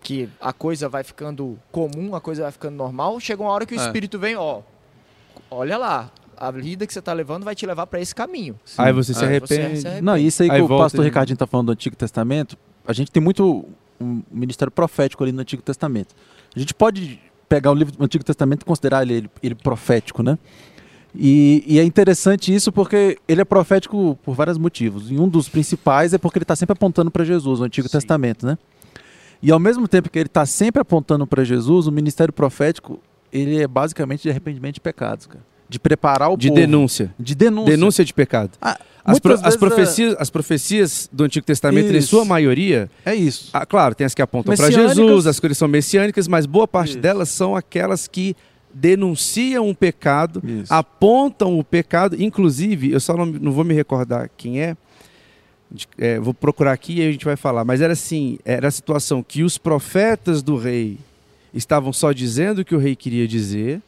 que 0.01 0.29
a 0.41 0.53
coisa 0.53 0.89
vai 0.89 1.03
ficando 1.03 1.59
comum, 1.73 2.15
a 2.15 2.21
coisa 2.21 2.43
vai 2.43 2.53
ficando 2.53 2.77
normal. 2.77 3.19
Chega 3.19 3.43
uma 3.43 3.51
hora 3.51 3.67
que 3.67 3.75
o 3.75 3.81
É. 3.81 3.85
Espírito 3.85 4.19
vem, 4.19 4.37
ó, 4.37 4.61
olha 5.51 5.77
lá, 5.77 6.11
a 6.37 6.51
vida 6.51 6.87
que 6.87 6.93
você 6.93 6.99
está 6.99 7.13
levando 7.13 7.45
vai 7.45 7.55
te 7.55 7.65
levar 7.67 7.87
para 7.87 8.01
esse 8.01 8.15
caminho. 8.15 8.57
Aí 8.79 8.93
você 8.93 9.15
se 9.15 9.23
É, 9.25 9.27
arrepende. 9.27 9.81
Você 9.81 9.91
se 9.97 10.01
Não, 10.03 10.17
isso 10.17 10.43
aí, 10.43 10.51
Aí 10.51 10.59
que 10.59 10.63
o 10.65 10.69
pastor 10.79 11.01
de- 11.01 11.09
Ricardinho 11.09 11.35
está 11.35 11.47
falando 11.47 11.67
do 11.67 11.73
Antigo 11.73 11.97
Testamento, 11.97 12.57
a 12.87 12.93
gente 12.93 13.11
tem 13.11 13.23
muito 13.23 13.65
um 14.01 14.23
ministério 14.31 14.71
profético 14.71 15.23
ali 15.25 15.33
no 15.33 15.41
Antigo 15.41 15.63
Testamento. 15.63 16.15
A 16.55 16.59
gente 16.59 16.75
pode 16.75 17.19
pegar 17.49 17.71
o 17.71 17.75
livro 17.75 17.97
do 17.97 18.05
Antigo 18.05 18.23
Testamento 18.25 18.63
e 18.63 18.65
considerar 18.65 19.03
ele, 19.03 19.15
ele, 19.15 19.31
ele 19.43 19.55
profético, 19.55 20.23
né? 20.23 20.39
E, 21.15 21.65
e 21.67 21.79
é 21.79 21.85
interessante 21.85 22.55
isso 22.55 22.71
porque 22.71 23.17
ele 23.27 23.41
é 23.41 23.45
profético 23.45 24.19
por 24.23 24.35
vários 24.35 24.59
motivos. 24.59 25.11
E 25.11 25.19
um 25.19 25.27
dos 25.29 25.49
principais 25.49 26.13
é 26.13 26.19
porque 26.19 26.39
ele 26.39 26.43
está 26.45 26.55
sempre 26.55 26.75
apontando 26.75 27.11
para 27.11 27.25
Jesus, 27.25 27.61
o 27.61 27.65
Antigo 27.65 27.89
Sim. 27.89 27.93
Testamento, 27.93 28.45
né? 28.45 28.59
E 29.43 29.51
ao 29.51 29.59
mesmo 29.59 29.87
tempo 29.89 30.11
que 30.11 30.19
ele 30.19 30.27
está 30.27 30.45
sempre 30.45 30.83
apontando 30.83 31.27
para 31.27 31.43
Jesus, 31.45 31.87
o 31.87 31.93
ministério 31.93 32.33
profético 32.33 33.01
ele 33.33 33.63
é 33.63 33.67
basicamente 33.67 34.23
de 34.23 34.31
arrependimento 34.31 34.75
de 34.75 34.81
pecados, 34.81 35.27
cara. 35.27 35.45
De 35.69 35.79
preparar 35.81 36.31
o 36.31 36.37
De 36.37 36.49
povo. 36.49 36.61
denúncia. 36.61 37.15
De 37.19 37.35
denúncia. 37.35 37.71
Denúncia 37.71 38.05
de 38.05 38.15
pecado. 38.15 38.51
Ah, 38.63 38.79
As, 39.05 39.19
pro- 39.19 39.35
as 39.35 39.41
vezes, 39.43 39.57
profecias, 39.59 40.17
as 40.19 40.31
profecias 40.31 41.09
do 41.13 41.25
Antigo 41.25 41.45
Testamento, 41.47 41.93
em 41.93 41.97
Isso. 41.99 42.09
sua 42.09 42.25
maioria, 42.25 42.91
É 43.05 43.15
isso. 43.15 43.51
ah, 43.53 43.65
claro, 43.67 43.95
tem 43.95 44.05
as 44.05 44.15
que 44.15 44.23
apontam 44.23 44.55
para. 44.57 44.71
Jesus, 44.71 45.27
as 45.27 45.39
que 45.41 45.55
são 45.55 45.69
messiânicas, 45.69 46.27
mas 46.29 46.45
boa 46.47 46.67
parte 46.69 46.91
Isso. 46.91 46.99
delas 46.99 47.29
são 47.29 47.55
aquelas 47.57 48.07
que 48.09 48.35
denunciam 48.73 49.69
um 49.69 49.75
pecado, 49.75 50.43
Isso. 50.45 50.73
apontam 50.73 51.59
o 51.59 51.65
pecado. 51.65 52.17
Inclusive, 52.21 52.93
eu 52.93 53.01
só 53.01 53.17
não, 53.17 53.27
não 53.27 53.53
vou 53.53 53.65
me 53.65 53.75
recordar 53.75 54.31
quem 54.37 54.61
é, 54.61 54.77
de- 55.71 55.89
é, 55.99 56.19
vou 56.21 56.35
procurar 56.35 56.73
aqui 56.73 56.99
e 57.01 57.09
a 57.09 57.11
gente 57.11 57.25
vai 57.25 57.37
falar. 57.37 57.65
Mas 57.65 57.81
era 57.81 57.93
assim, 57.95 58.39
era 58.45 58.69
a 58.69 58.71
situação 58.71 59.23
que 59.23 59.43
os 59.43 59.57
profetas 59.59 60.43
do 60.43 60.57
rei 60.57 60.99
estavam 61.55 61.93
só 61.93 62.13
dizendo 62.13 62.61
o 62.61 62.65
que 62.65 62.75
o 62.75 62.79
rei 62.79 62.95
queria 62.95 63.27
dizer. 63.27 63.81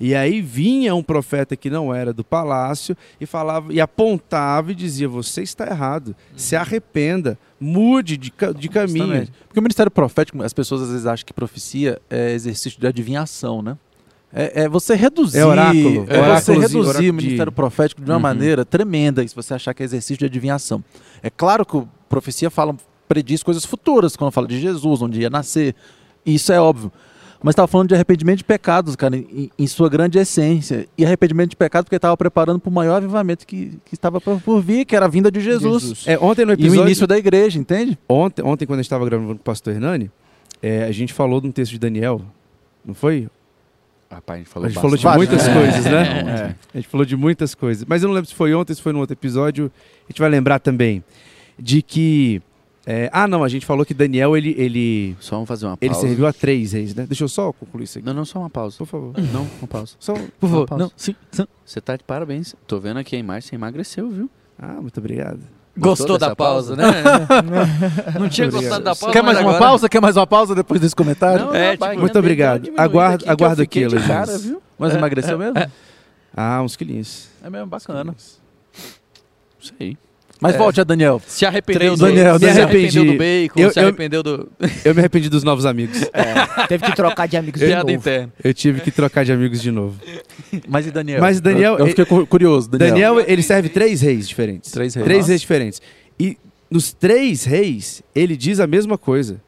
E 0.00 0.14
aí 0.14 0.40
vinha 0.40 0.94
um 0.94 1.02
profeta 1.02 1.54
que 1.54 1.68
não 1.68 1.94
era 1.94 2.10
do 2.12 2.24
palácio 2.24 2.96
e 3.20 3.26
falava 3.26 3.70
e 3.72 3.80
apontava 3.80 4.72
e 4.72 4.74
dizia: 4.74 5.06
"Você 5.08 5.42
está 5.42 5.66
errado. 5.66 6.16
Se 6.34 6.56
arrependa, 6.56 7.38
mude 7.60 8.16
de, 8.16 8.32
de 8.56 8.68
caminho". 8.70 8.96
Justamente. 8.98 9.32
Porque 9.46 9.60
o 9.60 9.62
ministério 9.62 9.90
profético, 9.92 10.42
as 10.42 10.54
pessoas 10.54 10.82
às 10.82 10.88
vezes 10.90 11.06
acham 11.06 11.26
que 11.26 11.34
profecia 11.34 12.00
é 12.08 12.32
exercício 12.32 12.80
de 12.80 12.86
adivinhação, 12.86 13.60
né? 13.60 13.76
É, 14.32 14.62
é 14.62 14.68
você 14.68 14.94
reduzir, 14.94 15.38
É 15.38 15.44
oráculo, 15.44 16.04
é 16.08 16.14
você 16.14 16.18
oráculozinho, 16.18 16.60
reduzir 16.60 16.88
oráculo 16.88 17.10
o 17.10 17.14
ministério 17.14 17.50
de- 17.50 17.56
profético 17.56 18.00
de 18.00 18.10
uma 18.10 18.16
Uhum. 18.16 18.22
maneira 18.22 18.64
tremenda, 18.64 19.26
se 19.26 19.34
você 19.34 19.54
achar 19.54 19.74
que 19.74 19.82
é 19.82 19.84
exercício 19.84 20.16
de 20.18 20.24
adivinhação. 20.24 20.82
É 21.22 21.28
claro 21.28 21.66
que 21.66 21.76
o 21.76 21.86
profecia 22.08 22.48
fala, 22.48 22.74
prediz 23.08 23.42
coisas 23.42 23.64
futuras, 23.64 24.14
quando 24.16 24.30
fala 24.30 24.46
de 24.46 24.60
Jesus, 24.60 25.02
onde 25.02 25.20
ia 25.20 25.28
nascer, 25.28 25.74
isso 26.24 26.52
é 26.52 26.60
óbvio. 26.60 26.92
Mas 27.42 27.52
estava 27.52 27.66
falando 27.66 27.88
de 27.88 27.94
arrependimento 27.94 28.38
de 28.38 28.44
pecados, 28.44 28.94
cara, 28.94 29.16
em, 29.16 29.50
em 29.58 29.66
sua 29.66 29.88
grande 29.88 30.18
essência. 30.18 30.86
E 30.96 31.06
arrependimento 31.06 31.50
de 31.50 31.56
pecados 31.56 31.86
porque 31.86 31.96
estava 31.96 32.16
preparando 32.16 32.60
para 32.60 32.68
o 32.68 32.72
maior 32.72 32.96
avivamento 32.96 33.46
que, 33.46 33.78
que 33.84 33.94
estava 33.94 34.20
por, 34.20 34.60
vir, 34.60 34.84
que 34.84 34.94
era 34.94 35.06
a 35.06 35.08
vinda 35.08 35.30
de 35.30 35.40
Jesus. 35.40 35.82
Jesus. 35.82 36.04
É, 36.06 36.18
ontem 36.18 36.44
no 36.44 36.52
E 36.52 36.54
o 36.54 36.60
episódio 36.60 36.82
início 36.82 37.06
da 37.06 37.16
igreja, 37.16 37.58
entende? 37.58 37.98
Ontem, 38.08 38.42
ontem, 38.42 38.66
quando 38.66 38.80
a 38.80 38.82
gente 38.82 38.86
estava 38.86 39.04
gravando 39.06 39.28
com 39.28 39.34
o 39.34 39.38
pastor 39.38 39.72
Hernani, 39.72 40.10
é, 40.62 40.84
a 40.84 40.92
gente 40.92 41.14
falou 41.14 41.40
de 41.40 41.46
um 41.46 41.52
texto 41.52 41.72
de 41.72 41.78
Daniel, 41.78 42.20
não 42.84 42.92
foi? 42.94 43.28
Rapaz, 44.10 44.38
a 44.38 44.42
gente 44.42 44.50
falou 44.50 44.66
A 44.66 44.68
gente 44.68 44.80
falou 44.80 44.96
de 44.96 45.06
muitas 45.06 45.48
É, 45.48 45.54
coisas, 45.54 45.84
né? 45.84 46.02
é, 46.02 46.30
É. 46.30 46.56
A 46.74 46.78
gente 46.78 46.88
falou 46.88 47.06
de 47.06 47.16
muitas 47.16 47.54
coisas. 47.54 47.84
Mas 47.88 48.02
eu 48.02 48.08
não 48.08 48.14
lembro 48.14 48.28
se 48.28 48.34
foi 48.34 48.52
ontem, 48.52 48.74
se 48.74 48.82
foi 48.82 48.92
no 48.92 48.98
outro 48.98 49.14
episódio. 49.14 49.70
A 50.08 50.12
gente 50.12 50.20
vai 50.20 50.28
lembrar 50.28 50.58
também 50.58 51.02
de 51.58 51.80
que. 51.80 52.42
É, 52.86 53.10
ah, 53.12 53.28
não, 53.28 53.44
a 53.44 53.48
gente 53.48 53.66
falou 53.66 53.84
que 53.84 53.92
Daniel 53.94 54.36
ele, 54.36 54.54
ele, 54.58 55.16
Só 55.20 55.36
vamos 55.36 55.48
fazer 55.48 55.66
uma 55.66 55.76
ele 55.80 55.92
pausa. 55.92 56.06
serviu 56.08 56.26
a 56.26 56.32
três 56.32 56.72
reis, 56.72 56.94
né? 56.94 57.04
Deixa 57.06 57.24
eu 57.24 57.28
só 57.28 57.52
concluir 57.52 57.84
isso 57.84 57.98
aqui. 57.98 58.06
Não, 58.06 58.14
não, 58.14 58.24
só 58.24 58.38
uma 58.38 58.50
pausa. 58.50 58.76
Por 58.78 58.86
favor. 58.86 59.12
Não, 59.32 59.46
uma 59.60 59.68
pausa. 59.68 59.94
Só... 60.00 60.14
Por 60.14 60.48
favor, 60.48 60.66
pausa. 60.66 60.84
não, 60.84 60.92
sim, 60.96 61.14
sim. 61.30 61.46
Você 61.64 61.80
tá 61.80 61.96
de 61.96 62.04
parabéns. 62.04 62.54
Tô 62.66 62.80
vendo 62.80 62.98
aqui 62.98 63.16
a 63.16 63.18
imagem, 63.18 63.48
você 63.50 63.54
emagreceu, 63.54 64.08
viu? 64.10 64.30
Ah, 64.58 64.78
muito 64.80 64.98
obrigado. 64.98 65.40
Gostou 65.78 66.18
da 66.18 66.26
dessa 66.26 66.36
pausa, 66.36 66.74
né? 66.74 66.84
Não 68.18 68.28
tinha 68.28 68.48
Obrigado. 68.48 68.50
gostado 68.62 68.84
da 68.84 68.94
pausa. 68.96 69.12
Quer 69.12 69.22
mais 69.22 69.36
mas 69.36 69.44
uma 69.46 69.50
agora- 69.52 69.64
pausa? 69.70 69.88
Quer 69.88 70.00
mais 70.00 70.16
uma 70.16 70.26
pausa 70.26 70.54
depois 70.54 70.80
desse 70.80 70.96
comentário? 70.96 71.46
Não, 71.46 71.54
É, 71.54 71.72
tipo, 71.76 71.98
muito 71.98 72.18
obrigado. 72.18 72.70
Aguardo- 72.76 73.24
aqui 73.24 73.30
aguardo 73.30 73.66
Jesus. 73.72 74.44
viu? 74.44 74.60
Mas 74.78 74.94
emagreceu 74.94 75.38
mesmo? 75.38 75.54
Ah, 76.36 76.60
uns 76.62 76.76
quilinhos. 76.76 77.28
É 77.42 77.48
mesmo, 77.48 77.66
bacana. 77.68 78.14
Sei. 79.60 79.96
Mas 80.40 80.54
É. 80.54 80.58
volte 80.58 80.80
a 80.80 80.84
Daniel. 80.84 81.20
Se 81.26 81.44
arrependeu 81.44 81.96
do, 81.96 82.06
Daniel, 82.06 82.34
se 82.34 82.40
Daniel. 82.46 82.64
arrependeu 82.68 83.04
Me 83.04 83.12
do 83.12 83.18
bacon, 83.18 83.60
Eu- 83.60 83.70
se 83.72 83.78
eu- 83.78 83.82
arrependeu 83.84 84.22
do 84.22 84.50
Eu 84.84 84.94
me 84.94 85.00
arrependi 85.00 85.28
dos 85.28 85.44
novos 85.44 85.66
amigos. 85.66 86.00
É, 86.14 86.66
teve 86.66 86.84
que 86.86 86.96
trocar 86.96 87.26
de 87.28 87.36
amigos 87.36 87.60
de 87.60 87.66
piada 87.66 87.82
novo. 87.82 87.92
interna. 87.94 88.32
Eu 88.42 88.54
tive 88.54 88.80
que 88.80 88.90
trocar 88.90 89.24
de 89.24 89.32
amigos 89.32 89.60
de 89.60 89.70
novo. 89.70 90.00
Mas 90.66 90.86
e 90.86 90.90
Daniel? 90.90 91.20
Mas 91.20 91.40
Daniel- 91.40 91.74
Eu, 91.74 91.78
eu 91.80 91.86
fiquei 91.88 92.04
cu- 92.06 92.26
curioso, 92.26 92.70
Daniel. 92.70 92.90
Daniel, 92.90 93.24
ele 93.28 93.42
serve 93.42 93.68
três 93.68 94.00
reis 94.00 94.26
diferentes. 94.28 94.70
Três 94.70 94.94
reis. 94.94 95.04
Três 95.04 95.18
Nossa. 95.20 95.28
reis 95.30 95.40
diferentes. 95.42 95.82
E 96.18 96.38
nos 96.70 96.92
três 96.92 97.44
reis, 97.44 98.02
ele 98.14 98.36
diz 98.36 98.60
a 98.60 98.66
mesma 98.66 98.96
coisa. 98.96 99.40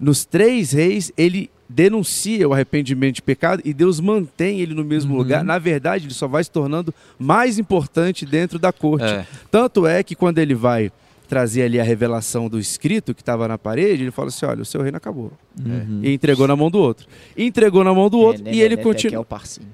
Nos 0.00 0.24
três 0.24 0.72
reis, 0.72 1.12
ele 1.16 1.48
denuncia 1.68 2.48
o 2.48 2.52
arrependimento 2.52 3.16
de 3.16 3.22
pecado 3.22 3.62
e 3.64 3.72
Deus 3.72 3.98
mantém 4.00 4.60
ele 4.60 4.74
no 4.74 4.84
mesmo 4.84 5.12
Uhum. 5.12 5.18
lugar. 5.18 5.42
Na 5.42 5.58
verdade, 5.58 6.06
ele 6.06 6.14
só 6.14 6.28
vai 6.28 6.44
se 6.44 6.50
tornando 6.50 6.92
mais 7.18 7.58
importante 7.58 8.26
dentro 8.26 8.58
da 8.58 8.72
corte. 8.72 9.06
É. 9.06 9.26
Tanto 9.50 9.86
é 9.86 10.02
que 10.02 10.14
quando 10.14 10.38
ele 10.38 10.54
vai 10.54 10.92
trazer 11.26 11.62
ali 11.62 11.80
a 11.80 11.82
revelação 11.82 12.48
do 12.50 12.58
escrito 12.58 13.14
que 13.14 13.22
estava 13.22 13.48
na 13.48 13.56
parede, 13.56 14.02
ele 14.02 14.10
fala 14.10 14.28
assim: 14.28 14.44
olha, 14.44 14.60
o 14.62 14.64
seu 14.64 14.82
reino 14.82 14.96
acabou. 14.98 15.32
Uhum. 15.58 16.00
E 16.02 16.12
entregou 16.12 16.46
na 16.46 16.54
mão 16.54 16.70
do 16.70 16.78
outro. 16.78 17.06
Entregou 17.36 17.82
na 17.82 17.94
mão 17.94 18.10
do 18.10 18.18
outro 18.18 18.42
É, 18.42 18.44
né, 18.44 18.54
e 18.54 18.60
ele 18.60 18.76
né, 18.76 18.76
né, 18.76 18.82
que 18.82 18.88
é 18.88 18.92
continua. 18.92 19.20
o 19.22 19.24
parcinho. 19.24 19.66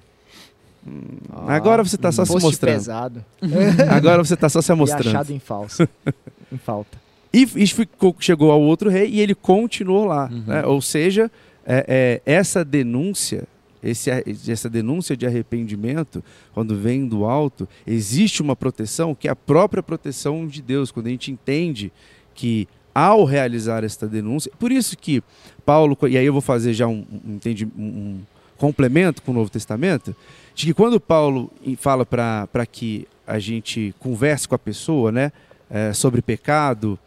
Agora 1.46 1.85
você 1.85 1.96
está 1.96 2.11
só 2.11 2.24
se 2.24 2.33
mostrando. 2.38 2.74
pesado 2.76 3.24
Agora 3.90 4.24
você 4.24 4.35
está 4.35 4.48
só 4.48 4.62
se 4.62 4.72
e 4.72 4.74
mostrando. 4.74 5.09
achado 5.09 5.31
em 5.33 5.38
falso. 5.38 5.87
em 6.53 6.57
falta. 6.59 6.98
E 7.33 7.42
isso 7.57 7.74
ficou- 7.76 8.16
chegou 8.18 8.50
ao 8.50 8.61
outro 8.61 8.88
rei 8.90 9.09
e 9.09 9.20
ele 9.20 9.35
continuou 9.35 10.05
lá. 10.07 10.29
Uhum. 10.33 10.42
né? 10.46 10.64
Ou 10.66 10.81
seja, 10.81 11.31
é- 11.72 12.20
é, 12.26 12.33
essa 12.33 12.64
denúncia, 12.64 13.44
esse, 13.83 14.11
essa 14.50 14.68
denúncia 14.68 15.16
de 15.16 15.26
arrependimento, 15.26 16.22
quando 16.52 16.76
vem 16.76 17.06
do 17.06 17.24
alto, 17.24 17.68
existe 17.87 18.42
uma 18.42 18.54
proteção 18.56 19.14
que 19.14 19.28
é 19.28 19.30
a 19.30 19.37
própria 19.37 19.83
proteção 19.83 20.46
de 20.46 20.61
Deus. 20.61 20.90
Quando 20.90 21.06
a 21.06 21.11
gente 21.11 21.30
entende 21.33 21.90
que 22.35 22.68
ao 22.94 23.24
realizar 23.24 23.85
esta 23.85 24.06
denúncia, 24.06 24.50
por 24.59 24.70
isso 24.72 24.96
que 24.98 25.22
Paulo, 25.64 25.96
e 26.09 26.18
aí 26.18 26.26
eu 26.26 26.33
vou 26.33 26.42
fazer 26.42 26.72
já 26.74 26.87
um, 26.88 27.04
um, 27.24 27.38
um- 27.78 27.83
um 27.83 28.20
complemento 28.59 29.22
com 29.22 29.30
o 29.30 29.35
Novo 29.35 29.48
Testamento, 29.50 30.14
de 30.54 30.66
que 30.66 30.74
quando 30.74 31.00
Paulo 31.00 31.50
fala 31.78 32.04
para 32.04 32.66
que 32.70 33.06
a 33.26 33.38
gente 33.38 33.94
converse 33.98 34.46
com 34.48 34.54
a 34.56 34.59
pessoa, 34.59 35.11
né, 35.12 35.33
é, 35.70 35.92
sobre 35.92 36.20
pecado 36.20 36.98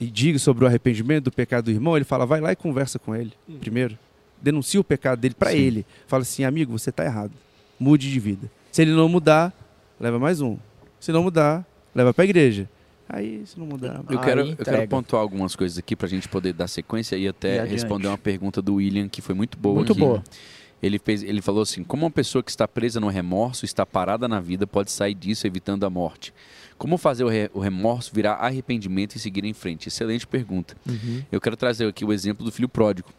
e 0.00 0.06
diga 0.06 0.38
sobre 0.38 0.64
o 0.64 0.66
arrependimento 0.66 1.24
do 1.24 1.32
pecado 1.32 1.64
do 1.66 1.70
irmão, 1.72 1.96
ele 1.96 2.04
fala, 2.04 2.24
vai 2.24 2.40
lá 2.40 2.52
e 2.52 2.56
conversa 2.56 2.98
com 2.98 3.14
ele 3.14 3.32
primeiro. 3.60 3.98
Denuncia 4.42 4.80
o 4.80 4.84
pecado 4.84 5.20
dele 5.20 5.34
para 5.38 5.54
ele. 5.54 5.86
Fala 6.06 6.22
assim, 6.22 6.44
amigo, 6.44 6.76
você 6.76 6.90
está 6.90 7.04
errado. 7.04 7.32
Mude 7.78 8.10
de 8.10 8.18
vida. 8.20 8.50
Se 8.70 8.82
ele 8.82 8.90
não 8.92 9.08
mudar, 9.08 9.52
leva 10.00 10.18
mais 10.18 10.40
um. 10.40 10.56
Se 10.98 11.12
não 11.12 11.22
mudar, 11.22 11.64
leva 11.94 12.12
para 12.12 12.24
a 12.24 12.26
igreja. 12.26 12.68
Aí, 13.08 13.42
se 13.44 13.58
não 13.58 13.66
mudar... 13.66 14.02
Eu 14.08 14.18
Aí 14.18 14.24
quero, 14.24 14.40
eu 14.40 14.56
quero 14.56 14.88
pontuar 14.88 15.20
algumas 15.22 15.54
coisas 15.54 15.76
aqui 15.78 15.94
pra 15.94 16.08
gente 16.08 16.28
poder 16.28 16.52
dar 16.54 16.66
sequência 16.66 17.14
e 17.16 17.22
E 17.24 17.28
até 17.28 17.60
adiante. 17.60 17.72
responder 17.72 18.08
uma 18.08 18.18
pergunta 18.18 18.62
do 18.62 18.74
William 18.74 19.08
que 19.08 19.20
foi 19.20 19.34
muito 19.34 19.58
boa. 19.58 19.74
Muito 19.76 19.92
aqui. 19.92 20.00
boa. 20.00 20.22
Ele, 20.82 20.98
fez, 20.98 21.22
ele 21.22 21.40
falou 21.42 21.62
assim: 21.62 21.84
como 21.84 22.04
uma 22.04 22.10
pessoa 22.10 22.42
que 22.42 22.50
está 22.50 22.66
presa 22.66 22.98
no 22.98 23.08
remorso, 23.08 23.64
está 23.64 23.84
parada 23.86 24.26
na 24.26 24.40
vida, 24.40 24.66
pode 24.66 24.90
sair 24.90 25.14
disso 25.14 25.46
evitando 25.46 25.84
a 25.84 25.90
morte? 25.90 26.32
Como 26.78 26.96
fazer 26.98 27.22
o, 27.22 27.28
re- 27.28 27.50
o 27.54 27.60
remorso 27.60 28.10
virar 28.12 28.32
arrependimento 28.34 29.14
e 29.14 29.18
seguir 29.20 29.44
em 29.44 29.52
frente? 29.52 29.86
Excelente 29.88 30.26
pergunta. 30.26 30.74
Uhum. 30.88 31.22
Eu 31.30 31.40
quero 31.40 31.56
trazer 31.56 31.86
aqui 31.86 32.04
o 32.04 32.12
exemplo 32.12 32.44
do 32.44 32.50
filho 32.50 32.68
pródigo. 32.68 33.10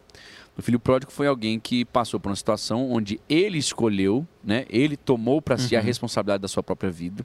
O 0.56 0.62
filho 0.62 0.78
pródigo 0.78 1.10
foi 1.10 1.26
alguém 1.26 1.58
que 1.58 1.84
passou 1.84 2.20
por 2.20 2.28
uma 2.28 2.36
situação 2.36 2.90
onde 2.92 3.20
ele 3.28 3.58
escolheu, 3.58 4.26
né? 4.42 4.64
Ele 4.70 4.96
tomou 4.96 5.42
para 5.42 5.58
si 5.58 5.74
a 5.74 5.80
Uhum. 5.80 5.84
responsabilidade 5.86 6.42
da 6.42 6.48
sua 6.48 6.62
própria 6.62 6.90
vida. 6.90 7.24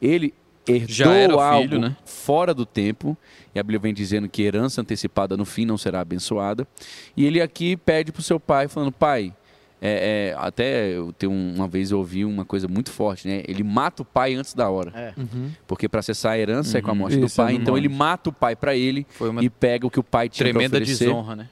Ele 0.00 0.32
herdou 0.66 0.88
Já 0.94 1.12
era 1.14 1.28
filho, 1.32 1.40
algo 1.40 1.78
né? 1.78 1.96
fora 2.04 2.54
do 2.54 2.64
tempo. 2.64 3.16
E 3.54 3.58
a 3.58 3.62
Bíblia 3.62 3.80
vem 3.80 3.92
dizendo 3.94 4.28
que 4.28 4.42
herança 4.42 4.80
antecipada 4.80 5.36
no 5.36 5.44
fim 5.44 5.64
não 5.64 5.76
será 5.76 6.00
abençoada. 6.00 6.68
E 7.16 7.24
ele 7.24 7.40
aqui 7.40 7.76
pede 7.76 8.12
para 8.12 8.20
o 8.20 8.22
seu 8.22 8.38
pai, 8.38 8.68
falando: 8.68 8.92
Pai, 8.92 9.34
é, 9.82 10.32
é, 10.32 10.36
até 10.38 10.90
eu 10.90 11.12
tenho 11.12 11.32
um- 11.32 11.54
uma 11.56 11.66
vez 11.66 11.90
eu 11.90 11.98
ouvi 11.98 12.24
uma 12.24 12.44
coisa 12.44 12.68
muito 12.68 12.90
forte, 12.92 13.26
né? 13.26 13.42
Ele 13.48 13.64
mata 13.64 14.02
o 14.02 14.04
pai 14.04 14.34
antes 14.34 14.54
da 14.54 14.68
hora. 14.70 14.92
É. 14.94 15.14
Uhum. 15.18 15.50
Porque 15.66 15.88
para 15.88 15.98
acessar 16.00 16.32
a 16.34 16.38
herança 16.38 16.78
é 16.78 16.82
com 16.82 16.90
a 16.90 16.92
Uhum. 16.92 16.98
morte 16.98 17.16
do 17.16 17.26
Isso, 17.26 17.40
é 17.40 17.44
pai. 17.44 17.54
Então 17.54 17.74
morte. 17.74 17.86
ele 17.86 17.92
mata 17.92 18.30
o 18.30 18.32
pai 18.32 18.54
para 18.54 18.76
ele 18.76 19.04
e 19.40 19.50
pega 19.50 19.84
o 19.86 19.90
que 19.90 19.98
o 19.98 20.04
pai 20.04 20.28
tinha 20.28 20.44
tremenda 20.48 20.78
desonra, 20.80 21.34
né? 21.34 21.48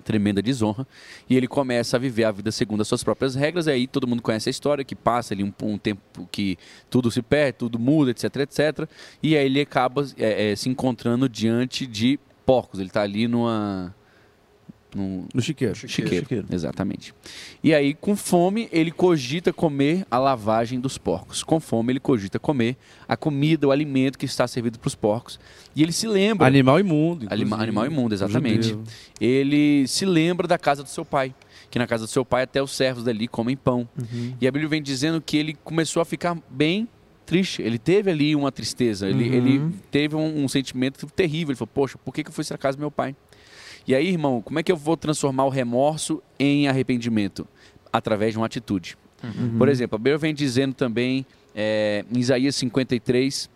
Tremenda 0.00 0.42
desonra. 0.42 0.86
E 1.28 1.36
ele 1.36 1.46
começa 1.46 1.96
a 1.96 2.00
viver 2.00 2.24
a 2.24 2.32
vida 2.32 2.50
segundo 2.50 2.80
as 2.80 2.88
suas 2.88 3.04
próprias 3.04 3.34
regras. 3.34 3.66
E 3.66 3.70
aí 3.70 3.86
todo 3.86 4.06
mundo 4.06 4.22
conhece 4.22 4.48
a 4.48 4.50
história, 4.50 4.84
que 4.84 4.94
passa 4.94 5.34
ali 5.34 5.44
um, 5.44 5.52
um 5.62 5.78
tempo 5.78 6.28
que 6.30 6.58
tudo 6.88 7.10
se 7.10 7.22
perde, 7.22 7.58
tudo 7.58 7.78
muda, 7.78 8.10
etc, 8.10 8.36
etc. 8.36 8.88
E 9.22 9.36
aí 9.36 9.46
ele 9.46 9.60
acaba 9.60 10.06
é, 10.18 10.52
é, 10.52 10.56
se 10.56 10.68
encontrando 10.68 11.28
diante 11.28 11.86
de 11.86 12.18
porcos. 12.44 12.80
Ele 12.80 12.88
está 12.88 13.02
ali 13.02 13.28
numa... 13.28 13.94
num- 14.94 15.24
No 15.34 15.40
chiqueiro. 15.42 15.74
Chiqueiro. 15.74 16.24
Chiqueiro. 16.24 16.46
Exatamente. 16.50 17.14
E 17.62 17.74
aí, 17.74 17.94
com 17.94 18.16
fome, 18.16 18.68
ele 18.72 18.90
cogita 18.90 19.52
comer 19.52 20.06
a 20.10 20.18
lavagem 20.18 20.80
dos 20.80 20.98
porcos. 20.98 21.42
Com 21.42 21.60
fome, 21.60 21.92
ele 21.92 22.00
cogita 22.00 22.38
comer 22.38 22.76
a 23.08 23.16
comida, 23.16 23.66
o 23.68 23.70
alimento 23.70 24.18
que 24.18 24.24
está 24.26 24.46
servido 24.48 24.78
para 24.78 24.88
os 24.88 24.94
porcos. 24.94 25.38
E 25.74 25.82
ele 25.82 25.92
se 25.92 26.06
lembra. 26.06 26.46
Animal 26.46 26.80
imundo. 26.80 27.26
Anima- 27.30 27.56
animal 27.62 27.86
imundo, 27.86 28.14
exatamente. 28.14 28.68
Judeu. 28.68 28.84
ele 29.20 29.86
se 29.86 30.04
lembra 30.04 30.46
da 30.48 30.58
casa 30.58 30.82
do 30.82 30.88
seu 30.88 31.04
pai. 31.04 31.34
Que 31.70 31.78
na 31.78 31.86
casa 31.86 32.04
do 32.04 32.10
seu 32.10 32.24
pai 32.24 32.42
até 32.42 32.60
os 32.60 32.72
servos 32.72 33.04
dali 33.04 33.28
comem 33.28 33.56
pão. 33.56 33.88
Uhum. 33.96 34.34
E 34.40 34.46
a 34.48 34.50
Bíblia 34.50 34.68
vem 34.68 34.82
dizendo 34.82 35.20
que 35.20 35.36
ele 35.36 35.54
começou 35.62 36.02
a 36.02 36.04
ficar 36.04 36.36
bem 36.50 36.88
triste. 37.24 37.62
Ele 37.62 37.78
teve 37.78 38.10
ali 38.10 38.34
uma 38.34 38.50
tristeza. 38.50 39.08
Ele, 39.08 39.28
Uhum. 39.28 39.34
ele 39.36 39.74
teve 39.88 40.16
um, 40.16 40.42
um 40.44 40.48
sentimento 40.48 41.06
terrível. 41.14 41.52
Ele 41.52 41.56
falou, 41.58 41.70
poxa, 41.72 41.96
por 42.04 42.12
que, 42.12 42.24
que 42.24 42.30
eu 42.30 42.34
fui 42.34 42.42
essa 42.42 42.58
casa 42.58 42.76
do 42.76 42.80
meu 42.80 42.90
pai? 42.90 43.14
E 43.86 43.94
aí, 43.94 44.08
irmão, 44.08 44.40
como 44.42 44.58
é 44.58 44.62
que 44.62 44.70
eu 44.70 44.76
vou 44.76 44.96
transformar 44.96 45.44
o 45.44 45.48
remorso 45.48 46.22
em 46.38 46.68
arrependimento? 46.68 47.46
Através 47.92 48.32
de 48.32 48.38
uma 48.38 48.46
atitude. 48.46 48.96
Uhum. 49.22 49.58
Por 49.58 49.68
exemplo, 49.68 49.96
a 49.96 49.98
Bíblia 49.98 50.18
vem 50.18 50.34
dizendo 50.34 50.74
também 50.74 51.26
é, 51.54 52.04
em 52.10 52.18
Isaías 52.18 52.56
53, 52.56 53.50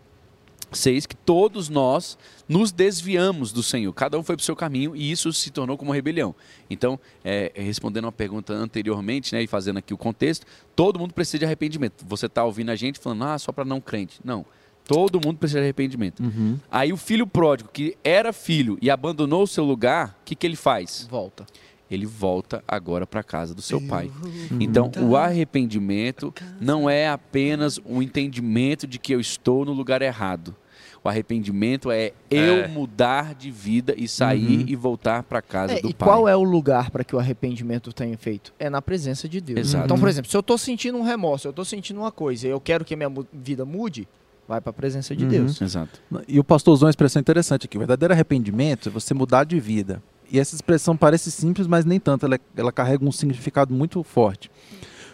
6, 0.71 1.05
que 1.05 1.15
todos 1.15 1.69
nós 1.69 2.17
nos 2.47 2.71
desviamos 2.71 3.51
do 3.51 3.63
Senhor. 3.63 3.93
Cada 3.93 4.17
um 4.19 4.23
foi 4.23 4.35
para 4.35 4.41
o 4.41 4.45
seu 4.45 4.55
caminho 4.55 4.95
e 4.95 5.11
isso 5.11 5.31
se 5.31 5.49
tornou 5.49 5.77
como 5.77 5.91
rebelião. 5.91 6.35
Então, 6.69 6.99
é, 7.23 7.51
respondendo 7.55 8.05
uma 8.05 8.11
pergunta 8.11 8.53
anteriormente 8.53 9.33
né, 9.33 9.41
e 9.41 9.47
fazendo 9.47 9.77
aqui 9.77 9.93
o 9.93 9.97
contexto, 9.97 10.45
todo 10.75 10.99
mundo 10.99 11.13
precisa 11.13 11.39
de 11.39 11.45
arrependimento. 11.45 12.05
Você 12.05 12.25
está 12.25 12.43
ouvindo 12.43 12.69
a 12.69 12.75
gente 12.75 12.99
falando, 12.99 13.23
ah, 13.23 13.39
só 13.39 13.51
para 13.51 13.65
não 13.65 13.79
crente. 13.79 14.19
Não. 14.23 14.45
Todo 14.87 15.19
mundo 15.19 15.37
precisa 15.37 15.59
de 15.59 15.65
arrependimento. 15.65 16.21
Uhum. 16.21 16.57
Aí 16.71 16.93
o 16.93 16.97
filho 16.97 17.25
pródigo, 17.25 17.69
que 17.73 17.97
era 18.03 18.31
filho 18.31 18.77
e 18.81 18.89
abandonou 18.89 19.43
o 19.43 19.47
seu 19.47 19.63
lugar, 19.63 20.17
o 20.21 20.25
que, 20.25 20.35
que 20.35 20.45
ele 20.45 20.55
faz? 20.55 21.07
Volta. 21.09 21.45
Ele 21.89 22.05
volta 22.05 22.63
agora 22.67 23.05
para 23.05 23.21
casa 23.23 23.53
do 23.53 23.61
seu 23.61 23.79
pai. 23.79 24.11
Então, 24.59 24.91
o 25.01 25.15
arrependimento 25.15 26.33
não 26.59 26.89
é 26.89 27.07
apenas 27.07 27.79
um 27.85 28.01
entendimento 28.01 28.87
de 28.87 28.97
que 28.99 29.13
eu 29.13 29.19
estou 29.19 29.63
no 29.65 29.71
lugar 29.71 30.01
errado. 30.01 30.55
O 31.03 31.07
arrependimento 31.09 31.91
é 31.91 32.11
eu 32.31 32.63
É. 32.63 32.67
mudar 32.67 33.35
de 33.35 33.51
vida 33.51 33.93
e 33.95 34.07
sair 34.07 34.65
e 34.67 34.75
voltar 34.75 35.21
para 35.21 35.39
casa 35.39 35.73
É, 35.73 35.81
do 35.81 35.89
e 35.89 35.93
pai. 35.93 36.07
qual 36.07 36.27
é 36.27 36.35
o 36.35 36.41
lugar 36.43 36.89
para 36.89 37.03
que 37.03 37.15
o 37.15 37.19
arrependimento 37.19 37.93
tenha 37.93 38.17
feito? 38.17 38.51
É 38.57 38.67
na 38.71 38.81
presença 38.81 39.29
de 39.29 39.39
Deus. 39.39 39.59
Exato. 39.59 39.85
Então, 39.85 39.99
por 39.99 40.09
exemplo, 40.09 40.29
se 40.31 40.35
eu 40.35 40.39
estou 40.41 40.57
sentindo 40.57 40.97
um 40.97 41.03
remorso, 41.03 41.47
eu 41.47 41.51
estou 41.51 41.63
sentindo 41.63 41.99
uma 41.99 42.11
coisa 42.11 42.47
e 42.47 42.49
eu 42.49 42.59
quero 42.59 42.83
que 42.83 42.95
a 42.95 42.97
minha 42.97 43.11
vida 43.31 43.63
mude, 43.63 44.07
vai 44.47 44.61
para 44.61 44.69
a 44.69 44.73
presença 44.73 45.15
de 45.15 45.23
Uhum. 45.23 45.29
Deus. 45.29 45.61
Exato. 45.61 45.99
E 46.27 46.39
o 46.39 46.43
pastor 46.43 46.73
usou 46.73 46.85
uma 46.87 46.89
expressão 46.91 47.19
interessante 47.19 47.65
aqui. 47.65 47.77
O 47.77 47.79
verdadeiro 47.79 48.13
arrependimento 48.13 48.89
é 48.89 48.91
você 48.91 49.13
mudar 49.13 49.43
de 49.43 49.59
vida. 49.59 50.01
E 50.31 50.39
essa 50.39 50.55
expressão 50.55 50.95
parece 50.97 51.31
simples, 51.31 51.67
mas 51.67 51.85
nem 51.85 51.99
tanto. 51.99 52.25
Ela, 52.25 52.39
ela 52.55 52.71
carrega 52.71 53.05
um 53.05 53.11
significado 53.11 53.73
muito 53.73 54.01
forte. 54.03 54.49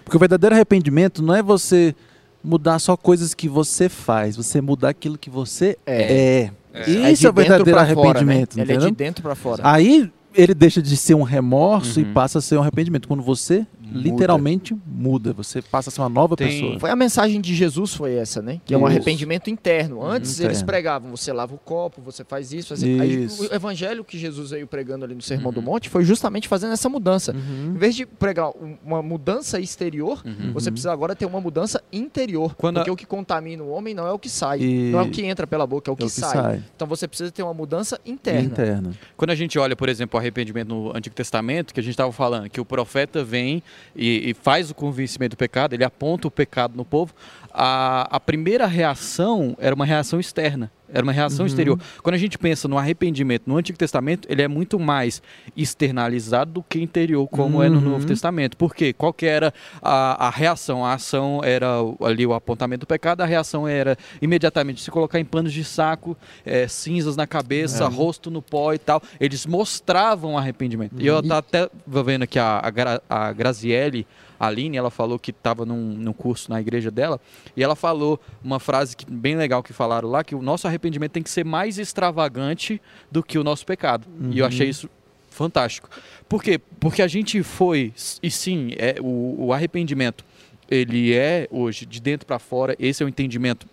Porque 0.03 0.15
o 0.15 0.19
verdadeiro 0.19 0.55
arrependimento 0.55 1.21
não 1.21 1.33
é 1.35 1.41
você 1.43 1.95
mudar 2.43 2.79
só 2.79 2.97
coisas 2.97 3.33
que 3.33 3.47
você 3.47 3.87
faz, 3.87 4.35
você 4.35 4.59
mudar 4.61 4.89
aquilo 4.89 5.17
que 5.17 5.29
você 5.29 5.77
é. 5.85 6.49
É 6.73 7.11
Isso 7.11 7.21
de 7.21 7.27
é 7.27 7.29
o 7.29 7.33
verdadeiro 7.33 7.63
pra 7.71 7.85
fora, 7.85 7.85
né? 7.85 8.01
arrependimento. 8.01 8.53
Ele 8.57 8.61
é 8.61 8.63
entendeu? 8.75 8.89
de 8.89 8.95
dentro 8.95 9.21
para 9.21 9.35
fora. 9.35 9.61
Aí 9.65 10.11
ele 10.33 10.53
deixa 10.53 10.81
de 10.81 10.95
ser 10.95 11.13
um 11.13 11.23
remorso 11.23 11.99
Uhum. 11.99 12.09
e 12.09 12.13
passa 12.13 12.39
a 12.39 12.41
ser 12.41 12.57
um 12.57 12.61
arrependimento. 12.61 13.07
Quando 13.07 13.21
você 13.21 13.67
literalmente 13.91 14.75
muda, 14.85 15.33
você 15.33 15.61
passa 15.61 15.89
a 15.89 15.91
ser 15.91 16.01
uma 16.01 16.09
nova 16.09 16.35
Tem- 16.35 16.47
pessoa. 16.47 16.79
Foi 16.79 16.89
a 16.89 16.95
mensagem 16.95 17.39
de 17.41 17.53
Jesus 17.55 17.93
foi 17.93 18.13
essa, 18.15 18.41
né? 18.41 18.61
Que 18.65 18.73
é 18.73 18.77
um 18.77 18.81
Isso. 18.81 18.87
arrependimento 18.87 19.49
interno. 19.49 20.03
Antes 20.05 20.33
Interno. 20.33 20.51
eles 20.51 20.63
pregavam, 20.63 21.11
você 21.11 21.31
lava 21.33 21.53
o 21.55 21.57
copo, 21.57 22.01
você 22.01 22.23
faz 22.23 22.51
isso, 22.53 22.69
faz 22.69 22.83
aquilo. 22.83 23.01
Aí 23.01 23.23
Isso. 23.25 23.43
o 23.49 23.53
evangelho 23.53 24.03
que 24.03 24.17
Jesus 24.17 24.51
veio 24.51 24.67
pregando 24.67 25.05
ali 25.05 25.15
no 25.15 25.21
Sermão 25.21 25.51
do 25.51 25.61
Monte 25.61 25.89
foi 25.89 26.03
justamente 26.03 26.47
fazendo 26.47 26.73
essa 26.73 26.89
mudança. 26.89 27.33
Uhum. 27.33 27.73
Em 27.75 27.77
vez 27.77 27.95
de 27.95 28.05
pregar 28.05 28.49
um- 28.49 28.77
uma 28.83 29.01
mudança 29.01 29.59
exterior, 29.59 30.21
Uhum. 30.25 30.53
você 30.53 30.71
precisa 30.71 30.91
agora 30.91 31.15
ter 31.15 31.25
uma 31.25 31.41
mudança 31.41 31.81
interior. 31.91 32.55
Quando 32.55 32.75
porque 32.75 32.89
a- 32.89 32.93
o 32.93 32.95
que 32.95 33.05
contamina 33.05 33.63
o 33.63 33.69
homem 33.69 33.93
não 33.93 34.07
é 34.07 34.11
o 34.11 34.19
que 34.19 34.29
sai, 34.29 34.59
E- 34.61 34.91
não 34.91 34.99
é 34.99 35.03
o 35.03 35.09
que 35.09 35.21
entra 35.23 35.45
pela 35.45 35.65
boca, 35.67 35.89
é 35.89 35.91
o 35.91 35.93
É 35.93 35.97
que, 35.97 36.03
o 36.03 36.07
que 36.07 36.11
sai. 36.13 36.31
sai. 36.31 36.63
Então 36.75 36.87
você 36.87 37.07
precisa 37.07 37.31
ter 37.31 37.43
uma 37.43 37.53
mudança 37.53 37.99
interna. 38.05 38.41
Interna. 38.41 38.91
Quando 39.17 39.31
a 39.31 39.35
gente 39.35 39.57
olha, 39.59 39.75
por 39.75 39.89
exemplo, 39.89 40.17
o 40.17 40.19
arrependimento 40.19 40.67
no 40.69 40.95
Antigo 40.95 41.15
Testamento, 41.15 41.73
que 41.73 41.79
a 41.79 41.83
gente 41.83 41.91
estava 41.93 42.11
falando, 42.11 42.49
que 42.49 42.59
o 42.59 42.65
profeta 42.65 43.23
vem 43.23 43.61
e, 43.95 44.29
e 44.29 44.33
faz 44.33 44.69
o 44.69 44.75
convencimento 44.75 45.35
do 45.35 45.39
pecado, 45.39 45.73
ele 45.73 45.83
aponta 45.83 46.27
o 46.27 46.31
pecado 46.31 46.75
no 46.75 46.85
povo, 46.85 47.13
a, 47.53 48.07
a 48.15 48.19
primeira 48.19 48.65
reação 48.65 49.55
era 49.59 49.75
uma 49.75 49.85
reação 49.85 50.19
externa, 50.19 50.71
era 50.93 51.03
uma 51.03 51.11
reação 51.11 51.45
exterior. 51.45 51.79
Quando 52.03 52.15
a 52.15 52.17
gente 52.17 52.37
pensa 52.37 52.67
no 52.67 52.77
arrependimento 52.77 53.43
no 53.47 53.57
Antigo 53.57 53.77
Testamento, 53.77 54.27
ele 54.29 54.41
é 54.41 54.47
muito 54.47 54.79
mais 54.79 55.21
externalizado 55.55 56.51
do 56.51 56.63
que 56.63 56.81
interior, 56.81 57.27
como 57.27 57.63
é 57.63 57.69
no 57.69 57.75
Uhum. 57.79 57.81
Novo 57.91 58.05
Testamento. 58.05 58.57
Por 58.57 58.75
quê? 58.75 58.93
Qual 58.93 59.13
que 59.13 59.25
era 59.25 59.53
a, 59.81 60.27
a 60.27 60.29
reação? 60.29 60.85
A 60.85 60.93
ação 60.93 61.41
era 61.43 61.67
ali 62.03 62.25
o 62.25 62.33
apontamento 62.33 62.81
do 62.81 62.87
pecado, 62.87 63.21
a 63.21 63.25
reação 63.25 63.67
era 63.67 63.97
imediatamente 64.21 64.81
se 64.81 64.91
colocar 64.91 65.19
em 65.19 65.25
panos 65.25 65.53
de 65.53 65.63
saco, 65.63 66.17
eh, 66.45 66.67
cinzas 66.67 67.15
na 67.15 67.25
cabeça, 67.25 67.87
rosto 67.87 68.29
no 68.29 68.41
pó 68.41 68.73
e 68.73 68.77
tal. 68.79 69.01
Eles 69.19 69.45
mostravam 69.45 70.37
arrependimento. 70.37 70.95
E 70.99 71.07
eu 71.07 71.19
E- 71.19 71.27
tá 71.27 71.37
até 71.37 71.69
vendo 71.87 72.23
aqui 72.23 72.37
a, 72.39 72.59
a, 72.63 72.69
Gra- 72.69 73.01
a 73.09 73.31
Graziele 73.31 74.05
Aline, 74.41 74.75
ela 74.75 74.89
falou 74.89 75.19
que 75.19 75.31
estava 75.31 75.65
num, 75.65 75.93
num 75.93 76.13
curso 76.13 76.49
na 76.49 76.59
igreja 76.59 76.89
dela, 76.89 77.21
e 77.55 77.63
ela 77.63 77.75
falou 77.75 78.19
uma 78.43 78.59
frase 78.59 78.97
que, 78.97 79.05
bem 79.05 79.35
legal 79.35 79.61
que 79.61 79.71
falaram 79.71 80.09
lá, 80.09 80.23
que 80.23 80.33
o 80.33 80.41
nosso 80.41 80.67
arrependimento 80.67 81.11
tem 81.11 81.21
que 81.21 81.29
ser 81.29 81.45
mais 81.45 81.77
extravagante 81.77 82.81
do 83.11 83.21
que 83.21 83.37
o 83.37 83.43
nosso 83.43 83.65
pecado. 83.65 84.07
E 84.31 84.39
eu 84.39 84.45
achei 84.45 84.67
isso 84.67 84.89
fantástico. 85.29 85.89
Por 86.27 86.43
quê? 86.43 86.59
Porque 86.79 87.01
a 87.01 87.07
gente 87.07 87.43
foi, 87.43 87.93
e 88.21 88.31
sim, 88.31 88.71
é, 88.77 88.95
o, 88.99 89.45
o 89.45 89.53
arrependimento, 89.53 90.25
ele 90.69 91.13
é 91.13 91.47
hoje 91.51 91.85
de 91.85 92.01
dentro 92.01 92.25
para 92.25 92.39
fora, 92.39 92.75
esse 92.79 93.03
é 93.03 93.05
o 93.05 93.09
entendimento 93.09 93.67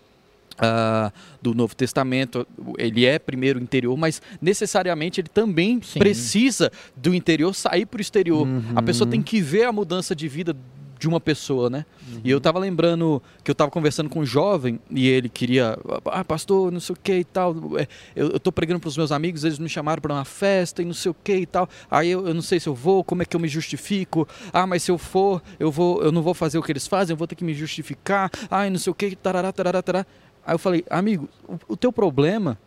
ah, 0.58 1.12
do 1.40 1.54
Novo 1.54 1.74
Testamento, 1.74 2.46
ele 2.78 3.04
é 3.06 3.18
primeiro 3.18 3.60
interior, 3.62 3.96
mas 3.96 4.20
necessariamente 4.40 5.20
ele 5.20 5.28
também 5.28 5.80
Sim. 5.82 5.98
precisa 5.98 6.70
do 6.96 7.14
interior 7.14 7.54
sair 7.54 7.86
para 7.86 7.98
o 7.98 8.00
exterior. 8.00 8.46
A 8.74 8.82
pessoa 8.82 9.06
Uhum. 9.06 9.10
tem 9.12 9.22
que 9.22 9.40
ver 9.40 9.64
a 9.64 9.72
mudança 9.72 10.14
de 10.16 10.26
vida 10.28 10.56
de 10.98 11.06
uma 11.06 11.20
pessoa, 11.20 11.70
né? 11.70 11.86
E 12.24 12.30
eu 12.30 12.40
tava 12.40 12.58
lembrando 12.58 13.22
que 13.44 13.50
eu 13.52 13.54
tava 13.54 13.70
conversando 13.70 14.10
com 14.10 14.18
um 14.18 14.26
jovem 14.26 14.80
e 14.90 15.06
ele 15.06 15.28
queria, 15.28 15.78
ah, 16.06 16.24
pastor, 16.24 16.72
não 16.72 16.80
sei 16.80 16.92
o 16.92 16.98
que 17.00 17.18
e 17.18 17.24
tal. 17.24 17.54
é, 17.78 17.86
Eu, 18.16 18.30
eu 18.30 18.40
tô 18.40 18.50
pregando 18.50 18.80
para 18.80 18.88
os 18.88 18.96
meus 18.96 19.12
amigos, 19.12 19.44
eles 19.44 19.60
me 19.60 19.68
chamaram 19.68 20.02
para 20.02 20.12
uma 20.12 20.24
festa 20.24 20.82
e 20.82 20.84
não 20.84 20.92
sei 20.94 21.12
o 21.12 21.14
que 21.22 21.36
e 21.36 21.46
tal. 21.46 21.68
Aí 21.88 22.10
eu, 22.10 22.26
eu 22.26 22.34
não 22.34 22.42
sei 22.42 22.58
se 22.58 22.68
eu 22.68 22.74
vou, 22.74 23.04
como 23.04 23.22
é 23.22 23.24
que 23.24 23.36
eu 23.36 23.38
me 23.38 23.46
justifico? 23.46 24.26
Ah, 24.52 24.66
mas 24.66 24.82
se 24.82 24.90
eu 24.90 24.98
for, 24.98 25.40
eu 25.60 25.70
vou, 25.70 26.02
eu 26.02 26.10
não 26.10 26.20
vou 26.20 26.34
fazer 26.34 26.58
o 26.58 26.62
que 26.64 26.72
eles 26.72 26.88
fazem, 26.88 27.14
eu 27.14 27.16
vou 27.16 27.28
ter 27.28 27.36
que 27.36 27.44
me 27.44 27.54
justificar. 27.54 28.28
Ah, 28.50 28.68
não 28.68 28.78
sei 28.78 28.90
o 28.90 28.94
que, 28.94 29.14
tarará, 29.14 29.52
tarará, 29.52 29.80
tarará. 29.80 30.04
Aí 30.48 30.54
eu 30.54 30.58
falei, 30.58 30.82
amigo, 30.88 31.28
o, 31.46 31.74
o 31.74 31.76
teu 31.76 31.92
problema 31.92 32.58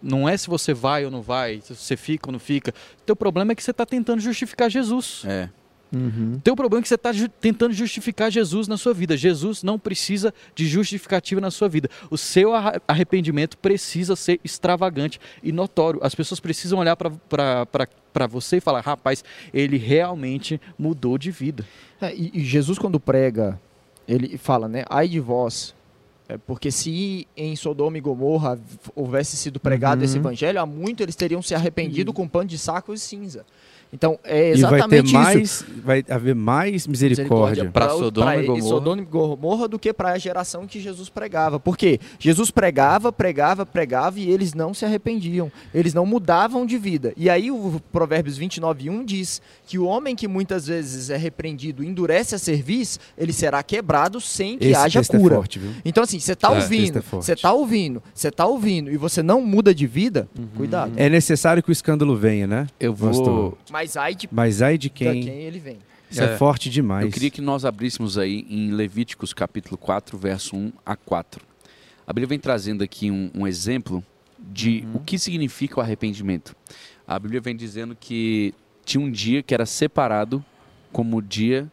não 0.00 0.28
é 0.28 0.36
se 0.36 0.46
você 0.46 0.72
vai 0.72 1.04
ou 1.04 1.10
não 1.10 1.20
vai, 1.20 1.60
se 1.60 1.74
você 1.74 1.96
fica 1.96 2.28
ou 2.28 2.32
não 2.32 2.38
fica. 2.38 2.72
O 3.00 3.02
teu 3.02 3.16
problema 3.16 3.50
é 3.50 3.54
que 3.56 3.64
você 3.64 3.72
está 3.72 3.84
tentando 3.84 4.20
justificar 4.20 4.70
Jesus. 4.70 5.24
É. 5.26 5.48
Uhum. 5.92 6.38
Teu 6.44 6.54
problema 6.54 6.80
é 6.80 6.82
que 6.82 6.88
você 6.88 6.94
está 6.94 7.10
tentando 7.40 7.74
justificar 7.74 8.30
Jesus 8.30 8.68
na 8.68 8.76
sua 8.76 8.94
vida. 8.94 9.16
Jesus 9.16 9.64
não 9.64 9.76
precisa 9.76 10.32
de 10.54 10.68
justificativa 10.68 11.40
na 11.40 11.50
sua 11.50 11.68
vida. 11.68 11.90
O 12.10 12.16
seu 12.16 12.52
arrependimento 12.86 13.58
precisa 13.58 14.14
ser 14.14 14.38
extravagante 14.44 15.18
e 15.42 15.50
notório. 15.50 15.98
As 16.04 16.14
pessoas 16.14 16.38
precisam 16.38 16.78
olhar 16.78 16.94
para 16.94 18.26
você 18.30 18.58
e 18.58 18.60
falar: 18.60 18.82
rapaz, 18.82 19.24
ele 19.52 19.78
realmente 19.78 20.60
mudou 20.78 21.18
de 21.18 21.32
vida. 21.32 21.66
É, 22.00 22.14
e, 22.14 22.30
e 22.34 22.44
Jesus, 22.44 22.78
quando 22.78 23.00
prega, 23.00 23.60
ele 24.06 24.38
fala, 24.38 24.68
né? 24.68 24.84
Ai 24.88 25.08
de 25.08 25.18
vós. 25.18 25.74
É, 26.28 26.36
porque 26.36 26.72
se 26.72 27.26
em 27.36 27.54
Sodoma 27.54 27.98
e 27.98 28.00
Gomorra 28.00 28.58
houvesse 28.96 29.36
sido 29.36 29.60
pregado 29.60 30.00
Uhum. 30.00 30.04
esse 30.04 30.18
evangelho, 30.18 30.60
há 30.60 30.66
muito 30.66 31.02
eles 31.02 31.14
teriam 31.14 31.40
se 31.40 31.54
arrependido 31.54 32.12
com 32.12 32.26
pano 32.26 32.48
de 32.48 32.58
saco 32.58 32.92
e 32.92 32.98
cinza. 32.98 33.46
Então, 33.92 34.18
é 34.24 34.52
E 34.54 34.60
vai 34.62 34.70
ter 34.88 34.96
exatamente 34.98 35.04
isso. 35.06 35.14
mais, 35.14 35.64
vai 35.84 36.04
haver 36.10 36.34
mais 36.34 36.86
misericórdia. 36.86 37.70
Pra- 37.70 37.88
Sodoma 37.90 38.32
pra 38.32 38.42
e 38.42 38.46
Gomorra. 38.46 38.68
Sodoma 38.68 39.02
e 39.02 39.04
Gomorra 39.04 39.68
do 39.68 39.78
que 39.78 39.92
para 39.92 40.10
a 40.12 40.18
geração 40.18 40.66
que 40.66 40.80
Jesus 40.80 41.08
pregava. 41.08 41.58
Por 41.58 41.76
quê? 41.76 41.98
Jesus 42.18 42.50
pregava, 42.50 43.12
pregava, 43.12 43.64
pregava 43.64 44.18
e 44.20 44.28
eles 44.30 44.52
não 44.54 44.74
se 44.74 44.84
arrependiam. 44.84 45.50
Eles 45.72 45.94
não 45.94 46.04
mudavam 46.04 46.66
de 46.66 46.76
vida. 46.76 47.12
E 47.16 47.30
aí 47.30 47.50
o 47.50 47.80
Provérbios 47.92 48.38
29:1 48.38 49.04
diz 49.04 49.40
que 49.66 49.78
o 49.78 49.84
homem 49.86 50.14
que 50.14 50.28
muitas 50.28 50.66
vezes 50.66 51.08
é 51.10 51.16
repreendido 51.16 51.82
e 51.82 51.86
endurece 51.86 52.34
a 52.34 52.38
cerviz, 52.38 52.98
ele 53.16 53.32
será 53.32 53.62
quebrado 53.62 54.20
sem 54.20 54.58
que 54.58 54.66
Esse 54.66 54.74
haja 54.74 55.00
é 55.00 55.04
cura. 55.04 55.36
forte, 55.36 55.58
viu? 55.58 55.70
Então 55.84 56.02
assim, 56.02 56.18
você 56.18 56.34
tá 56.34 56.52
É, 56.52 56.56
ouvindo, 56.56 56.98
é 56.98 57.02
forte. 57.02 57.24
você 57.26 57.36
tá 57.36 57.52
ouvindo, 57.52 58.02
você 58.12 58.30
tá 58.30 58.46
ouvindo 58.46 58.90
e 58.90 58.96
você 58.96 59.22
não 59.22 59.40
muda 59.40 59.74
de 59.74 59.86
vida, 59.86 60.28
cuidado. 60.56 60.92
É 60.96 61.08
necessário 61.08 61.62
que 61.62 61.70
o 61.70 61.72
escândalo 61.72 62.16
venha, 62.16 62.46
né? 62.46 62.66
Eu 62.78 62.92
vou. 62.92 63.08
Pastor. 63.08 63.58
Mas 63.76 63.94
ai 63.94 64.14
de 64.14 64.26
Mas 64.32 64.62
ai 64.62 64.78
de 64.78 64.88
quem? 64.88 65.20
quem 65.22 65.34
ele 65.42 65.58
vem. 65.58 65.76
Isso 66.10 66.22
é, 66.22 66.32
É. 66.32 66.36
forte 66.38 66.70
demais. 66.70 67.04
Eu 67.04 67.10
queria 67.12 67.30
que 67.30 67.42
nós 67.42 67.62
abríssemos 67.66 68.16
aí 68.16 68.46
em 68.48 68.70
Levíticos 68.70 69.34
capítulo 69.34 69.76
4, 69.76 70.16
verso 70.16 70.56
1 70.56 70.72
a 70.84 70.96
4. 70.96 71.44
A 72.06 72.10
Bíblia 72.12 72.26
vem 72.26 72.38
trazendo 72.38 72.82
aqui 72.82 73.10
um, 73.10 73.30
um 73.34 73.46
exemplo 73.46 74.02
de 74.38 74.82
o 74.94 74.98
que 75.00 75.18
significa 75.18 75.78
o 75.78 75.82
arrependimento. 75.82 76.56
A 77.06 77.18
Bíblia 77.18 77.38
vem 77.38 77.54
dizendo 77.54 77.94
que 77.94 78.54
tinha 78.82 79.04
um 79.04 79.10
dia 79.10 79.42
que 79.42 79.52
era 79.52 79.66
separado 79.66 80.42
como 80.90 81.18
o 81.18 81.22
dia 81.22 81.70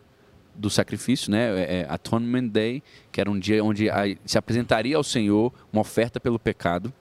do 0.53 0.69
sacrifício, 0.69 1.31
né? 1.31 1.57
É, 1.61 1.79
é 1.79 1.85
Atonement 1.87 2.49
Day, 2.49 2.83
que 3.13 3.21
era 3.21 3.31
um 3.31 3.39
dia 3.39 3.63
onde 3.63 3.89
a- 3.89 4.13
se 4.25 4.37
apresentaria 4.37 4.97
ao 4.97 5.03
Senhor 5.05 5.53
uma 5.71 5.81
oferta 5.81 6.19
pelo 6.19 6.37
pecado. 6.37 6.91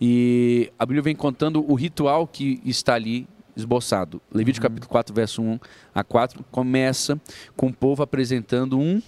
E 0.00 0.72
a 0.76 0.84
Bíblia 0.84 1.02
vem 1.02 1.14
contando 1.14 1.64
o 1.70 1.74
ritual 1.74 2.26
que 2.26 2.60
está 2.64 2.94
ali 2.94 3.26
esboçado. 3.56 4.20
Levítico 4.32 4.62
capítulo 4.62 4.88
4, 4.88 5.14
verso 5.14 5.42
1 5.42 5.58
a 5.94 6.04
4, 6.04 6.44
começa 6.50 7.20
com 7.56 7.66
o 7.66 7.72
povo 7.72 8.02
apresentando 8.02 8.78
um 8.78 9.00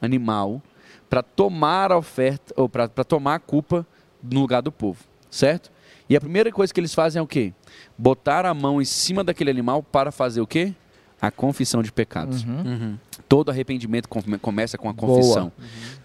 animal 0.00 0.62
para 1.08 1.22
tomar 1.22 1.92
a 1.92 1.96
oferta, 1.96 2.52
ou 2.56 2.68
para 2.68 2.88
tomar 2.88 3.36
a 3.36 3.38
culpa 3.38 3.86
no 4.22 4.40
lugar 4.40 4.60
do 4.62 4.72
povo, 4.72 5.04
certo? 5.30 5.70
E 6.08 6.16
a 6.16 6.20
primeira 6.20 6.50
coisa 6.52 6.72
que 6.72 6.80
eles 6.80 6.94
fazem 6.94 7.20
é 7.20 7.22
o 7.22 7.26
quê? 7.26 7.52
Botar 7.96 8.44
a 8.44 8.52
mão 8.52 8.80
em 8.80 8.84
cima 8.84 9.24
daquele 9.24 9.50
animal 9.50 9.82
para 9.82 10.12
fazer 10.12 10.40
o 10.40 10.46
quê? 10.46 10.74
A 11.20 11.30
confissão 11.30 11.82
de 11.82 11.90
pecados. 11.90 12.44
Uhum. 12.44 12.96
Todo 13.28 13.50
arrependimento 13.50 14.08
come- 14.08 14.36
começa 14.38 14.76
com 14.76 14.88
a 14.90 14.94
confissão. 14.94 15.50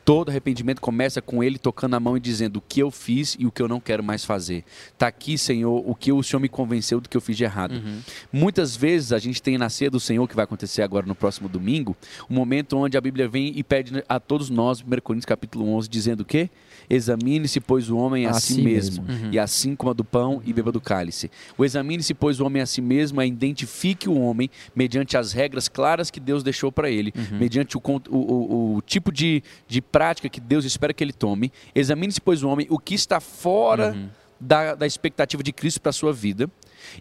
Todo 0.06 0.30
arrependimento 0.30 0.80
começa 0.80 1.22
com 1.22 1.44
ele 1.44 1.58
tocando 1.60 1.96
a 1.96 2.00
mão 2.00 2.16
e 2.16 2.20
dizendo 2.20 2.58
o 2.58 2.62
que 2.62 2.80
eu 2.82 2.90
fiz 2.90 3.36
e 3.38 3.46
o 3.46 3.52
que 3.52 3.62
eu 3.62 3.68
não 3.68 3.80
quero 3.80 4.02
mais 4.04 4.24
fazer. 4.24 4.64
Tá 4.98 5.08
aqui, 5.08 5.38
Senhor, 5.38 5.84
o 5.86 5.94
que 5.94 6.12
o 6.12 6.24
Senhor 6.24 6.40
me 6.40 6.48
convenceu 6.50 7.02
do 7.02 7.10
que 7.10 7.18
eu 7.18 7.22
fiz 7.22 7.36
de 7.36 7.44
errado. 7.44 7.74
Uhum. 7.74 8.00
Muitas 8.32 8.76
vezes 8.76 9.12
a 9.12 9.20
gente 9.20 9.42
tem 9.42 9.58
na 9.58 9.70
ceia 9.70 9.92
do 9.92 10.00
Senhor, 10.00 10.26
que 10.28 10.36
vai 10.36 10.46
acontecer 10.46 10.82
agora 10.82 11.06
no 11.06 11.14
próximo 11.14 11.50
domingo, 11.50 11.96
um 12.30 12.34
momento 12.34 12.78
onde 12.78 12.98
a 12.98 13.02
Bíblia 13.02 13.28
vem 13.28 13.52
e 13.56 13.64
pede 13.64 14.04
a 14.08 14.20
todos 14.20 14.50
nós, 14.50 14.82
1 14.82 14.86
Coríntios 15.04 15.26
capítulo 15.26 15.68
11, 15.76 15.90
dizendo 15.90 16.22
o 16.22 16.26
quê? 16.26 16.50
Examine-se, 16.90 17.60
pois, 17.60 17.90
o 17.90 17.98
homem 17.98 18.26
a, 18.26 18.32
A 18.32 18.34
si 18.40 18.54
si 18.56 18.62
mesmo, 18.64 19.04
mesmo. 19.04 19.26
Uhum. 19.28 19.32
e 19.34 19.38
assim 19.38 19.76
coma 19.76 19.94
do 19.94 20.04
pão 20.04 20.42
e 20.44 20.52
beba 20.52 20.72
do 20.72 20.82
cálice. 20.82 21.30
O 21.56 21.64
examine-se, 21.64 22.16
pois, 22.16 22.40
o 22.40 22.46
homem 22.46 22.62
a 22.64 22.66
si 22.66 22.82
mesmo, 22.82 23.22
é 23.22 23.28
identifique 23.28 24.10
o 24.10 24.18
homem 24.20 24.50
mediante 24.76 25.09
as 25.18 25.34
regras 25.34 25.68
claras 25.68 26.10
que 26.12 26.20
Deus 26.20 26.44
deixou 26.44 26.72
para 26.72 26.90
ele, 26.90 27.14
mediante 27.32 27.78
o, 27.78 27.82
o- 27.86 28.18
o- 28.18 28.76
o 28.78 28.82
tipo 28.82 29.12
de, 29.12 29.44
de 29.68 29.82
prática 29.82 30.28
que 30.30 30.40
Deus 30.40 30.66
espera 30.66 30.94
que 30.94 31.04
ele 31.04 31.14
tome. 31.14 31.52
Examine-se, 31.74 32.20
pois, 32.22 32.44
o 32.44 32.50
homem, 32.50 32.68
o 32.70 32.78
que 32.80 32.96
está 32.96 33.20
fora 33.20 33.94
Uhum. 33.94 34.10
da, 34.40 34.76
da 34.76 34.88
expectativa 34.88 35.42
de 35.44 35.52
Cristo 35.52 35.82
para 35.82 35.90
a 35.90 35.94
sua 35.94 36.14
vida. 36.14 36.50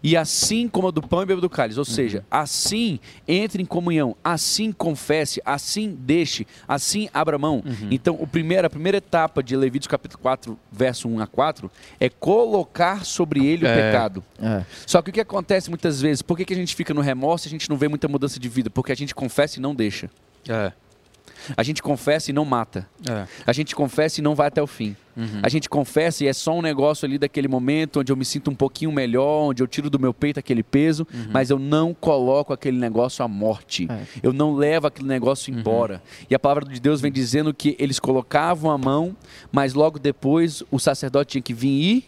E 0.03 0.15
assim 0.17 0.67
como 0.67 0.91
do 0.91 1.01
pão 1.01 1.21
e 1.21 1.25
beba 1.25 1.41
do 1.41 1.49
cálice, 1.49 1.77
ou 1.79 1.85
seja, 1.85 2.23
assim 2.29 2.99
entre 3.27 3.61
em 3.61 3.65
comunhão, 3.65 4.15
assim 4.23 4.71
confesse, 4.71 5.41
assim 5.45 5.97
deixe, 5.99 6.45
assim 6.67 7.09
abra 7.13 7.37
mão. 7.37 7.63
Então, 7.91 8.15
o 8.19 8.27
primeiro, 8.27 8.65
a 8.67 8.69
primeira 8.69 8.97
etapa 8.97 9.41
de 9.43 9.55
Levíticos 9.55 9.91
capítulo 9.91 10.21
4, 10.21 10.57
verso 10.71 11.07
1 11.07 11.19
a 11.21 11.27
4, 11.27 11.71
é 11.99 12.09
colocar 12.09 13.05
sobre 13.05 13.45
ele 13.45 13.65
o 13.65 13.67
É. 13.67 13.75
pecado. 13.91 14.23
É. 14.41 14.63
Só 14.85 15.01
que 15.01 15.09
o 15.09 15.13
que 15.13 15.21
acontece 15.21 15.69
muitas 15.69 16.01
vezes, 16.01 16.21
por 16.21 16.37
que, 16.37 16.45
que 16.45 16.53
a 16.53 16.57
gente 16.57 16.75
fica 16.75 16.93
no 16.93 17.01
remorso 17.01 17.45
e 17.45 17.49
a 17.49 17.51
gente 17.51 17.69
não 17.69 17.77
vê 17.77 17.87
muita 17.87 18.07
mudança 18.07 18.39
de 18.39 18.47
vida? 18.49 18.69
Porque 18.69 18.91
a 18.91 18.95
gente 18.95 19.13
confessa 19.15 19.59
e 19.59 19.61
não 19.61 19.73
deixa. 19.75 20.09
É. 20.47 20.71
A 21.55 21.63
gente 21.63 21.81
confessa 21.81 22.31
e 22.31 22.33
não 22.33 22.45
mata. 22.45 22.87
É. 23.09 23.25
A 23.45 23.53
gente 23.53 23.75
confessa 23.75 24.19
e 24.19 24.23
não 24.23 24.35
vai 24.35 24.47
até 24.47 24.61
o 24.61 24.67
fim. 24.67 24.95
Uhum. 25.15 25.41
A 25.43 25.49
gente 25.49 25.67
confessa 25.67 26.23
e 26.23 26.27
é 26.27 26.33
só 26.33 26.57
um 26.57 26.61
negócio 26.61 27.05
ali 27.05 27.17
daquele 27.17 27.47
momento 27.47 27.99
onde 27.99 28.11
eu 28.11 28.15
me 28.15 28.23
sinto 28.23 28.49
um 28.49 28.55
pouquinho 28.55 28.91
melhor, 28.91 29.49
onde 29.49 29.61
eu 29.61 29.67
tiro 29.67 29.89
do 29.89 29.99
meu 29.99 30.13
peito 30.13 30.39
aquele 30.39 30.63
peso, 30.63 31.05
mas 31.29 31.49
eu 31.49 31.59
não 31.59 31.93
coloco 31.93 32.53
aquele 32.53 32.77
negócio 32.77 33.23
à 33.23 33.27
morte. 33.27 33.87
É. 33.91 34.03
Eu 34.23 34.31
não 34.31 34.55
levo 34.55 34.87
aquele 34.87 35.07
negócio 35.07 35.53
embora. 35.53 36.01
E 36.29 36.35
a 36.35 36.39
palavra 36.39 36.65
de 36.65 36.79
Deus 36.79 37.01
vem 37.01 37.11
dizendo 37.11 37.53
que 37.53 37.75
eles 37.77 37.99
colocavam 37.99 38.71
a 38.71 38.77
mão, 38.77 39.15
mas 39.51 39.73
logo 39.73 39.99
depois 39.99 40.63
o 40.71 40.79
sacerdote 40.79 41.31
tinha 41.31 41.41
que 41.41 41.53
vir 41.53 42.05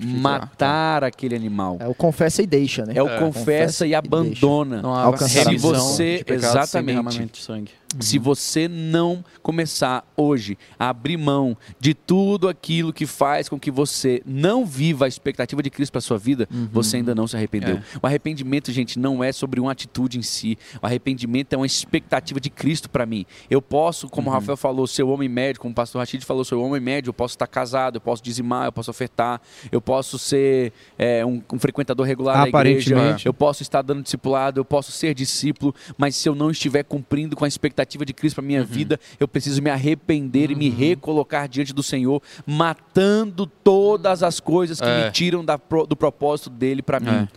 e 0.00 0.04
matar 0.04 1.04
aquele 1.04 1.36
animal. 1.36 1.76
É 1.78 1.86
o 1.86 1.94
confessa 1.94 2.42
e 2.42 2.46
deixa, 2.46 2.84
né? 2.84 2.94
É 2.96 3.02
o 3.02 3.08
É. 3.08 3.18
confessa 3.18 3.86
e 3.86 3.94
abandona. 3.94 4.82
Não 4.82 4.94
há 4.94 5.16
Se 5.16 5.56
você, 5.58 6.24
sem 6.26 6.34
exatamente, 6.36 7.24
de 7.26 7.38
sangue. 7.38 7.70
Se 7.98 8.18
você 8.18 8.68
não 8.68 9.24
começar 9.42 10.04
hoje 10.16 10.56
a 10.78 10.90
abrir 10.90 11.16
mão 11.16 11.56
de 11.78 11.92
tudo 11.92 12.48
aquilo 12.48 12.92
que 12.92 13.04
faz 13.04 13.48
com 13.48 13.58
que 13.58 13.70
você 13.70 14.22
não 14.24 14.64
viva 14.64 15.06
a 15.06 15.08
expectativa 15.08 15.62
de 15.62 15.70
Cristo 15.70 15.92
para 15.92 16.00
sua 16.00 16.18
vida, 16.18 16.48
você 16.70 16.98
ainda 16.98 17.14
não 17.14 17.26
se 17.26 17.36
arrependeu. 17.36 17.76
É. 17.76 17.82
O 18.00 18.06
arrependimento, 18.06 18.70
gente, 18.70 18.98
não 18.98 19.24
é 19.24 19.32
sobre 19.32 19.58
uma 19.58 19.72
atitude 19.72 20.18
em 20.18 20.22
si. 20.22 20.56
O 20.80 20.86
arrependimento 20.86 21.52
é 21.52 21.56
uma 21.56 21.66
expectativa 21.66 22.38
de 22.38 22.48
Cristo 22.48 22.88
para 22.88 23.04
mim. 23.04 23.26
Eu 23.50 23.60
posso, 23.60 24.08
como 24.08 24.30
o 24.30 24.32
Rafael 24.32 24.56
falou, 24.56 24.86
ser 24.86 25.02
o 25.02 25.08
homem 25.08 25.28
médio, 25.28 25.60
como 25.60 25.72
o 25.72 25.74
pastor 25.74 25.98
Rachid 26.00 26.24
falou, 26.24 26.44
ser 26.44 26.54
o 26.54 26.62
homem 26.62 26.80
médio, 26.80 27.08
eu 27.08 27.14
posso 27.14 27.34
estar 27.34 27.46
casado, 27.46 27.96
eu 27.96 28.00
posso 28.00 28.22
dizimar, 28.22 28.66
eu 28.66 28.72
posso 28.72 28.90
ofertar, 28.90 29.40
eu 29.72 29.80
posso 29.80 30.18
ser 30.18 30.72
é, 30.96 31.26
um, 31.26 31.42
um 31.52 31.58
frequentador 31.58 32.06
regular 32.06 32.34
da 32.34 32.48
igreja, 32.48 32.94
Aparentemente. 32.94 33.26
eu 33.26 33.34
posso 33.34 33.62
estar 33.62 33.82
dando 33.82 34.02
discipulado, 34.02 34.60
eu 34.60 34.64
posso 34.64 34.92
ser 34.92 35.14
discípulo, 35.14 35.74
mas 35.98 36.14
se 36.14 36.28
eu 36.28 36.34
não 36.34 36.50
estiver 36.50 36.84
cumprindo 36.84 37.34
com 37.34 37.44
a 37.44 37.48
expectativa 37.48 37.79
de 37.84 38.12
Cristo 38.12 38.36
para 38.36 38.44
minha 38.44 38.64
vida, 38.64 38.98
eu 39.18 39.26
preciso 39.28 39.60
me 39.62 39.70
arrepender 39.70 40.50
e 40.50 40.54
me 40.54 40.68
recolocar 40.68 41.48
diante 41.48 41.72
do 41.72 41.82
Senhor, 41.82 42.22
matando 42.46 43.46
todas 43.46 44.22
as 44.22 44.40
coisas 44.40 44.80
que 44.80 44.86
É. 44.86 45.06
me 45.06 45.10
tiram 45.12 45.44
da 45.44 45.58
do 45.88 45.96
propósito 45.96 46.50
dele 46.50 46.82
para 46.82 47.00
mim, 47.00 47.08
É. 47.10 47.28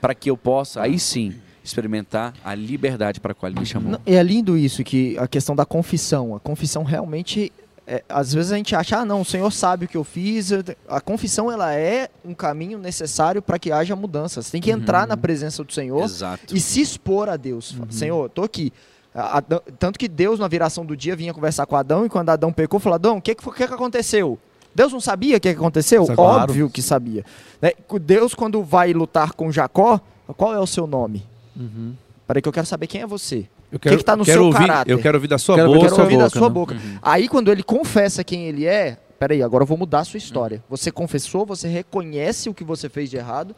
para 0.00 0.14
que 0.14 0.30
eu 0.30 0.36
possa 0.36 0.82
aí 0.82 0.98
sim 0.98 1.34
experimentar 1.62 2.32
a 2.44 2.54
liberdade 2.54 3.20
para 3.20 3.32
a 3.32 3.34
qual 3.34 3.50
ele 3.50 3.60
me 3.60 3.66
chamou. 3.66 3.92
Não, 3.92 4.00
e 4.06 4.14
é 4.14 4.22
lindo 4.22 4.56
isso, 4.56 4.82
que 4.82 5.16
a 5.18 5.28
questão 5.28 5.54
da 5.54 5.64
confissão. 5.66 6.34
A 6.34 6.40
confissão 6.40 6.82
realmente. 6.84 7.52
é, 7.86 8.04
às 8.08 8.32
vezes 8.32 8.52
a 8.52 8.56
gente 8.56 8.72
acha, 8.76 8.98
ah, 8.98 9.04
não, 9.04 9.20
o 9.22 9.24
Senhor 9.24 9.50
sabe 9.50 9.84
o 9.84 9.88
que 9.88 9.96
eu 9.96 10.04
fiz. 10.04 10.50
A 10.88 11.00
confissão 11.00 11.50
ela 11.50 11.74
é 11.74 12.08
um 12.24 12.32
caminho 12.32 12.78
necessário 12.78 13.42
para 13.42 13.58
que 13.58 13.72
haja 13.72 13.96
mudança. 13.96 14.40
Você 14.40 14.52
tem 14.52 14.60
que 14.60 14.70
entrar 14.70 15.08
na 15.08 15.16
presença 15.16 15.64
do 15.64 15.72
Senhor 15.72 16.04
Exato. 16.04 16.54
e 16.56 16.60
se 16.60 16.80
expor 16.80 17.28
a 17.28 17.36
Deus. 17.36 17.72
Fala, 17.72 17.90
Senhor, 17.90 18.30
tô 18.30 18.44
aqui. 18.44 18.72
Adão- 19.14 19.62
tanto 19.78 19.98
que 19.98 20.08
Deus, 20.08 20.38
na 20.38 20.46
viração 20.48 20.84
do 20.84 20.96
dia, 20.96 21.16
vinha 21.16 21.34
conversar 21.34 21.66
com 21.66 21.76
Adão, 21.76 22.06
e 22.06 22.08
quando 22.08 22.30
Adão 22.30 22.52
pecou, 22.52 22.78
falou: 22.78 22.94
Adão, 22.94 23.16
o 23.18 23.22
que, 23.22 23.34
que, 23.34 23.48
o 23.48 23.52
que, 23.52 23.66
que 23.66 23.74
aconteceu? 23.74 24.38
Deus 24.74 24.92
não 24.92 25.00
sabia 25.00 25.36
o 25.36 25.40
que, 25.40 25.52
que 25.52 25.58
aconteceu? 25.58 26.06
Sabe, 26.06 26.20
Óbvio 26.20 26.70
que 26.70 26.80
sabia. 26.80 27.24
Né? 27.60 27.72
Deus, 28.00 28.34
quando 28.34 28.62
vai 28.62 28.92
lutar 28.92 29.32
com 29.32 29.50
Jacó, 29.50 30.00
qual 30.36 30.54
é 30.54 30.60
o 30.60 30.66
seu 30.66 30.86
nome? 30.86 31.26
Uhum. 31.56 31.94
Peraí, 32.26 32.40
que 32.40 32.48
eu 32.48 32.52
quero 32.52 32.66
saber 32.66 32.86
quem 32.86 33.00
é 33.02 33.06
você. 33.06 33.48
Eu 33.72 33.78
que 33.78 33.96
que 33.96 34.04
tá 34.04 34.16
no 34.16 34.24
quero 34.24 34.38
seu 34.40 34.46
ouvir, 34.46 34.58
caráter? 34.66 34.92
Eu 34.92 34.98
quero 34.98 35.16
ouvir 35.16 35.28
da 35.28 35.38
sua 35.38 35.56
Quero 35.56 35.68
boca. 35.68 35.78
Eu 35.86 35.90
quero 35.90 36.02
ouvir 36.02 36.16
da 36.18 36.24
boca, 36.24 36.38
sua 36.38 36.48
né? 36.48 36.54
boca. 36.54 36.76
Aí, 37.02 37.28
quando 37.28 37.50
ele 37.50 37.62
confessa 37.62 38.22
quem 38.24 38.46
ele 38.46 38.66
é, 38.66 38.96
peraí, 39.20 39.42
agora 39.42 39.62
eu 39.62 39.66
vou 39.66 39.76
mudar 39.76 40.00
a 40.00 40.04
sua 40.04 40.16
história. 40.16 40.64
Você 40.70 40.90
confessou, 40.90 41.44
você 41.44 41.68
reconhece 41.68 42.48
o 42.48 42.54
que 42.54 42.64
você 42.64 42.88
fez 42.88 43.10
de 43.10 43.18
errado, 43.18 43.54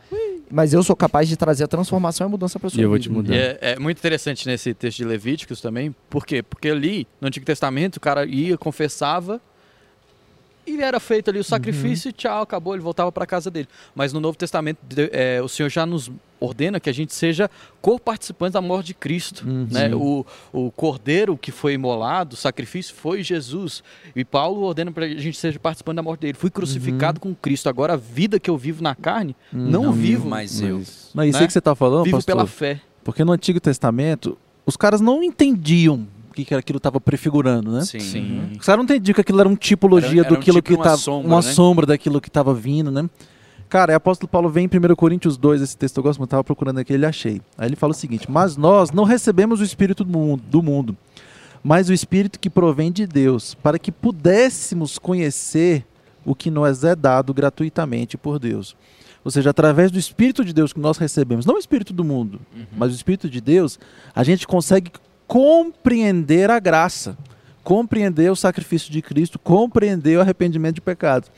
mas 0.50 0.74
eu 0.74 0.82
sou 0.82 0.96
capaz 0.96 1.28
de 1.28 1.36
trazer 1.36 1.62
a 1.64 1.68
transformação 1.68 2.26
e 2.26 2.26
a 2.26 2.30
mudança 2.30 2.58
para 2.58 2.68
sua 2.68 2.80
E 2.80 2.82
eu 2.82 2.88
vou 2.88 2.98
vida. 2.98 3.04
te 3.04 3.10
mudar. 3.10 3.32
É, 3.34 3.58
é 3.60 3.78
muito 3.78 3.98
interessante 3.98 4.46
nesse 4.48 4.74
texto 4.74 4.98
de 4.98 5.04
Levíticos 5.04 5.60
também. 5.60 5.94
Por 6.10 6.26
quê? 6.26 6.42
Porque 6.42 6.68
ali, 6.68 7.06
no 7.20 7.28
Antigo 7.28 7.46
Testamento, 7.46 7.96
o 7.96 8.00
cara 8.00 8.26
ia, 8.26 8.58
confessava, 8.58 9.40
e 10.66 10.80
era 10.80 11.00
feito 11.00 11.28
ali 11.30 11.38
o 11.38 11.44
sacrifício 11.44 12.08
e 12.08 12.12
tchau, 12.12 12.42
acabou, 12.42 12.74
ele 12.74 12.82
voltava 12.82 13.10
para 13.10 13.26
casa 13.26 13.50
dele. 13.50 13.68
Mas 13.94 14.12
no 14.12 14.20
Novo 14.20 14.36
Testamento, 14.36 14.78
é, 15.10 15.40
o 15.42 15.48
Senhor 15.48 15.68
já 15.68 15.84
nos 15.84 16.10
ordena 16.40 16.80
que 16.80 16.90
a 16.90 16.92
gente 16.92 17.14
seja 17.14 17.48
co-participantes 17.80 18.54
da 18.54 18.60
morte 18.60 18.88
de 18.88 18.94
Cristo. 18.94 19.46
Uhum. 19.46 19.66
né? 19.70 19.94
o, 19.94 20.26
o 20.52 20.70
cordeiro 20.72 21.36
que 21.36 21.52
foi 21.52 21.74
imolado, 21.74 22.34
o 22.34 22.36
sacrifício 22.36 22.94
foi 22.94 23.22
Jesus. 23.22 23.82
E 24.14 24.24
Paulo 24.24 24.62
ordena 24.62 24.90
para 24.90 25.04
a 25.04 25.08
gente 25.08 25.36
seja 25.36 25.58
participante 25.58 25.96
da 25.96 26.02
morte 26.02 26.20
dele. 26.20 26.34
Fui 26.34 26.50
crucificado 26.50 27.20
com 27.20 27.34
Cristo. 27.34 27.68
Agora 27.68 27.94
a 27.94 27.96
vida 27.96 28.40
que 28.40 28.50
eu 28.50 28.56
vivo 28.56 28.82
na 28.82 28.94
carne, 28.94 29.36
não, 29.52 29.84
Não 29.84 29.92
vivo, 29.92 30.28
mais 30.28 30.60
eu. 30.60 30.76
Não, 30.76 30.80
isso 30.80 31.10
Né? 31.14 31.22
aí 31.40 31.46
que 31.46 31.52
você 31.52 31.60
tá 31.60 31.74
falando, 31.74 32.04
vivo 32.04 32.16
pastor, 32.16 32.34
pela 32.34 32.46
fé. 32.46 32.80
porque 33.04 33.24
no 33.24 33.32
Antigo 33.32 33.60
Testamento, 33.60 34.36
os 34.66 34.76
caras 34.76 35.00
não 35.00 35.22
entendiam 35.22 36.06
que, 36.32 36.44
que 36.44 36.54
aquilo 36.54 36.76
estava 36.78 37.00
prefigurando, 37.00 37.70
né? 37.72 37.82
Sim. 37.84 38.50
Os 38.58 38.64
caras 38.66 38.78
não 38.78 38.84
entendiam 38.84 39.14
que 39.14 39.20
aquilo 39.20 39.40
era 39.40 39.48
uma 39.48 39.56
tipologia 39.56 40.08
Era- 40.20 40.28
era 40.28 40.34
um 40.34 40.36
daquilo 40.36 40.56
tipo 40.58 40.68
que 40.68 40.74
uma 40.74 40.84
tava. 40.84 40.96
sombra, 40.96 41.28
uma 41.28 41.36
né? 41.36 41.42
sombra 41.42 41.86
daquilo 41.86 42.20
que 42.20 42.28
estava 42.28 42.52
vindo, 42.54 42.90
né? 42.90 43.08
Cara, 43.68 43.94
o 43.94 43.96
apóstolo 43.96 44.28
Paulo 44.28 44.50
vem 44.50 44.66
em 44.66 44.68
1 44.68 44.94
Coríntios 44.94 45.38
2, 45.38 45.62
esse 45.62 45.74
texto 45.76 45.96
eu 45.96 46.02
gosto 46.02 46.18
muito, 46.18 46.28
estava 46.28 46.44
procurando 46.44 46.78
aqui, 46.78 46.92
ele 46.92 47.06
achei. 47.06 47.40
Aí 47.56 47.68
ele 47.68 47.76
fala 47.76 47.92
o 47.92 47.96
seguinte: 47.96 48.30
Mas 48.30 48.56
nós 48.56 48.90
não 48.90 49.04
recebemos 49.04 49.60
o 49.60 49.64
Espírito 49.64 50.04
do 50.04 50.10
mundo, 50.18 50.42
do 50.46 50.62
mundo, 50.62 50.96
mas 51.64 51.88
o 51.88 51.92
Espírito 51.94 52.38
que 52.38 52.50
provém 52.50 52.92
de 52.92 53.06
Deus, 53.06 53.54
para 53.54 53.78
que 53.78 53.90
pudéssemos 53.90 54.98
conhecer 54.98 55.86
o 56.24 56.34
que 56.34 56.50
nos 56.50 56.84
é 56.84 56.94
dado 56.94 57.32
gratuitamente 57.32 58.16
por 58.18 58.38
Deus. 58.38 58.76
Ou 59.24 59.30
seja, 59.30 59.50
através 59.50 59.90
do 59.90 59.98
Espírito 59.98 60.44
de 60.44 60.52
Deus 60.52 60.72
que 60.72 60.80
nós 60.80 60.98
recebemos, 60.98 61.46
não 61.46 61.54
o 61.54 61.58
Espírito 61.58 61.92
do 61.92 62.04
mundo, 62.04 62.40
mas 62.76 62.92
o 62.92 62.94
Espírito 62.96 63.30
de 63.30 63.40
Deus, 63.40 63.78
a 64.14 64.22
gente 64.24 64.46
consegue 64.46 64.90
compreender 65.32 66.50
a 66.50 66.58
graça, 66.58 67.16
compreender 67.64 68.30
o 68.30 68.36
sacrifício 68.36 68.92
de 68.92 69.00
Cristo, 69.00 69.38
compreender 69.38 70.18
o 70.18 70.20
arrependimento 70.20 70.74
de 70.74 70.82
pecados. 70.82 71.30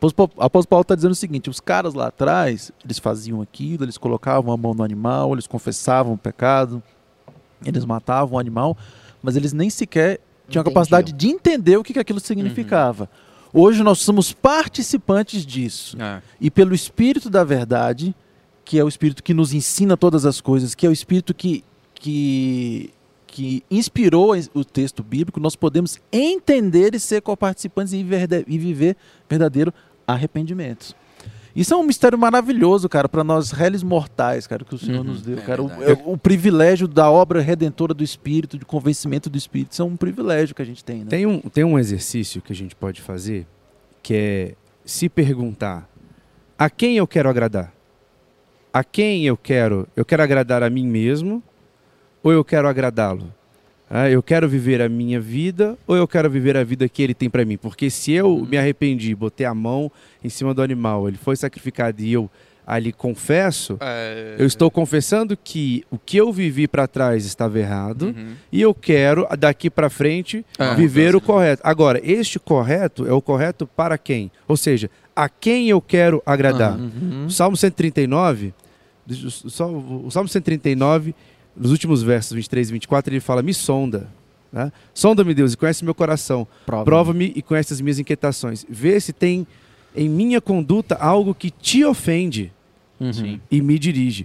O 0.00 0.06
apóstolo 0.40 0.66
Paulo- 0.68 0.82
está 0.82 0.94
dizendo 0.94 1.10
o 1.10 1.16
seguinte: 1.16 1.50
os 1.50 1.58
caras 1.58 1.92
lá 1.92 2.06
atrás, 2.06 2.70
eles 2.84 3.00
faziam 3.00 3.42
aquilo, 3.42 3.84
eles 3.84 3.98
colocavam 3.98 4.54
a 4.54 4.56
mão 4.56 4.74
no 4.74 4.84
animal, 4.84 5.32
eles 5.32 5.48
confessavam 5.48 6.12
o 6.12 6.18
pecado, 6.18 6.80
eles 7.64 7.84
matavam 7.84 8.36
o 8.36 8.38
animal, 8.38 8.76
mas 9.20 9.34
eles 9.34 9.52
nem 9.52 9.68
sequer 9.70 10.20
tinham 10.48 10.62
a 10.62 10.64
capacidade 10.64 11.12
de 11.12 11.26
entender 11.26 11.76
o 11.76 11.82
que, 11.82 11.94
que 11.94 11.98
aquilo 11.98 12.20
significava. 12.20 13.10
Hoje 13.52 13.82
nós 13.82 13.98
somos 13.98 14.32
participantes 14.32 15.44
disso. 15.44 15.96
E 16.40 16.48
pelo 16.48 16.76
Espírito 16.76 17.28
da 17.28 17.42
Verdade, 17.42 18.14
que 18.64 18.78
é 18.78 18.84
o 18.84 18.88
Espírito 18.88 19.20
que 19.20 19.34
nos 19.34 19.52
ensina 19.52 19.96
todas 19.96 20.24
as 20.24 20.40
coisas, 20.40 20.76
que 20.76 20.86
é 20.86 20.88
o 20.88 20.92
Espírito 20.92 21.34
que, 21.34 21.64
que, 21.92 22.92
que 23.32 23.64
inspirou 23.70 24.34
o 24.52 24.62
texto 24.62 25.02
bíblico, 25.02 25.40
nós 25.40 25.56
podemos 25.56 25.98
entender 26.12 26.94
e 26.94 27.00
ser 27.00 27.22
coparticipantes 27.22 27.94
e, 27.94 28.02
verde- 28.04 28.44
e 28.46 28.58
viver 28.58 28.94
verdadeiro 29.28 29.72
arrependimento. 30.06 30.94
Isso 31.56 31.72
é 31.72 31.76
um 31.76 31.82
mistério 31.82 32.18
maravilhoso, 32.18 32.88
cara, 32.90 33.08
para 33.08 33.24
nós 33.24 33.50
réis 33.50 33.82
mortais, 33.82 34.46
cara, 34.46 34.64
que 34.64 34.74
o 34.74 34.78
Senhor 34.78 34.98
Uhum, 34.98 35.04
nos 35.12 35.22
deu, 35.22 35.38
é 35.38 35.40
cara. 35.40 35.62
O, 35.62 36.12
o 36.12 36.18
privilégio 36.18 36.86
da 36.86 37.10
obra 37.10 37.40
redentora 37.40 37.94
do 37.94 38.04
Espírito, 38.04 38.58
de 38.58 38.64
convencimento 38.66 39.30
do 39.30 39.36
Espírito, 39.38 39.72
isso 39.72 39.80
é 39.82 39.84
um 39.84 39.96
privilégio 39.96 40.54
que 40.54 40.60
a 40.62 40.64
gente 40.64 40.84
tem, 40.84 40.98
né? 41.00 41.06
Tem 41.08 41.26
um, 41.26 41.40
tem 41.40 41.64
um 41.64 41.78
exercício 41.78 42.40
que 42.42 42.52
a 42.52 42.56
gente 42.56 42.76
pode 42.76 43.00
fazer 43.00 43.46
que 44.02 44.14
é 44.14 44.54
se 44.84 45.08
perguntar 45.08 45.88
a 46.58 46.68
quem 46.68 46.96
eu 46.98 47.06
quero 47.06 47.28
agradar? 47.30 47.72
A 48.72 48.82
quem 48.84 49.24
eu 49.26 49.36
quero? 49.36 49.86
Eu 49.96 50.04
quero 50.04 50.22
agradar 50.22 50.62
a 50.62 50.68
mim 50.70 50.86
mesmo 50.86 51.42
ou 52.22 52.32
eu 52.32 52.44
quero 52.44 52.68
agradá-lo? 52.68 53.32
Ah, 53.90 54.08
eu 54.08 54.22
quero 54.22 54.48
viver 54.48 54.80
a 54.80 54.88
minha 54.88 55.20
vida 55.20 55.76
ou 55.86 55.94
eu 55.94 56.08
quero 56.08 56.30
viver 56.30 56.56
a 56.56 56.64
vida 56.64 56.88
que 56.88 57.02
ele 57.02 57.12
tem 57.12 57.28
para 57.28 57.44
mim? 57.44 57.58
Porque 57.58 57.90
se 57.90 58.12
eu 58.12 58.46
me 58.50 58.56
arrependi, 58.56 59.14
botei 59.14 59.44
a 59.44 59.54
mão 59.54 59.92
em 60.24 60.30
cima 60.30 60.54
do 60.54 60.62
animal, 60.62 61.08
ele 61.08 61.18
foi 61.18 61.36
sacrificado 61.36 62.00
e 62.00 62.10
eu 62.12 62.30
ali 62.66 62.90
confesso, 62.92 63.76
É, 63.80 64.36
eu 64.38 64.46
estou 64.46 64.70
confessando 64.70 65.36
que 65.36 65.84
o 65.90 65.98
que 65.98 66.16
eu 66.16 66.32
vivi 66.32 66.66
para 66.68 66.86
trás 66.86 67.26
estava 67.26 67.58
errado 67.58 68.14
Uhum. 68.16 68.34
e 68.52 68.62
eu 68.62 68.72
quero 68.72 69.26
daqui 69.36 69.68
para 69.68 69.90
frente 69.90 70.46
É. 70.58 70.74
viver 70.74 71.14
o 71.16 71.20
correto. 71.20 71.60
Agora, 71.64 72.00
este 72.02 72.38
correto 72.38 73.06
é 73.06 73.12
o 73.12 73.20
correto 73.20 73.66
para 73.66 73.98
quem? 73.98 74.30
Ou 74.48 74.56
seja, 74.56 74.88
a 75.14 75.28
quem 75.28 75.68
eu 75.68 75.80
quero 75.82 76.22
agradar. 76.24 76.78
Uhum. 76.78 77.26
O 77.26 77.30
Salmo 77.30 77.56
139, 77.56 78.54
deixa 79.04 79.26
eu 79.26 79.30
só- 79.50 79.68
o 79.68 80.08
Salmo 80.10 80.28
139, 80.28 81.14
nos 81.56 81.70
últimos 81.70 82.02
versos 82.02 82.32
23 82.32 82.68
e 82.68 82.72
24, 82.72 83.12
ele 83.12 83.20
fala: 83.20 83.42
Me 83.42 83.52
sonda. 83.54 84.08
Né? 84.52 84.70
Sonda-me, 84.92 85.32
Deus, 85.34 85.54
e 85.54 85.56
conhece 85.56 85.84
meu 85.84 85.94
coração. 85.94 86.46
Prova. 86.66 86.84
Prova-me 86.84 87.32
e 87.34 87.40
conhece 87.42 87.72
as 87.72 87.80
minhas 87.80 87.98
inquietações. 87.98 88.66
Vê 88.68 88.98
se 89.00 89.12
tem 89.12 89.46
em 89.96 90.08
minha 90.08 90.40
conduta 90.40 90.94
algo 90.96 91.34
que 91.34 91.50
te 91.50 91.84
ofende 91.84 92.52
Uhum. 93.00 93.40
E 93.50 93.60
me 93.60 93.80
dirige. 93.80 94.24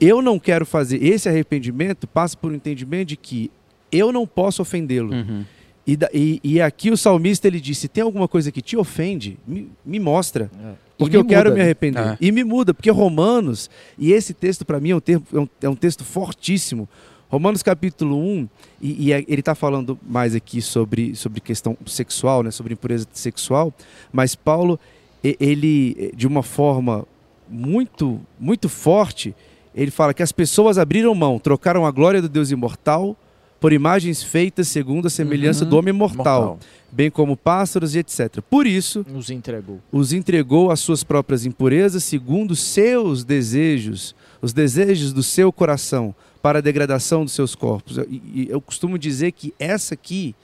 Eu 0.00 0.22
não 0.22 0.38
quero 0.38 0.64
fazer 0.64 1.04
esse 1.04 1.28
arrependimento, 1.28 2.06
passa 2.06 2.34
por 2.36 2.50
um 2.50 2.54
entendimento 2.54 3.08
de 3.08 3.16
que 3.18 3.50
eu 3.90 4.10
não 4.10 4.26
posso 4.26 4.62
ofendê-lo. 4.62 5.12
Uhum. 5.12 5.44
E, 5.86 5.98
e- 6.14 6.40
e 6.42 6.60
aqui 6.60 6.90
o 6.90 6.96
salmista 6.96 7.46
ele 7.46 7.60
disse: 7.60 7.88
tem 7.88 8.02
alguma 8.02 8.26
coisa 8.26 8.50
que 8.50 8.62
te 8.62 8.78
ofende, 8.78 9.36
me, 9.46 9.68
me 9.84 10.00
mostra. 10.00 10.50
É. 10.64 10.72
Porque 11.04 11.16
eu 11.16 11.24
quero 11.24 11.50
me 11.50 11.56
né? 11.58 11.62
arrepender. 11.62 12.02
É. 12.02 12.16
E 12.20 12.32
me 12.32 12.42
muda, 12.44 12.72
porque 12.74 12.90
Romanos, 12.90 13.68
e 13.98 14.12
esse 14.12 14.32
texto 14.34 14.64
para 14.64 14.80
mim 14.80 14.90
é 14.90 14.96
um, 14.96 15.00
termo- 15.00 15.26
é 15.32 15.38
um- 15.40 15.48
é 15.62 15.68
um 15.68 15.76
texto 15.76 16.04
fortíssimo. 16.04 16.88
Romanos 17.28 17.62
capítulo 17.62 18.18
1, 18.18 18.48
e, 18.80 19.06
e 19.06 19.12
é- 19.12 19.24
ele 19.26 19.40
está 19.40 19.54
falando 19.54 19.98
mais 20.06 20.34
aqui 20.34 20.60
sobre, 20.60 21.14
sobre 21.14 21.40
questão 21.40 21.76
sexual, 21.86 22.42
né, 22.42 22.50
sobre 22.50 22.74
impureza 22.74 23.06
sexual, 23.12 23.72
mas 24.12 24.34
Paulo, 24.34 24.78
ele, 25.24 26.12
de 26.14 26.26
uma 26.26 26.42
forma 26.42 27.06
muito, 27.48 28.20
muito 28.38 28.68
forte, 28.68 29.34
ele 29.74 29.90
fala 29.90 30.12
que 30.12 30.22
as 30.22 30.32
pessoas 30.32 30.76
abriram 30.78 31.14
mão, 31.14 31.38
trocaram 31.38 31.86
a 31.86 31.90
glória 31.90 32.20
do 32.20 32.28
Deus 32.28 32.50
imortal 32.50 33.16
por 33.62 33.72
imagens 33.72 34.22
feitas 34.22 34.68
segundo 34.68 35.06
a 35.06 35.10
semelhança 35.10 35.64
Uhum. 35.64 35.70
do 35.70 35.76
homem 35.78 35.94
mortal, 35.94 36.58
bem 36.90 37.10
como 37.10 37.36
pássaros 37.36 37.94
e 37.94 38.00
etc. 38.00 38.42
Por 38.50 38.66
isso, 38.66 39.06
Nos 39.08 39.30
entregou. 39.30 39.80
os 39.90 40.12
entregou 40.12 40.70
às 40.70 40.80
suas 40.80 41.02
próprias 41.02 41.46
impurezas, 41.46 42.04
segundo 42.04 42.54
seus 42.54 43.24
desejos, 43.24 44.14
os 44.42 44.52
desejos 44.52 45.12
do 45.14 45.22
seu 45.22 45.50
coração, 45.50 46.14
para 46.42 46.58
a 46.58 46.62
degradação 46.62 47.24
dos 47.24 47.32
seus 47.34 47.54
corpos. 47.54 47.96
E, 48.10 48.20
e 48.34 48.46
eu 48.50 48.60
costumo 48.60 48.98
dizer 48.98 49.30
que 49.32 49.54
essa 49.60 49.94
aqui 49.94 50.34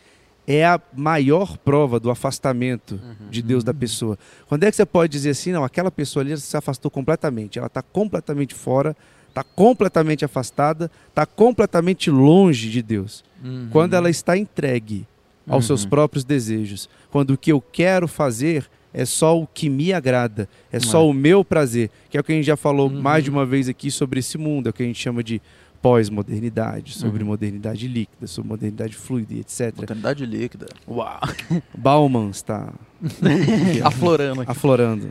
é 0.47 0.65
a 0.65 0.81
maior 0.97 1.59
prova 1.59 1.99
do 2.01 2.09
afastamento 2.11 2.99
de 3.29 3.43
Deus 3.43 3.63
da 3.65 3.75
pessoa. 3.75 4.17
Quando 4.49 4.63
é 4.65 4.71
que 4.71 4.77
você 4.77 4.87
pode 4.87 5.11
dizer 5.13 5.31
assim, 5.31 5.53
não, 5.53 5.63
aquela 5.65 5.91
pessoa 5.91 6.23
ali 6.23 6.35
se 6.39 6.57
afastou 6.57 6.89
completamente, 6.91 7.59
ela 7.59 7.67
está 7.67 7.83
completamente 7.83 8.55
fora, 8.55 8.97
está 9.41 9.45
completamente 9.55 10.25
afastada, 10.25 10.91
está 11.09 11.25
completamente 11.25 12.11
longe 12.11 12.69
de 12.71 12.83
Deus. 12.83 13.25
Uhum. 13.45 13.69
Quando 13.71 13.95
ela 13.95 14.11
está 14.11 14.37
entregue 14.37 15.07
aos 15.49 15.65
seus 15.67 15.85
Uhum. 15.85 15.91
próprios 15.91 16.25
desejos. 16.25 16.89
Quando 17.11 17.31
o 17.31 17.39
que 17.39 17.51
eu 17.53 17.61
quero 17.61 18.07
fazer 18.09 18.69
é 18.93 19.05
só 19.05 19.39
o 19.39 19.47
que 19.47 19.69
me 19.71 19.93
agrada, 19.93 20.49
é 20.73 20.79
só 20.81 21.09
o 21.09 21.13
meu 21.13 21.45
prazer, 21.45 21.91
que 22.11 22.17
é 22.17 22.21
o 22.21 22.25
que 22.25 22.33
a 22.33 22.35
gente 22.35 22.45
já 22.47 22.57
falou 22.57 22.91
Uhum. 22.91 23.01
mais 23.01 23.25
de 23.25 23.31
uma 23.31 23.47
vez 23.47 23.69
aqui 23.69 23.91
sobre 23.91 24.19
esse 24.21 24.37
mundo, 24.37 24.67
é 24.67 24.71
o 24.71 24.73
que 24.73 24.83
a 24.83 24.87
gente 24.87 25.01
chama 25.01 25.23
de 25.23 25.41
pós-modernidade, 25.81 26.93
sobre 26.95 27.23
Uhum. 27.23 27.29
modernidade 27.29 27.87
líquida, 27.89 28.27
sobre 28.27 28.49
modernidade 28.51 28.95
fluida 28.97 29.35
etc. 29.35 29.73
Maternidade 29.79 30.27
líquida. 30.27 30.67
Uau. 30.87 31.21
Bauman 31.77 32.31
está 32.31 32.73
Aflorando 33.85 34.41
aqui. 34.43 34.51
aflorando. 34.51 35.11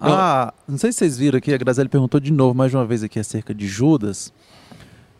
Ah, 0.00 0.52
não 0.68 0.78
sei 0.78 0.92
se 0.92 0.98
vocês 0.98 1.18
viram 1.18 1.38
aqui, 1.38 1.52
a 1.52 1.56
Graziele 1.58 1.88
perguntou 1.88 2.20
de 2.20 2.32
novo, 2.32 2.54
mais 2.54 2.72
uma 2.74 2.84
vez 2.86 3.02
aqui, 3.02 3.18
acerca 3.18 3.52
de 3.54 3.66
Judas, 3.66 4.32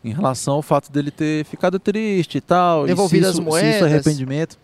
em 0.03 0.13
relação 0.13 0.55
ao 0.55 0.61
fato 0.61 0.91
dele 0.91 1.11
ter 1.11 1.43
ficado 1.45 1.77
triste 1.79 2.37
e 2.37 2.41
tal. 2.41 2.85
Devolvido 2.85 3.25
e 3.25 3.29
as 3.29 3.35
se 3.35 3.41
isso, 3.41 3.49
isso 3.49 3.57
é 3.57 3.61
moedas. 3.61 3.83
arrependimento. 3.83 4.57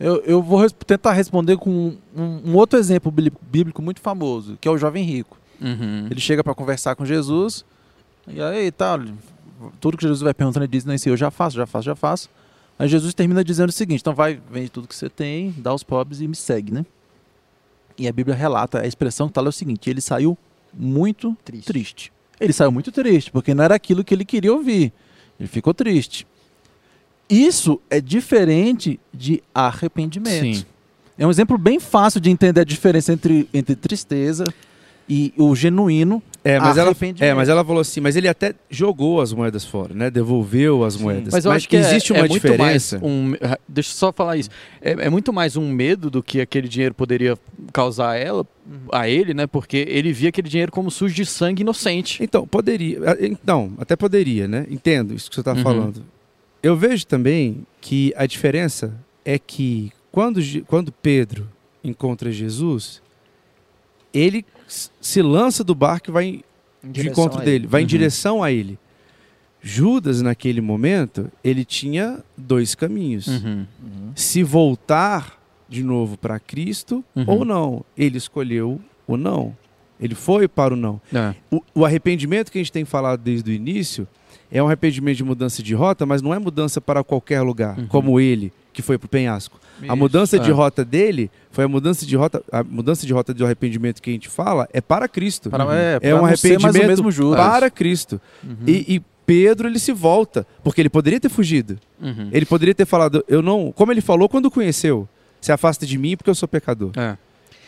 Eu, 0.00 0.16
eu 0.24 0.42
vou 0.42 0.60
res- 0.60 0.72
tentar 0.86 1.12
responder 1.12 1.56
com 1.56 1.94
um, 2.16 2.40
um 2.50 2.56
outro 2.56 2.78
exemplo 2.78 3.12
bí- 3.12 3.32
bíblico 3.50 3.80
muito 3.80 4.00
famoso, 4.00 4.58
que 4.60 4.66
é 4.66 4.70
o 4.70 4.76
jovem 4.76 5.04
rico. 5.04 5.38
Uhum. 5.60 6.08
Ele 6.10 6.20
chega 6.20 6.42
para 6.42 6.52
conversar 6.54 6.96
com 6.96 7.06
Jesus, 7.06 7.64
e 8.26 8.40
aí 8.42 8.72
tal, 8.72 8.98
tudo 9.80 9.96
que 9.96 10.02
Jesus 10.02 10.20
vai 10.20 10.34
perguntando, 10.34 10.64
ele 10.64 10.72
diz, 10.72 10.84
não, 10.84 10.92
isso 10.94 11.08
eu 11.08 11.16
já 11.16 11.30
faço, 11.30 11.56
já 11.56 11.64
faço, 11.64 11.84
já 11.86 11.94
faço. 11.94 12.28
Aí 12.76 12.88
Jesus 12.88 13.14
termina 13.14 13.44
dizendo 13.44 13.68
o 13.68 13.72
seguinte, 13.72 14.00
então 14.00 14.12
vai, 14.12 14.40
vende 14.50 14.68
tudo 14.68 14.88
que 14.88 14.96
você 14.96 15.08
tem, 15.08 15.54
dá 15.58 15.70
aos 15.70 15.84
pobres 15.84 16.20
e 16.20 16.26
me 16.26 16.34
segue, 16.34 16.72
né? 16.74 16.84
E 17.96 18.08
a 18.08 18.12
Bíblia 18.12 18.34
relata, 18.36 18.80
a 18.80 18.86
expressão 18.86 19.28
que 19.28 19.30
está 19.32 19.40
lá 19.40 19.48
é 19.48 19.50
o 19.50 19.52
seguinte, 19.52 19.88
ele 19.88 20.00
saiu 20.00 20.36
muito 20.72 21.36
Triste. 21.44 21.66
triste. 21.66 22.12
Ele 22.40 22.52
saiu 22.52 22.72
muito 22.72 22.90
triste, 22.90 23.30
porque 23.30 23.54
não 23.54 23.62
era 23.62 23.74
aquilo 23.76 24.02
que 24.02 24.12
ele 24.12 24.24
queria 24.24 24.52
ouvir. 24.52 24.92
Ele 25.38 25.48
ficou 25.48 25.72
triste. 25.72 26.26
Isso 27.30 27.80
é 27.88 28.00
diferente 28.00 28.98
de 29.12 29.42
arrependimento. 29.54 30.58
Sim. 30.58 30.64
É 31.16 31.26
um 31.26 31.30
exemplo 31.30 31.56
bem 31.56 31.78
fácil 31.78 32.20
de 32.20 32.28
entender 32.30 32.60
a 32.60 32.64
diferença 32.64 33.12
entre, 33.12 33.48
entre 33.54 33.76
tristeza 33.76 34.44
e 35.08 35.32
o 35.36 35.54
genuíno 35.54 36.22
É, 36.46 36.60
mas 36.60 36.76
ela, 36.76 36.94
é, 37.20 37.32
mas 37.32 37.48
ela 37.48 37.64
falou 37.64 37.80
assim, 37.80 38.00
mas 38.00 38.16
ele 38.16 38.28
até 38.28 38.54
jogou 38.68 39.22
as 39.22 39.32
moedas 39.32 39.64
fora, 39.64 39.94
né? 39.94 40.10
Devolveu 40.10 40.84
as 40.84 40.94
moedas. 40.94 41.32
Mas 41.32 41.46
eu 41.46 41.50
acho 41.50 41.66
que 41.66 41.74
existe 41.74 42.12
é, 42.12 42.16
uma 42.16 42.26
é 42.26 42.28
muito 42.28 42.46
mais 42.58 42.82
diferença. 42.90 43.00
um, 43.02 43.32
deixa 43.66 43.90
eu 43.90 43.94
só 43.94 44.12
falar 44.12 44.36
isso. 44.36 44.50
É, 44.82 44.92
é 44.92 45.08
muito 45.10 45.32
mais 45.32 45.56
um 45.56 45.66
medo 45.72 46.10
do 46.10 46.22
que 46.22 46.42
aquele 46.42 46.68
dinheiro 46.68 46.94
poderia 46.94 47.38
causar 47.72 48.10
a 48.10 48.16
ela, 48.16 48.46
a 48.92 49.08
ele, 49.08 49.32
né? 49.32 49.46
Porque 49.46 49.86
ele 49.88 50.12
via 50.12 50.28
aquele 50.28 50.46
dinheiro 50.46 50.70
como 50.70 50.90
sujo 50.90 51.14
de 51.14 51.24
sangue 51.24 51.62
inocente. 51.62 52.22
Então, 52.22 52.46
poderia. 52.46 52.98
Então, 53.20 53.72
até 53.78 53.96
poderia, 53.96 54.46
né? 54.46 54.66
Entendo 54.68 55.14
isso 55.14 55.30
que 55.30 55.36
você 55.36 55.40
está 55.40 55.54
Uhum. 55.54 55.62
falando. 55.62 56.04
Eu 56.62 56.76
vejo 56.76 57.06
também 57.06 57.66
que 57.80 58.12
a 58.16 58.26
diferença 58.26 58.94
é 59.24 59.38
que 59.38 59.90
quando, 60.12 60.40
quando 60.66 60.92
Pedro 60.92 61.48
encontra 61.82 62.30
Jesus, 62.30 63.00
ele 64.12 64.44
se 65.00 65.22
lança 65.22 65.62
do 65.64 65.74
barco 65.74 66.10
e 66.10 66.12
vai 66.12 66.24
em- 66.24 66.42
Em 66.82 66.90
de 66.92 67.08
encontro 67.08 67.42
dele, 67.42 67.66
vai 67.66 67.80
em 67.80 67.84
Uhum. 67.84 67.88
direção 67.88 68.42
a 68.42 68.52
ele. 68.52 68.78
Judas, 69.62 70.20
naquele 70.20 70.60
momento, 70.60 71.30
ele 71.42 71.64
tinha 71.64 72.22
dois 72.36 72.74
caminhos. 72.74 73.26
Uhum. 73.26 73.66
Uhum. 73.82 74.12
Se 74.14 74.42
voltar 74.42 75.40
de 75.68 75.82
novo 75.82 76.18
para 76.18 76.38
Cristo 76.38 77.02
Uhum. 77.16 77.24
ou 77.26 77.44
não. 77.44 77.84
Ele 77.96 78.18
escolheu 78.18 78.78
o 79.06 79.16
não. 79.16 79.56
Ele 79.98 80.14
foi 80.14 80.46
para 80.46 80.74
o 80.74 80.76
não. 80.76 81.00
É. 81.12 81.34
O, 81.50 81.62
o 81.76 81.84
arrependimento 81.86 82.52
que 82.52 82.58
a 82.58 82.60
gente 82.60 82.72
tem 82.72 82.84
falado 82.84 83.20
desde 83.20 83.50
o 83.50 83.54
início 83.54 84.06
é 84.52 84.62
um 84.62 84.66
arrependimento 84.66 85.16
de 85.16 85.24
mudança 85.24 85.62
de 85.62 85.74
rota, 85.74 86.04
mas 86.04 86.20
não 86.20 86.34
é 86.34 86.38
mudança 86.38 86.78
para 86.80 87.02
qualquer 87.02 87.40
lugar, 87.40 87.78
Uhum. 87.78 87.86
como 87.86 88.20
ele 88.20 88.52
que 88.74 88.82
foi 88.82 88.98
para 88.98 89.06
o 89.06 89.08
penhasco. 89.08 89.58
A 89.88 89.96
mudança 89.96 90.38
de 90.38 90.50
é. 90.50 90.52
rota 90.52 90.84
dele 90.84 91.30
foi 91.50 91.64
a 91.64 91.68
mudança 91.68 92.04
de 92.04 92.14
rota, 92.16 92.42
a 92.52 92.62
mudança 92.62 93.06
de 93.06 93.12
rota 93.12 93.32
do 93.32 93.44
arrependimento 93.44 94.02
que 94.02 94.10
a 94.10 94.12
gente 94.12 94.28
fala 94.28 94.68
é 94.72 94.80
para 94.80 95.08
Cristo. 95.08 95.48
Para, 95.50 95.64
Uhum. 95.64 95.72
é, 95.72 95.94
É 95.94 96.00
para 96.00 96.22
um 96.22 96.24
arrependimento 96.26 96.86
mesmo 96.86 97.34
para 97.34 97.70
Cristo. 97.70 98.20
Uhum. 98.42 98.56
E, 98.66 98.96
e 98.96 99.02
Pedro 99.26 99.66
ele 99.68 99.78
se 99.78 99.90
volta, 99.92 100.46
porque 100.62 100.80
ele 100.82 100.90
poderia 100.90 101.18
ter 101.18 101.28
fugido. 101.30 101.78
Uhum. 102.00 102.28
Ele 102.30 102.44
poderia 102.44 102.74
ter 102.74 102.84
falado, 102.84 103.24
eu 103.26 103.40
não, 103.40 103.72
como 103.72 103.90
ele 103.90 104.00
falou 104.02 104.28
quando 104.28 104.50
conheceu, 104.50 105.08
se 105.40 105.50
afasta 105.50 105.86
de 105.86 105.96
mim 105.98 106.16
porque 106.16 106.28
eu 106.30 106.34
sou 106.34 106.46
pecador. 106.48 106.90
É. 106.96 107.16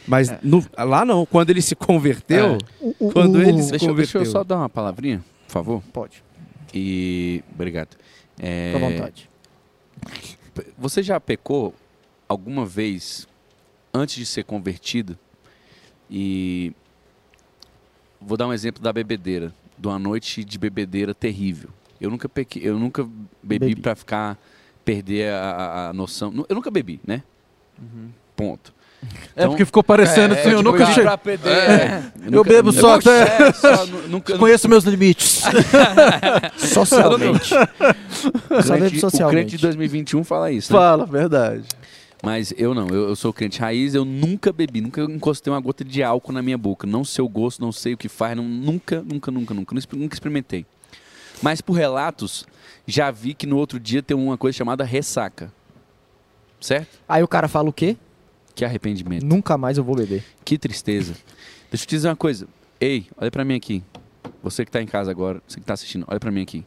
Mas 0.07 0.33
no- 0.43 0.65
lá 0.79 1.05
não, 1.05 1.27
quando 1.27 1.51
ele 1.51 1.61
se 1.63 1.75
converteu, 1.75 2.59
O- 2.81 2.95
o- 3.09 3.13
Quando 3.13 3.37
o- 3.37 3.43
ele 3.43 3.61
se- 3.63 3.71
Deixa, 3.73 3.87
eu- 3.87 3.95
deixa 3.95 4.19
eu 4.19 4.21
converteu. 4.21 4.25
só 4.27 4.45
dar 4.45 4.59
uma 4.59 4.69
palavrinha, 4.69 5.25
por 5.49 5.53
favor. 5.53 5.83
Pode, 5.93 6.23
E. 6.73 7.43
Obrigado. 7.55 7.97
É, 8.39 8.73
fica 8.75 8.87
à 8.87 8.89
vontade. 8.91 9.29
Você 10.79 11.03
já 11.03 11.19
pecou 11.21 11.75
alguma 12.29 12.65
vez 12.67 13.27
antes 13.93 14.17
de 14.17 14.27
ser 14.27 14.45
convertido? 14.45 15.19
E. 16.11 16.73
Vou 18.21 18.37
dar 18.37 18.47
um 18.47 18.53
exemplo 18.53 18.83
da 18.83 18.93
bebedeira. 18.93 19.53
De 19.79 19.87
uma 19.89 19.99
noite 19.99 20.43
de 20.45 20.59
bebedeira 20.59 21.15
terrível. 21.15 21.69
Eu 22.01 22.11
nunca 22.11 22.29
pequei, 22.29 22.63
eu 22.67 22.79
nunca 22.79 23.05
bebi, 23.43 23.69
Bebi. 23.69 23.81
pra 23.81 23.95
ficar. 23.95 24.39
perder 24.85 25.33
a, 25.33 25.89
a- 25.89 25.93
noção. 25.93 26.33
Eu 26.49 26.55
nunca 26.55 26.71
bebi, 26.71 27.01
né? 27.07 27.23
Ponto. 28.37 28.73
É 29.35 29.47
porque 29.47 29.65
ficou 29.65 29.83
parecendo 29.85 30.35
É, 30.35 30.41
assim, 30.41 30.51
eu 30.51 30.59
tipo, 30.59 30.73
nunca 30.73 30.87
pra 31.03 31.19
perder, 31.19 31.51
é. 31.51 32.03
Eu 32.33 32.43
bebo 32.43 32.73
só 32.73 32.97
nunca- 32.97 33.11
até- 33.25 33.49
é, 33.49 33.53
só, 33.53 33.87
nu- 33.87 34.09
nunca, 34.09 34.39
Conheço 34.39 34.69
meus 34.69 34.85
limites. 34.85 35.43
Socialmente. 36.57 37.55
O 38.51 38.63
Só 38.63 38.75
crente, 38.75 38.81
deve 38.81 38.87
o 38.87 38.89
crente 38.89 39.01
socialmente. 39.01 39.57
de 39.57 39.63
2021 39.63 40.25
fala 40.25 40.51
isso. 40.51 40.73
né? 40.73 40.79
Fala, 40.79 41.05
verdade. 41.05 41.65
Mas 42.23 42.53
eu 42.57 42.75
não, 42.75 42.89
eu, 42.89 43.09
eu 43.11 43.17
sou 43.17 43.33
crente 43.33 43.61
raiz, 43.61 43.95
eu 43.95 44.05
nunca 44.05 44.53
bebi, 44.53 44.81
nunca 44.81 45.03
encostei 45.03 45.53
uma 45.53 45.61
gota 45.61 45.85
de 45.85 46.03
álcool 46.03 46.33
na 46.33 46.43
minha 46.43 46.57
boca. 46.57 46.87
Não 46.87 47.05
sei 47.05 47.23
o 47.23 47.29
gosto, 47.29 47.61
não 47.61 47.71
sei 47.73 47.93
o 47.93 47.97
que 47.97 48.09
faz, 48.09 48.35
não- 48.37 48.45
nunca, 48.45 49.03
nunca, 49.03 49.31
nunca, 49.31 49.53
nunca, 49.55 49.75
nunca 49.95 50.15
experimentei. 50.15 50.65
Mas 51.43 51.61
por 51.61 51.75
relatos, 51.75 52.47
já 52.87 53.11
vi 53.11 53.35
que 53.35 53.47
no 53.47 53.59
outro 53.59 53.79
dia 53.79 54.03
tem 54.03 54.17
uma 54.17 54.39
coisa 54.39 54.57
chamada 54.57 54.83
ressaca. 54.83 55.53
Certo? 56.61 56.99
Aí 57.07 57.23
o 57.23 57.29
cara 57.29 57.49
fala 57.49 57.69
o 57.69 57.73
quê? 57.73 57.97
Que 58.57 58.65
arrependimento. 58.65 59.23
Nunca 59.25 59.57
mais 59.57 59.79
eu 59.79 59.85
vou 59.85 59.95
beber. 59.95 60.25
Que 60.45 60.59
tristeza. 60.59 61.13
Deixa 61.71 61.85
eu 61.85 61.87
te 61.87 61.91
dizer 61.91 62.09
uma 62.09 62.17
coisa. 62.17 62.49
Ei, 62.81 63.07
olha 63.17 63.31
pra 63.31 63.45
mim 63.45 63.55
aqui. 63.55 63.85
Você 64.43 64.65
que 64.65 64.71
tá 64.73 64.83
em 64.83 64.87
casa 64.87 65.11
agora, 65.11 65.41
você 65.47 65.61
que 65.61 65.67
tá 65.67 65.75
assistindo, 65.75 66.05
olha 66.09 66.19
pra 66.19 66.31
mim 66.33 66.43
aqui. 66.43 66.65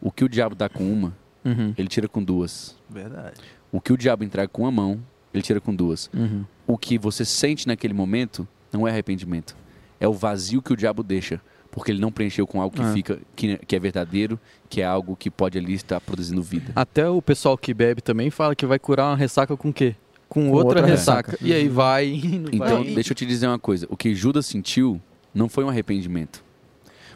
O 0.00 0.10
que 0.10 0.24
o 0.24 0.28
diabo 0.28 0.54
dá 0.54 0.68
com 0.68 0.84
uma, 0.90 1.14
Uhum. 1.44 1.74
ele 1.76 1.88
tira 1.88 2.08
com 2.08 2.22
duas. 2.22 2.76
Verdade. 2.88 3.40
O 3.72 3.80
que 3.80 3.92
o 3.92 3.96
diabo 3.98 4.24
entrega 4.24 4.48
com 4.48 4.62
uma 4.62 4.70
mão, 4.70 5.00
ele 5.34 5.42
tira 5.42 5.60
com 5.60 5.74
duas. 5.74 6.08
Uhum. 6.14 6.44
O 6.66 6.78
que 6.78 6.96
você 6.98 7.24
sente 7.24 7.66
naquele 7.66 7.92
momento 7.94 8.46
não 8.72 8.86
é 8.86 8.90
arrependimento. 8.90 9.56
É 9.98 10.06
o 10.08 10.12
vazio 10.12 10.62
que 10.62 10.72
o 10.72 10.76
diabo 10.76 11.02
deixa. 11.02 11.40
Porque 11.72 11.90
ele 11.92 12.00
não 12.00 12.10
preencheu 12.10 12.46
com 12.46 12.60
algo 12.60 12.74
que 12.74 12.82
É. 12.82 12.92
fica, 12.92 13.18
que, 13.36 13.56
que 13.58 13.76
é 13.76 13.78
verdadeiro, 13.78 14.38
que 14.68 14.80
é 14.80 14.84
algo 14.84 15.14
que 15.16 15.30
pode 15.30 15.56
ali 15.58 15.74
estar 15.74 16.00
produzindo 16.00 16.42
vida. 16.42 16.72
Até 16.74 17.08
o 17.08 17.22
pessoal 17.22 17.56
que 17.56 17.72
bebe 17.72 18.00
também 18.00 18.28
fala 18.30 18.54
que 18.56 18.66
vai 18.66 18.78
curar 18.78 19.06
uma 19.10 19.16
ressaca 19.16 19.56
com 19.56 19.68
o 19.68 19.72
quê? 19.72 19.94
Com, 20.30 20.48
outra, 20.50 20.78
outra 20.80 20.86
ressaca. 20.86 21.32
ressaca. 21.32 21.46
E 21.46 21.52
aí 21.52 21.68
vai 21.68 22.06
indo, 22.14 22.54
Então, 22.54 22.82
vai. 22.84 22.94
deixa 22.94 23.10
eu 23.12 23.14
te 23.16 23.26
dizer 23.26 23.46
uma 23.48 23.58
coisa. 23.58 23.86
O 23.90 23.96
que 23.96 24.14
Judas 24.14 24.46
sentiu 24.46 24.98
não 25.34 25.46
foi 25.48 25.64
um 25.64 25.68
arrependimento. 25.68 26.42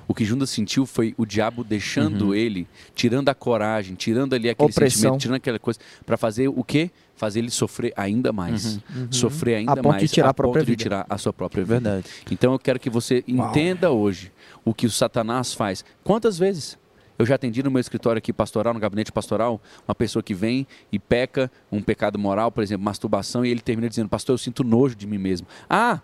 O 0.07 0.13
que 0.13 0.23
Judas 0.23 0.51
sentiu 0.51 0.85
foi 0.85 1.15
o 1.17 1.25
diabo 1.25 1.65
deixando 1.65 2.27
Uhum. 2.27 2.35
ele, 2.35 2.69
tirando 2.95 3.31
a 3.31 3.35
coragem, 3.35 3.95
tirando 3.95 4.35
ali 4.35 4.51
aquele 4.51 4.69
Opressão. 4.71 5.01
sentimento, 5.01 5.21
tirando 5.23 5.37
aquela 5.37 5.59
coisa, 5.59 5.81
para 6.05 6.19
fazer 6.19 6.49
o 6.49 6.63
quê? 6.63 6.91
Fazer 7.17 7.39
ele 7.39 7.49
sofrer 7.51 7.93
ainda 7.97 8.31
mais. 8.33 8.75
Uhum. 8.95 9.07
Sofrer 9.11 9.55
ainda 9.55 9.73
A 9.73 9.77
ponto 9.77 9.89
mais. 9.89 10.03
de 10.03 10.09
tirar 10.09 10.29
a 10.29 10.35
própria 10.35 10.61
ponto 10.61 10.67
de 10.67 10.73
vida. 10.73 10.83
tirar 10.83 11.07
a 11.09 11.17
sua 11.17 11.33
própria 11.33 11.65
vida. 11.65 11.75
Verdade. 11.81 12.07
Então 12.31 12.53
eu 12.53 12.59
quero 12.59 12.79
que 12.79 12.91
você 12.91 13.25
entenda 13.27 13.91
hoje 13.93 14.31
o 14.65 14.75
que 14.75 14.85
o 14.87 14.91
Satanás 14.91 15.55
faz. 15.55 15.83
Quantas 16.03 16.37
vezes? 16.39 16.77
Eu 17.19 17.25
já 17.25 17.37
atendi 17.37 17.63
no 17.63 17.71
meu 17.71 17.81
escritório 17.81 18.19
aqui 18.19 18.33
pastoral, 18.33 18.75
no 18.75 18.81
gabinete 18.81 19.13
pastoral, 19.13 19.61
uma 19.87 19.95
pessoa 19.95 20.23
que 20.23 20.35
vem 20.35 20.67
e 20.91 20.99
peca 20.99 21.51
um 21.71 21.81
pecado 21.81 22.19
moral, 22.19 22.51
por 22.51 22.63
exemplo, 22.63 22.85
masturbação, 22.85 23.45
e 23.45 23.51
ele 23.51 23.61
termina 23.61 23.89
dizendo: 23.89 24.09
Pastor, 24.09 24.35
eu 24.35 24.39
sinto 24.39 24.65
nojo 24.65 24.95
de 24.97 25.07
mim 25.07 25.19
mesmo. 25.19 25.47
Ah, 25.71 26.01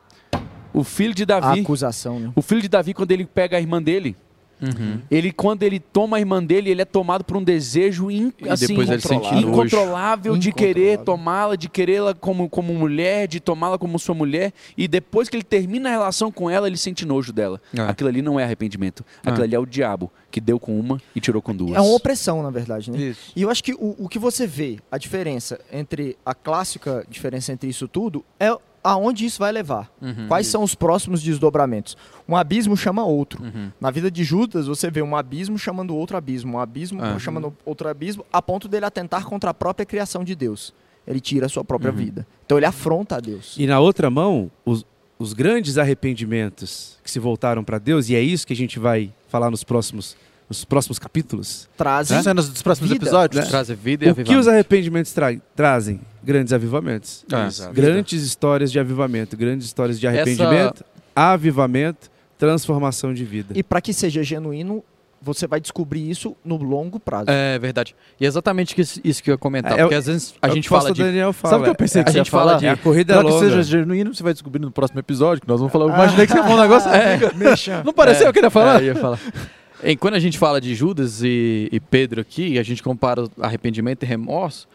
o 0.72 0.84
filho 0.84 1.14
de 1.14 1.24
A 1.24 1.26
Davi. 1.26 1.60
acusação, 1.60 2.20
né? 2.20 2.32
O 2.36 2.42
filho 2.42 2.62
de 2.62 2.68
Davi, 2.68 2.94
quando 2.94 3.10
ele 3.10 3.24
pega 3.26 3.56
a 3.56 3.60
irmã 3.60 3.82
dele, 3.82 4.16
Uhum. 4.62 5.00
ele 5.10 5.32
quando 5.32 5.62
ele 5.62 5.80
toma 5.80 6.16
a 6.16 6.20
irmã 6.20 6.42
dele, 6.42 6.70
ele 6.70 6.82
é 6.82 6.84
tomado 6.84 7.24
por 7.24 7.36
um 7.36 7.42
desejo 7.42 8.10
in, 8.10 8.32
assim, 8.48 8.74
incontrolável. 8.74 9.38
incontrolável 9.38 10.36
de 10.36 10.52
querer 10.52 10.98
tomá-la, 10.98 11.56
de 11.56 11.68
querê-la 11.68 12.14
como, 12.14 12.48
como 12.48 12.74
mulher, 12.74 13.26
de 13.26 13.40
tomá-la 13.40 13.78
como 13.78 13.98
sua 13.98 14.14
mulher, 14.14 14.52
e 14.76 14.86
depois 14.86 15.28
que 15.28 15.36
ele 15.36 15.44
termina 15.44 15.88
a 15.88 15.92
relação 15.92 16.30
com 16.30 16.50
ela, 16.50 16.66
ele 16.66 16.76
sente 16.76 17.06
nojo 17.06 17.32
dela. 17.32 17.60
É. 17.76 17.80
Aquilo 17.82 18.08
ali 18.08 18.22
não 18.22 18.38
é 18.38 18.44
arrependimento. 18.44 19.04
Aquilo 19.22 19.42
É. 19.42 19.44
ali 19.44 19.54
é 19.54 19.58
o 19.58 19.66
diabo 19.66 20.10
que 20.30 20.40
deu 20.40 20.60
com 20.60 20.78
uma 20.78 21.00
e 21.14 21.20
tirou 21.20 21.40
com 21.42 21.54
duas. 21.54 21.74
É 21.76 21.80
uma 21.80 21.94
opressão, 21.94 22.42
na 22.42 22.50
verdade, 22.50 22.90
né? 22.90 22.98
Isso. 22.98 23.32
E 23.34 23.42
eu 23.42 23.50
acho 23.50 23.64
que 23.64 23.72
o, 23.72 23.96
o 23.98 24.08
que 24.08 24.18
você 24.18 24.46
vê, 24.46 24.78
a 24.90 24.98
diferença 24.98 25.60
entre 25.72 26.16
a 26.24 26.34
clássica 26.34 27.04
diferença 27.08 27.52
entre 27.52 27.68
isso 27.68 27.88
tudo, 27.88 28.24
é 28.38 28.56
aonde 28.82 29.24
isso 29.26 29.38
vai 29.38 29.52
levar. 29.52 29.90
Uhum. 30.00 30.26
Quais 30.28 30.46
são 30.46 30.62
os 30.62 30.74
próximos 30.74 31.22
desdobramentos? 31.22 31.96
Um 32.28 32.36
abismo 32.36 32.76
chama 32.76 33.04
outro. 33.04 33.42
Uhum. 33.42 33.70
Na 33.80 33.90
vida 33.90 34.10
de 34.10 34.24
Judas, 34.24 34.66
você 34.66 34.90
vê 34.90 35.02
um 35.02 35.14
abismo 35.16 35.58
chamando 35.58 35.94
outro 35.96 36.16
abismo, 36.16 36.56
um 36.56 36.58
abismo 36.60 37.02
É. 37.04 37.18
chamando 37.18 37.54
outro 37.64 37.88
abismo, 37.88 38.24
a 38.32 38.40
ponto 38.40 38.68
dele 38.68 38.86
atentar 38.86 39.24
contra 39.24 39.50
a 39.50 39.54
própria 39.54 39.84
criação 39.86 40.24
de 40.24 40.34
Deus. 40.34 40.72
Ele 41.06 41.20
tira 41.20 41.46
a 41.46 41.48
sua 41.48 41.64
própria 41.64 41.90
Uhum. 41.90 41.96
vida. 41.96 42.26
Então 42.46 42.56
ele 42.58 42.66
afronta 42.66 43.16
a 43.16 43.20
Deus. 43.20 43.56
E 43.58 43.66
na 43.66 43.80
outra 43.80 44.08
mão, 44.10 44.50
os, 44.64 44.84
os 45.18 45.32
grandes 45.32 45.76
arrependimentos 45.78 46.98
que 47.02 47.10
se 47.10 47.18
voltaram 47.18 47.64
para 47.64 47.78
Deus, 47.78 48.08
e 48.08 48.14
é 48.14 48.20
isso 48.20 48.46
que 48.46 48.52
a 48.52 48.56
gente 48.56 48.78
vai 48.78 49.12
falar 49.28 49.50
nos 49.50 49.64
próximos, 49.64 50.16
nos 50.50 50.64
próximos 50.64 50.98
capítulos. 50.98 51.68
Trazem 51.76 52.20
Cenas 52.22 52.48
dos 52.48 52.60
próximos 52.60 52.90
Vida, 52.90 53.04
episódios? 53.04 53.44
né? 53.44 53.48
Traz 53.48 53.68
vida 53.70 54.04
e 54.06 54.10
O 54.10 54.14
que 54.16 54.34
os 54.34 54.48
arrependimentos 54.48 55.12
tra- 55.12 55.36
trazem? 55.54 56.00
Grandes 56.22 56.52
avivamentos. 56.52 57.24
É. 57.32 57.72
Grandes 57.72 58.22
histórias 58.24 58.70
de 58.72 58.78
avivamento, 58.80 59.36
grandes 59.36 59.66
histórias 59.68 59.98
de 60.00 60.06
arrependimento, 60.08 60.84
avivamento, 61.14 62.10
transformação 62.36 63.14
de 63.14 63.24
vida. 63.24 63.54
E 63.56 63.62
para 63.62 63.80
que 63.80 63.92
seja 63.94 64.22
genuíno, 64.24 64.82
você 65.22 65.46
vai 65.46 65.60
descobrir 65.60 66.10
isso 66.10 66.34
no 66.44 66.56
longo 66.56 66.98
prazo. 66.98 67.26
É 67.30 67.58
verdade. 67.58 67.94
E 68.18 68.24
é 68.24 68.28
exatamente 68.28 68.74
isso 69.04 69.22
que 69.22 69.30
eu 69.30 69.34
ia 69.34 69.38
comentar. 69.38 69.72
É, 69.78 69.82
porque 69.82 69.94
às 69.94 70.06
vezes 70.06 70.34
a 70.42 70.48
É 70.48 70.50
o 70.50 70.54
gente 70.54 70.68
que 70.68 70.74
o 70.74 70.78
fala 70.78 70.92
de. 70.92 71.02
Daniel 71.02 71.32
fala. 71.32 71.50
Sabe 71.52 71.60
o 71.60 71.64
que 71.64 71.70
eu 71.70 71.74
pensei 71.76 72.00
é, 72.00 72.04
que 72.04 72.10
a 72.10 72.12
você 72.12 72.18
ia 72.18 72.24
gente 72.24 72.30
fala 72.30 72.56
de- 72.56 72.66
é 72.66 72.70
a 72.70 72.76
corrida 72.76 73.14
Será 73.14 73.24
que 73.24 73.38
seja 73.38 73.62
genuíno, 73.62 74.12
você 74.14 74.22
vai 74.22 74.32
descobrir 74.32 74.60
no 74.60 74.70
próximo 74.70 74.98
episódio, 74.98 75.42
que 75.42 75.48
nós 75.48 75.60
vamos 75.60 75.72
falar. 75.72 75.84
Eu 75.86 75.94
imaginei 75.94 76.26
que 76.26 76.32
você 76.32 76.38
ia 76.38 76.42
falar 76.44 76.56
um 76.56 76.60
negócio. 76.62 76.90
Mexa. 77.36 77.82
Não 77.84 77.92
pareceu 77.92 78.26
eu 78.26 78.32
queria 78.32 78.50
falar? 78.50 78.76
É, 78.80 78.82
eu 78.82 78.86
ia 78.86 78.96
falar. 78.96 79.18
E 79.82 79.96
quando 79.96 80.14
a 80.14 80.18
gente 80.18 80.38
fala 80.38 80.60
de 80.60 80.74
Judas 80.74 81.22
e, 81.22 81.68
e 81.72 81.80
Pedro 81.80 82.20
aqui, 82.20 82.58
a 82.58 82.62
gente 82.62 82.82
compara 82.82 83.26
arrependimento 83.40 84.02
e 84.02 84.06
remorso, 84.06 84.68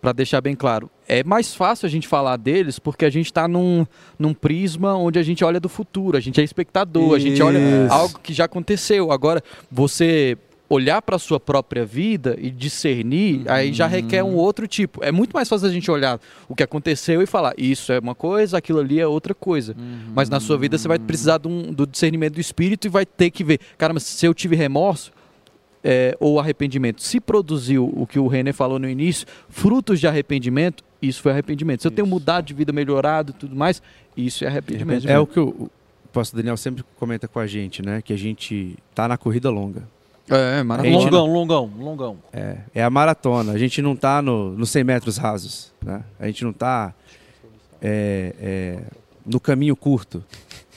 para 0.00 0.12
deixar 0.12 0.40
bem 0.40 0.54
claro, 0.54 0.88
é 1.08 1.24
mais 1.24 1.54
fácil 1.54 1.86
a 1.86 1.88
gente 1.88 2.06
falar 2.06 2.36
deles 2.36 2.78
porque 2.78 3.04
a 3.04 3.10
gente 3.10 3.26
está 3.26 3.48
num, 3.48 3.84
num 4.18 4.32
prisma 4.32 4.94
onde 4.94 5.18
a 5.18 5.22
gente 5.22 5.44
olha 5.44 5.58
do 5.58 5.68
futuro, 5.68 6.16
a 6.16 6.20
gente 6.20 6.40
é 6.40 6.44
espectador, 6.44 7.16
a 7.16 7.18
gente 7.18 7.42
olha 7.42 7.58
Isso. 7.58 7.92
algo 7.92 8.20
que 8.20 8.32
já 8.32 8.44
aconteceu. 8.44 9.10
Agora, 9.10 9.42
você 9.70 10.38
olhar 10.70 11.00
para 11.00 11.16
a 11.16 11.18
sua 11.18 11.40
própria 11.40 11.84
vida 11.86 12.36
e 12.38 12.50
discernir, 12.50 13.42
aí 13.50 13.72
já 13.72 13.86
requer 13.86 14.22
um 14.22 14.34
outro 14.34 14.66
tipo. 14.68 15.02
É 15.02 15.10
muito 15.10 15.32
mais 15.32 15.48
fácil 15.48 15.66
a 15.66 15.70
gente 15.72 15.90
olhar 15.90 16.20
o 16.48 16.54
que 16.54 16.62
aconteceu 16.62 17.22
e 17.22 17.26
falar, 17.26 17.54
isso 17.56 17.90
é 17.90 17.98
uma 17.98 18.14
coisa, 18.14 18.58
aquilo 18.58 18.78
ali 18.80 19.00
é 19.00 19.06
outra 19.06 19.34
coisa. 19.34 19.74
Mas 20.14 20.28
na 20.28 20.40
sua 20.40 20.58
vida 20.58 20.76
você 20.76 20.86
vai 20.86 20.98
precisar 20.98 21.38
de 21.38 21.48
um- 21.48 21.72
do 21.72 21.86
discernimento 21.86 22.34
do 22.34 22.40
espírito 22.40 22.86
e 22.86 22.90
vai 22.90 23.06
ter 23.06 23.30
que 23.30 23.42
ver, 23.42 23.60
cara, 23.78 23.94
mas 23.94 24.02
se 24.02 24.26
eu 24.26 24.34
tive 24.34 24.54
remorso 24.56 25.10
é, 25.82 26.16
ou 26.20 26.38
arrependimento, 26.40 27.00
se 27.02 27.20
produziu 27.20 27.90
o 27.96 28.06
que 28.06 28.18
o 28.18 28.26
René 28.26 28.52
falou 28.52 28.78
no 28.78 28.88
início, 28.88 29.26
frutos 29.48 30.00
de 30.00 30.06
arrependimento, 30.08 30.82
isso 31.00 31.22
foi 31.22 31.32
arrependimento. 31.32 31.80
Se 31.82 31.86
eu 31.86 31.92
tenho 31.92 32.06
mudado 32.06 32.44
de 32.46 32.52
vida, 32.52 32.72
melhorado 32.72 33.30
e 33.30 33.34
tudo 33.34 33.54
mais, 33.56 33.80
isso 34.16 34.44
é 34.44 34.48
arrependimento. 34.48 35.08
É 35.08 35.18
o 35.18 35.26
que 35.26 35.38
o, 35.38 35.48
o 35.48 35.70
pastor 36.12 36.38
Daniel 36.38 36.56
sempre 36.56 36.84
comenta 36.96 37.28
com 37.28 37.38
a 37.38 37.46
gente, 37.46 37.80
né? 37.80 38.02
Que 38.02 38.12
a 38.12 38.18
gente 38.18 38.76
tá 38.94 39.06
na 39.06 39.16
corrida 39.16 39.48
longa. 39.50 39.84
É, 40.30 40.60
A 40.60 40.64
maravilha. 40.64 41.00
gente 41.00 41.10
Longão, 41.10 41.26
longão, 41.32 41.70
longão. 41.78 42.16
É, 42.32 42.58
é 42.74 42.82
a 42.82 42.90
maratona. 42.90 43.52
A 43.52 43.58
gente 43.58 43.80
não 43.80 43.96
tá 43.96 44.20
no, 44.20 44.50
nos 44.52 44.70
100 44.70 44.84
metros 44.84 45.16
rasos, 45.16 45.72
né? 45.84 46.02
A 46.18 46.26
gente 46.26 46.44
não 46.44 46.52
tá 46.52 46.92
é, 47.80 48.34
é, 48.40 48.78
no 49.24 49.40
caminho 49.40 49.74
curto. 49.76 50.22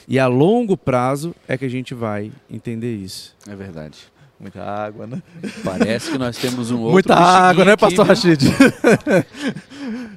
E 0.08 0.18
a 0.18 0.26
longo 0.26 0.76
prazo 0.76 1.34
é 1.46 1.56
que 1.56 1.64
a 1.64 1.68
gente 1.68 1.94
vai 1.94 2.32
entender 2.50 2.94
isso. 2.94 3.36
É 3.48 3.54
verdade. 3.54 3.98
Muita 4.40 4.60
água, 4.62 5.06
né? 5.06 5.22
Parece 5.62 6.10
que 6.10 6.18
nós 6.18 6.36
temos 6.36 6.72
um 6.72 6.78
outro. 6.80 6.92
Muita 6.94 7.14
água, 7.14 7.64
né, 7.64 7.72
aqui, 7.74 7.80
Pastor 7.80 8.04
viu? 8.04 8.14
Rachid? 8.14 8.42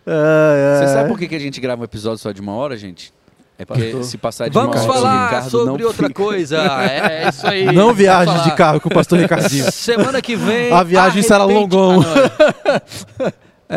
Você 0.06 0.88
sabe 0.88 1.10
por 1.10 1.20
que, 1.20 1.28
que 1.28 1.36
a 1.36 1.40
gente 1.40 1.62
grava 1.62 1.82
um 1.82 1.86
episódio 1.86 2.18
só 2.18 2.32
de 2.32 2.42
uma 2.42 2.54
hora, 2.54 2.76
gente? 2.76 3.14
É 3.58 3.64
porque 3.64 3.84
Pastor. 3.84 4.04
se 4.04 4.18
passar 4.18 4.48
de 4.50 4.54
Vamos 4.54 4.76
uma 4.76 4.82
hora, 4.84 4.92
o 4.92 4.94
falar 5.02 5.26
Ricardo 5.26 5.50
sobre 5.50 5.82
não 5.82 5.88
outra 5.90 6.08
fica. 6.08 6.22
coisa. 6.22 6.58
É 6.86 7.30
isso 7.30 7.48
aí. 7.48 7.66
Não 7.74 7.94
falar. 8.34 8.44
de 8.50 8.56
carro 8.56 8.82
com 8.82 8.90
o 8.90 8.94
pastor 8.94 9.20
Ricardinho. 9.20 9.70
Semana 9.72 10.22
que 10.22 10.36
vem. 10.36 10.72
A 10.74 10.84
viagem 10.84 11.22
será 11.24 11.46
longão. 11.46 12.02
Ah, 12.02 12.82
não, 13.20 13.28
é. 13.28 13.34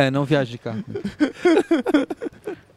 É, 0.06 0.10
não 0.10 0.24
viaje 0.24 0.50
de 0.50 0.58
carro. 0.58 0.84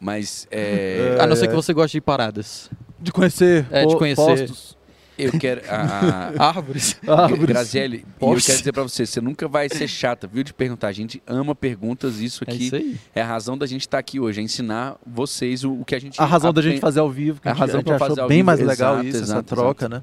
Mas 0.00 0.46
é, 0.50 1.16
A 1.20 1.26
não 1.26 1.36
ser 1.36 1.48
que 1.48 1.54
você 1.54 1.72
goste 1.72 1.96
de 1.96 2.00
paradas. 2.00 2.70
De 2.98 3.12
conhecer. 3.12 3.66
É, 3.70 3.84
de 3.84 3.96
conhecer. 3.96 4.24
Postos. 4.24 4.76
Eu 5.18 5.32
quero. 5.38 5.60
A, 5.68 6.32
a, 6.38 6.46
Árvores. 6.48 6.96
Árvores. 7.06 7.44
Graziele, 7.46 8.04
e 8.20 8.24
eu 8.24 8.28
quero 8.30 8.40
dizer 8.58 8.72
pra 8.72 8.82
você, 8.82 9.04
você 9.06 9.20
nunca 9.20 9.46
vai 9.48 9.68
ser 9.68 9.86
chata, 9.88 10.26
viu, 10.26 10.42
de 10.42 10.52
perguntar. 10.54 10.88
A 10.88 10.92
gente 10.92 11.22
ama 11.26 11.54
perguntas, 11.54 12.18
isso 12.20 12.44
É 12.46 12.52
aqui 12.52 12.66
isso 12.66 12.76
aí. 12.76 12.96
é 13.14 13.22
a 13.22 13.26
razão 13.26 13.56
da 13.56 13.66
gente 13.66 13.82
estar 13.82 13.98
aqui 13.98 14.18
hoje, 14.18 14.40
é 14.40 14.42
ensinar 14.42 14.96
vocês 15.06 15.64
o, 15.64 15.72
o 15.72 15.84
que 15.84 15.94
a 15.94 16.00
gente 16.00 16.20
A 16.20 16.24
razão 16.24 16.52
da 16.52 16.62
gente 16.62 16.80
fazer 16.80 17.00
ao 17.00 17.10
vivo. 17.10 17.40
Que 17.40 17.48
A 17.48 17.52
a, 17.52 17.54
gente, 17.54 17.60
razão 17.60 17.76
a 17.76 17.78
gente 17.78 17.86
pra 17.86 17.96
achou 17.96 18.08
fazer 18.08 18.20
ao 18.22 18.28
bem 18.28 18.38
vivo, 18.38 18.46
mais 18.46 18.60
legal 18.60 18.94
exato, 18.94 19.06
isso, 19.08 19.16
essa 19.18 19.24
exato, 19.32 19.54
troca, 19.54 19.88
né? 19.88 20.02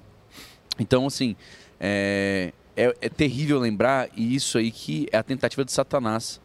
Então, 0.80 1.06
assim, 1.08 1.36
é, 1.80 2.54
é, 2.76 2.94
é 3.02 3.10
terrível 3.10 3.60
lembrar, 3.60 4.08
e 4.16 4.36
isso 4.36 4.58
aí 4.58 4.72
que 4.72 5.08
é 5.12 5.18
a 5.18 5.24
tentativa 5.24 5.66
de 5.66 5.72
Satanás. 5.72 6.40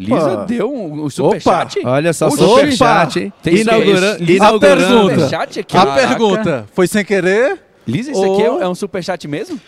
Lisa 0.00 0.44
deu 0.46 0.72
um, 0.72 1.04
um 1.04 1.08
superchat? 1.10 1.78
Olha 1.84 2.12
só, 2.12 2.28
superchat, 2.28 3.20
hein? 3.20 3.32
Tem 3.40 3.58
Inaugura- 3.58 4.16
isso? 4.20 4.32
inaugurando. 4.32 4.84
A 4.84 5.06
pergunta. 5.06 5.42
Aqui? 5.42 5.60
A 5.60 5.64
Caraca. 5.64 6.08
pergunta, 6.08 6.68
foi 6.72 6.88
sem 6.88 7.04
querer? 7.04 7.60
Lisa, 7.86 8.10
isso 8.10 8.24
aqui 8.32 8.42
é, 8.42 8.46
é 8.46 8.68
um 8.68 8.74
superchat 8.74 9.26
mesmo? 9.28 9.60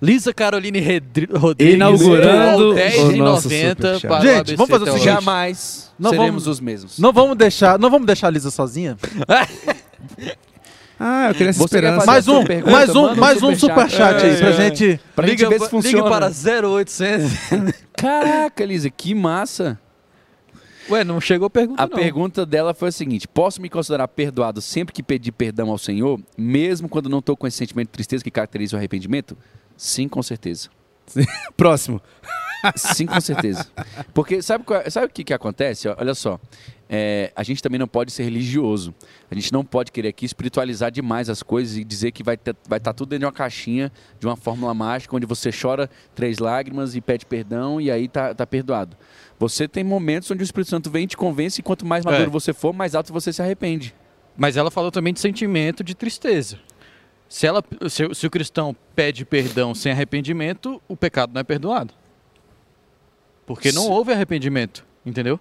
Lisa 0.00 0.32
Caroline 0.34 0.80
Redri- 0.80 1.28
Rodrigues. 1.32 1.74
Inaugurando 1.74 2.74
doou 2.74 3.10
o 3.12 3.16
nosso 3.16 3.48
10,90 3.48 3.74
superchat. 3.98 4.06
para 4.06 4.18
o 4.18 4.20
Gente, 4.22 4.36
ABC 4.40 4.56
vamos 4.56 4.70
fazer 4.70 4.82
o 4.84 4.86
seguinte. 4.92 5.04
Jamais 5.04 5.92
Não 5.98 6.10
seremos 6.10 6.28
vamos- 6.44 6.46
os 6.48 6.60
mesmos. 6.60 6.98
Não 6.98 7.12
vamos 7.12 7.36
deixar, 7.36 7.78
não 7.78 7.88
vamos 7.90 8.06
deixar 8.06 8.26
a 8.26 8.30
Lisa 8.30 8.50
sozinha? 8.50 8.96
Ah, 11.04 11.28
eu 11.28 11.34
queria 11.34 11.50
essa 11.50 11.58
Você 11.58 11.64
esperança. 11.78 12.06
Mais 12.06 12.28
um, 12.28 12.44
pergunta? 12.44 12.70
mais 12.70 12.94
um, 12.94 13.06
um 13.08 13.16
mais 13.16 13.42
um 13.42 13.56
superchat. 13.56 14.24
aí 14.24 14.34
É, 14.34 14.36
pra 14.36 14.48
é. 14.50 14.52
gente. 14.52 15.00
Pra 15.16 15.26
gente 15.26 15.46
ver 15.46 15.60
se 15.60 15.68
funciona. 15.68 15.98
Ligue 15.98 16.08
para 16.08 16.30
0800. 16.30 17.32
Caraca, 17.96 18.64
Lisa, 18.64 18.88
que 18.88 19.12
massa. 19.12 19.80
Ué, 20.90 21.04
não 21.04 21.20
chegou 21.20 21.48
pergunta 21.48 21.82
A 21.82 21.86
não. 21.86 21.96
pergunta 21.96 22.44
dela 22.46 22.74
foi 22.74 22.88
a 22.88 22.92
seguinte: 22.92 23.26
Posso 23.28 23.60
me 23.62 23.68
considerar 23.68 24.08
perdoado 24.08 24.60
sempre 24.60 24.92
que 24.92 25.02
pedir 25.02 25.32
perdão 25.32 25.70
ao 25.70 25.78
Senhor, 25.78 26.20
mesmo 26.36 26.88
quando 26.88 27.08
não 27.08 27.20
estou 27.20 27.36
com 27.36 27.46
esse 27.46 27.56
sentimento 27.56 27.88
de 27.88 27.92
tristeza 27.92 28.22
que 28.24 28.30
caracteriza 28.30 28.76
o 28.76 28.78
arrependimento? 28.78 29.36
Sim, 29.76 30.08
com 30.08 30.22
certeza. 30.22 30.68
Próximo. 31.56 32.00
Sim, 32.76 33.06
com 33.06 33.20
certeza. 33.20 33.66
Porque 34.14 34.40
sabe, 34.40 34.64
qual- 34.64 34.88
sabe 34.90 35.06
o 35.06 35.10
que, 35.10 35.24
que 35.24 35.34
acontece? 35.34 35.88
Olha 35.88 36.14
só. 36.14 36.38
É, 36.94 37.32
a 37.34 37.42
gente 37.42 37.62
também 37.62 37.78
não 37.78 37.88
pode 37.88 38.12
ser 38.12 38.22
religioso. 38.22 38.94
A 39.30 39.34
gente 39.34 39.50
não 39.50 39.64
pode 39.64 39.90
querer 39.90 40.08
aqui 40.08 40.26
espiritualizar 40.26 40.90
demais 40.90 41.30
as 41.30 41.42
coisas 41.42 41.78
e 41.78 41.84
dizer 41.84 42.12
que 42.12 42.22
vai 42.22 42.34
estar 42.34 42.54
vai 42.68 42.78
tá 42.78 42.92
tudo 42.92 43.08
dentro 43.08 43.20
de 43.20 43.24
uma 43.24 43.32
caixinha, 43.32 43.90
de 44.20 44.26
uma 44.26 44.36
fórmula 44.36 44.74
mágica, 44.74 45.16
onde 45.16 45.24
você 45.24 45.50
chora 45.50 45.88
três 46.14 46.38
lágrimas 46.38 46.94
e 46.94 47.00
pede 47.00 47.24
perdão 47.24 47.80
e 47.80 47.90
aí 47.90 48.08
tá, 48.08 48.34
tá 48.34 48.46
perdoado. 48.46 48.94
Você 49.38 49.66
tem 49.66 49.82
momentos 49.82 50.30
onde 50.30 50.42
o 50.42 50.44
Espírito 50.44 50.68
Santo 50.68 50.90
vem 50.90 51.04
e 51.04 51.06
te 51.06 51.16
convence 51.16 51.60
e 51.60 51.62
quanto 51.62 51.86
mais 51.86 52.04
maduro 52.04 52.28
É. 52.28 52.30
você 52.30 52.52
for, 52.52 52.74
mais 52.74 52.94
alto 52.94 53.10
você 53.10 53.32
se 53.32 53.40
arrepende. 53.40 53.94
Mas 54.36 54.58
ela 54.58 54.70
falou 54.70 54.90
também 54.90 55.14
de 55.14 55.20
sentimento 55.20 55.82
de 55.82 55.94
tristeza. 55.94 56.58
Se, 57.26 57.46
ela, 57.46 57.64
se, 57.88 58.14
se 58.14 58.26
o 58.26 58.30
cristão 58.30 58.76
pede 58.94 59.24
perdão 59.24 59.74
sem 59.74 59.90
arrependimento, 59.90 60.78
o 60.86 60.94
pecado 60.94 61.32
não 61.32 61.40
é 61.40 61.44
perdoado. 61.44 61.94
Porque 63.46 63.72
não 63.72 63.88
houve 63.88 64.12
arrependimento, 64.12 64.84
entendeu? 65.06 65.40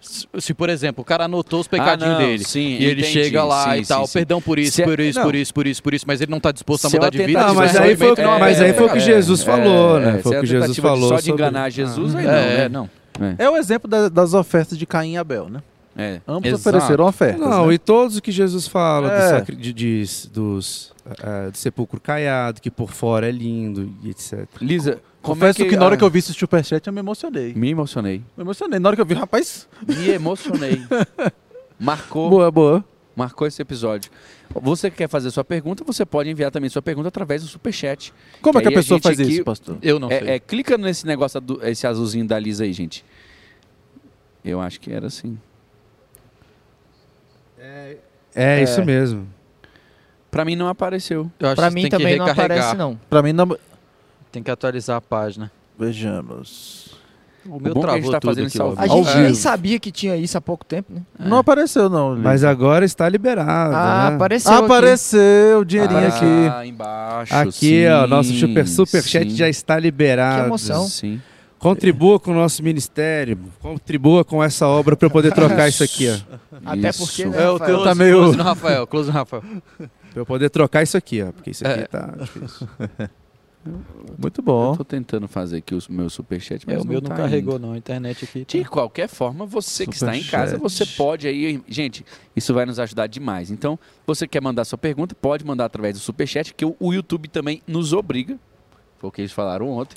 Se, 0.00 0.54
por 0.54 0.70
exemplo, 0.70 1.02
o 1.02 1.04
cara 1.04 1.24
anotou 1.24 1.60
os 1.60 1.66
pecadinhos 1.66 2.14
Ah, 2.14 2.18
não, 2.20 2.26
dele 2.26 2.44
sim, 2.44 2.60
e 2.78 2.84
ele 2.84 3.00
entendi, 3.02 3.12
chega 3.24 3.42
lá 3.44 3.74
sim, 3.74 3.80
e 3.82 3.86
tal, 3.86 4.06
sim, 4.06 4.12
perdão 4.12 4.40
por 4.40 4.56
isso, 4.58 4.76
Se- 4.76 4.84
por 4.84 5.00
isso, 5.00 5.18
não. 5.18 5.24
por 5.26 5.34
isso, 5.34 5.52
por 5.54 5.66
isso, 5.66 5.82
por 5.82 5.94
isso, 5.94 6.04
mas 6.06 6.20
ele 6.20 6.30
não 6.30 6.38
está 6.38 6.52
disposto 6.52 6.86
a 6.86 6.90
Se 6.90 6.96
é 6.96 6.98
mudar 7.00 7.10
de 7.10 7.18
vida. 7.18 7.26
tentativa 7.26 7.48
Não, 7.52 7.54
mas 7.60 7.74
é 7.74 7.82
aí 7.82 7.96
foi, 7.96 8.10
o 8.10 8.14
que- 8.14 8.20
arrependimento, 8.22 8.40
mas 8.40 8.60
é 8.60 8.64
aí 8.66 8.72
foi 8.74 8.86
o 8.86 8.92
que. 8.92 9.00
Jesus 9.00 9.42
falou, 9.42 9.98
né? 10.00 10.18
é, 10.18 10.22
Foi 10.22 10.22
se 10.22 10.28
o 10.28 10.30
é 10.30 10.40
que 10.40 10.46
a 10.46 10.60
Jesus 10.60 10.78
falou. 10.78 11.08
Só 11.08 11.16
de 11.16 11.22
sobre- 11.26 11.42
enganar 11.42 11.70
Jesus, 11.70 12.14
aí 12.14 12.24
não, 12.24 12.32
É, 12.32 12.56
né? 12.58 12.68
não. 12.68 12.90
É. 13.20 13.44
É 13.44 13.50
o 13.50 13.56
exemplo 13.56 13.90
da- 13.90 14.08
das 14.08 14.34
ofertas 14.34 14.78
de 14.78 14.86
Caim 14.86 15.14
e 15.14 15.16
Abel, 15.16 15.48
né? 15.48 15.60
É. 15.96 16.20
Ambos 16.28 16.48
Exato. 16.48 16.68
ofereceram 16.76 17.04
ofertas. 17.04 17.40
Não, 17.40 17.66
né? 17.66 17.74
e 17.74 17.78
todos 17.78 18.16
o 18.18 18.22
que 18.22 18.30
Jesus 18.30 18.68
fala 18.68 19.08
do 19.08 19.14
É. 19.16 19.28
sacri- 19.30 19.56
de, 19.56 19.72
de- 19.72 20.28
dos, 20.32 20.92
ah, 21.20 21.50
do 21.50 21.58
sepulcro 21.58 22.00
caiado, 22.00 22.60
que 22.60 22.70
por 22.70 22.92
fora 22.92 23.28
é 23.28 23.32
lindo 23.32 23.90
e 24.04 24.10
etc. 24.10 24.46
Lisa, 24.60 25.00
Confesso 25.28 25.62
é 25.62 25.68
que, 25.68 25.76
na 25.76 25.84
hora 25.86 25.94
ah, 25.94 25.98
que 25.98 26.04
eu 26.04 26.10
vi 26.10 26.18
esse 26.18 26.32
superchat 26.32 26.86
eu 26.86 26.92
me 26.92 27.00
emocionei. 27.00 27.54
Me 27.54 27.70
emocionei. 27.70 28.22
Me 28.36 28.42
emocionei. 28.44 28.78
Na 28.78 28.88
hora 28.88 28.96
que 28.96 29.02
eu 29.02 29.06
vi, 29.06 29.14
rapaz, 29.14 29.68
Me 29.86 30.10
emocionei. 30.10 30.82
Marcou, 31.78 32.28
boa, 32.28 32.50
boa. 32.50 32.84
marcou 33.14 33.46
esse 33.46 33.62
episódio. 33.62 34.10
Você 34.62 34.90
que 34.90 34.96
quer 34.96 35.08
fazer 35.08 35.30
sua 35.30 35.44
pergunta, 35.44 35.84
você 35.84 36.04
pode 36.04 36.28
enviar 36.28 36.50
também 36.50 36.68
sua 36.70 36.82
pergunta 36.82 37.08
através 37.08 37.42
do 37.42 37.48
Superchat. 37.48 38.12
Como 38.42 38.58
é 38.58 38.62
Que 38.62 38.68
que 38.68 38.74
a 38.74 38.78
a 38.78 38.80
pessoa 38.82 38.96
gente 38.98 39.04
faz 39.04 39.20
aqui- 39.20 39.30
isso, 39.32 39.44
pastor? 39.44 39.76
Eu 39.82 40.00
não 40.00 40.08
sei. 40.08 40.18
É, 40.18 40.34
é, 40.34 40.38
clica 40.40 40.76
nesse 40.76 41.06
negócio, 41.06 41.40
do- 41.40 41.64
esse 41.64 41.86
azulzinho 41.86 42.26
da 42.26 42.38
Lisa 42.38 42.64
aí, 42.64 42.72
gente. 42.72 43.04
Eu 44.44 44.60
acho 44.60 44.80
que 44.80 44.90
era 44.92 45.06
assim. 45.06 45.38
É, 48.34 48.62
isso 48.62 48.84
mesmo. 48.84 49.26
Pra 50.30 50.44
mim 50.44 50.56
não 50.56 50.68
apareceu. 50.68 51.30
Pra 51.38 51.54
que 51.54 51.74
mim 51.74 51.82
tem 51.82 51.90
que 51.90 51.96
também 51.96 52.18
não 52.18 52.26
aparece, 52.26 52.76
não. 52.76 52.98
Pra 53.08 53.22
mim, 53.22 53.32
não... 53.32 53.56
Tem 54.32 54.42
que 54.42 54.50
atualizar 54.50 54.96
a 54.96 55.00
página. 55.00 55.50
vejamos. 55.78 56.88
O 57.46 57.58
meu 57.58 57.72
bom 57.72 57.80
é 57.80 57.84
que 57.84 57.90
a 57.90 57.94
gente 57.94 58.02
travou 58.02 58.12
tá 58.12 58.20
tudo 58.20 58.30
fazendo 58.30 58.46
aqui, 58.46 58.54
isso 58.56 58.62
ao. 58.62 58.74
A 58.78 58.86
gente 58.86 59.16
nem 59.16 59.26
vivo. 59.28 59.34
sabia 59.36 59.78
que 59.80 59.90
tinha 59.90 60.16
isso 60.16 60.36
há 60.36 60.40
pouco 60.40 60.66
tempo, 60.66 60.92
né? 60.92 61.00
Não 61.18 61.38
apareceu, 61.38 61.88
não. 61.88 62.10
Lili. 62.10 62.22
Mas 62.24 62.44
agora 62.44 62.84
está 62.84 63.08
liberado. 63.08 63.74
Ah, 63.74 64.08
né? 64.10 64.16
apareceu 64.16 64.52
aqui. 64.52 64.64
Apareceu 64.64 65.60
o 65.60 65.64
dinheirinho 65.64 65.98
Ah, 66.00 66.08
aqui. 66.08 66.24
Ah, 66.58 66.66
embaixo. 66.66 67.34
Aqui, 67.34 67.86
ó, 67.88 68.06
nosso 68.06 68.34
super, 68.34 68.68
superchat 68.68 69.30
já 69.34 69.48
está 69.48 69.78
liberado. 69.78 70.40
Que 70.42 70.46
emoção. 70.48 70.84
Sim. 70.88 71.22
Contribua 71.58 72.20
com 72.20 72.32
o 72.32 72.34
nosso 72.34 72.62
ministério, 72.62 73.38
contribua 73.60 74.24
com 74.24 74.44
essa 74.44 74.66
obra 74.66 74.94
para 74.94 75.06
eu 75.06 75.10
poder 75.10 75.32
trocar 75.32 75.68
isso 75.68 75.82
aqui, 75.82 76.08
ó. 76.08 76.36
Até 76.66 76.90
Isso. 76.90 76.98
porque, 77.06 77.24
né, 77.24 77.42
É, 77.44 77.48
o 77.48 77.52
Rafael? 77.54 77.76
teu 77.76 77.84
tá 77.84 77.94
meio- 77.94 78.16
Close 78.18 78.36
no 78.36 78.42
Rafael, 78.44 78.86
close 78.86 79.06
no 79.08 79.14
Rafael. 79.14 79.42
Pra 79.78 79.88
eu 80.22 80.26
poder 80.26 80.50
trocar 80.50 80.82
isso 80.82 80.96
aqui, 80.98 81.22
ó. 81.22 81.32
Porque 81.32 81.50
isso 81.50 81.66
aqui 81.66 81.80
É. 81.80 81.86
tá 81.86 82.14
difícil. 82.20 82.68
Muito 84.18 84.40
Eu 84.40 84.44
bom. 84.44 84.76
tô 84.76 84.84
tentando 84.84 85.28
fazer 85.28 85.58
aqui 85.58 85.74
o 85.74 85.78
meu 85.88 86.08
superchat, 86.10 86.64
mas 86.66 86.76
É, 86.76 86.78
o 86.80 86.86
meu 86.86 87.00
não 87.00 87.08
tá 87.08 87.16
carregou, 87.16 87.56
indo. 87.56 87.66
não. 87.66 87.72
A 87.74 87.78
internet 87.78 88.24
aqui. 88.24 88.44
De 88.46 88.64
qualquer 88.64 89.08
forma, 89.08 89.46
você 89.46 89.86
que 89.86 89.94
está 89.94 90.16
em 90.16 90.24
casa, 90.24 90.58
você 90.58 90.84
pode 90.84 91.26
aí, 91.28 91.62
gente, 91.68 92.04
isso 92.34 92.52
vai 92.54 92.66
nos 92.66 92.78
ajudar 92.78 93.06
demais. 93.06 93.50
Então, 93.50 93.78
você 94.06 94.26
quer 94.26 94.40
mandar 94.42 94.64
sua 94.64 94.78
pergunta, 94.78 95.14
pode 95.14 95.44
mandar 95.44 95.66
através 95.66 95.94
do 95.94 96.00
superchat, 96.00 96.52
que 96.54 96.64
o, 96.64 96.92
YouTube 96.92 97.28
também 97.28 97.62
nos 97.66 97.92
obriga, 97.92 98.38
foi 98.98 99.08
o 99.08 99.12
que 99.12 99.20
eles 99.20 99.32
falaram 99.32 99.68
ontem, 99.70 99.96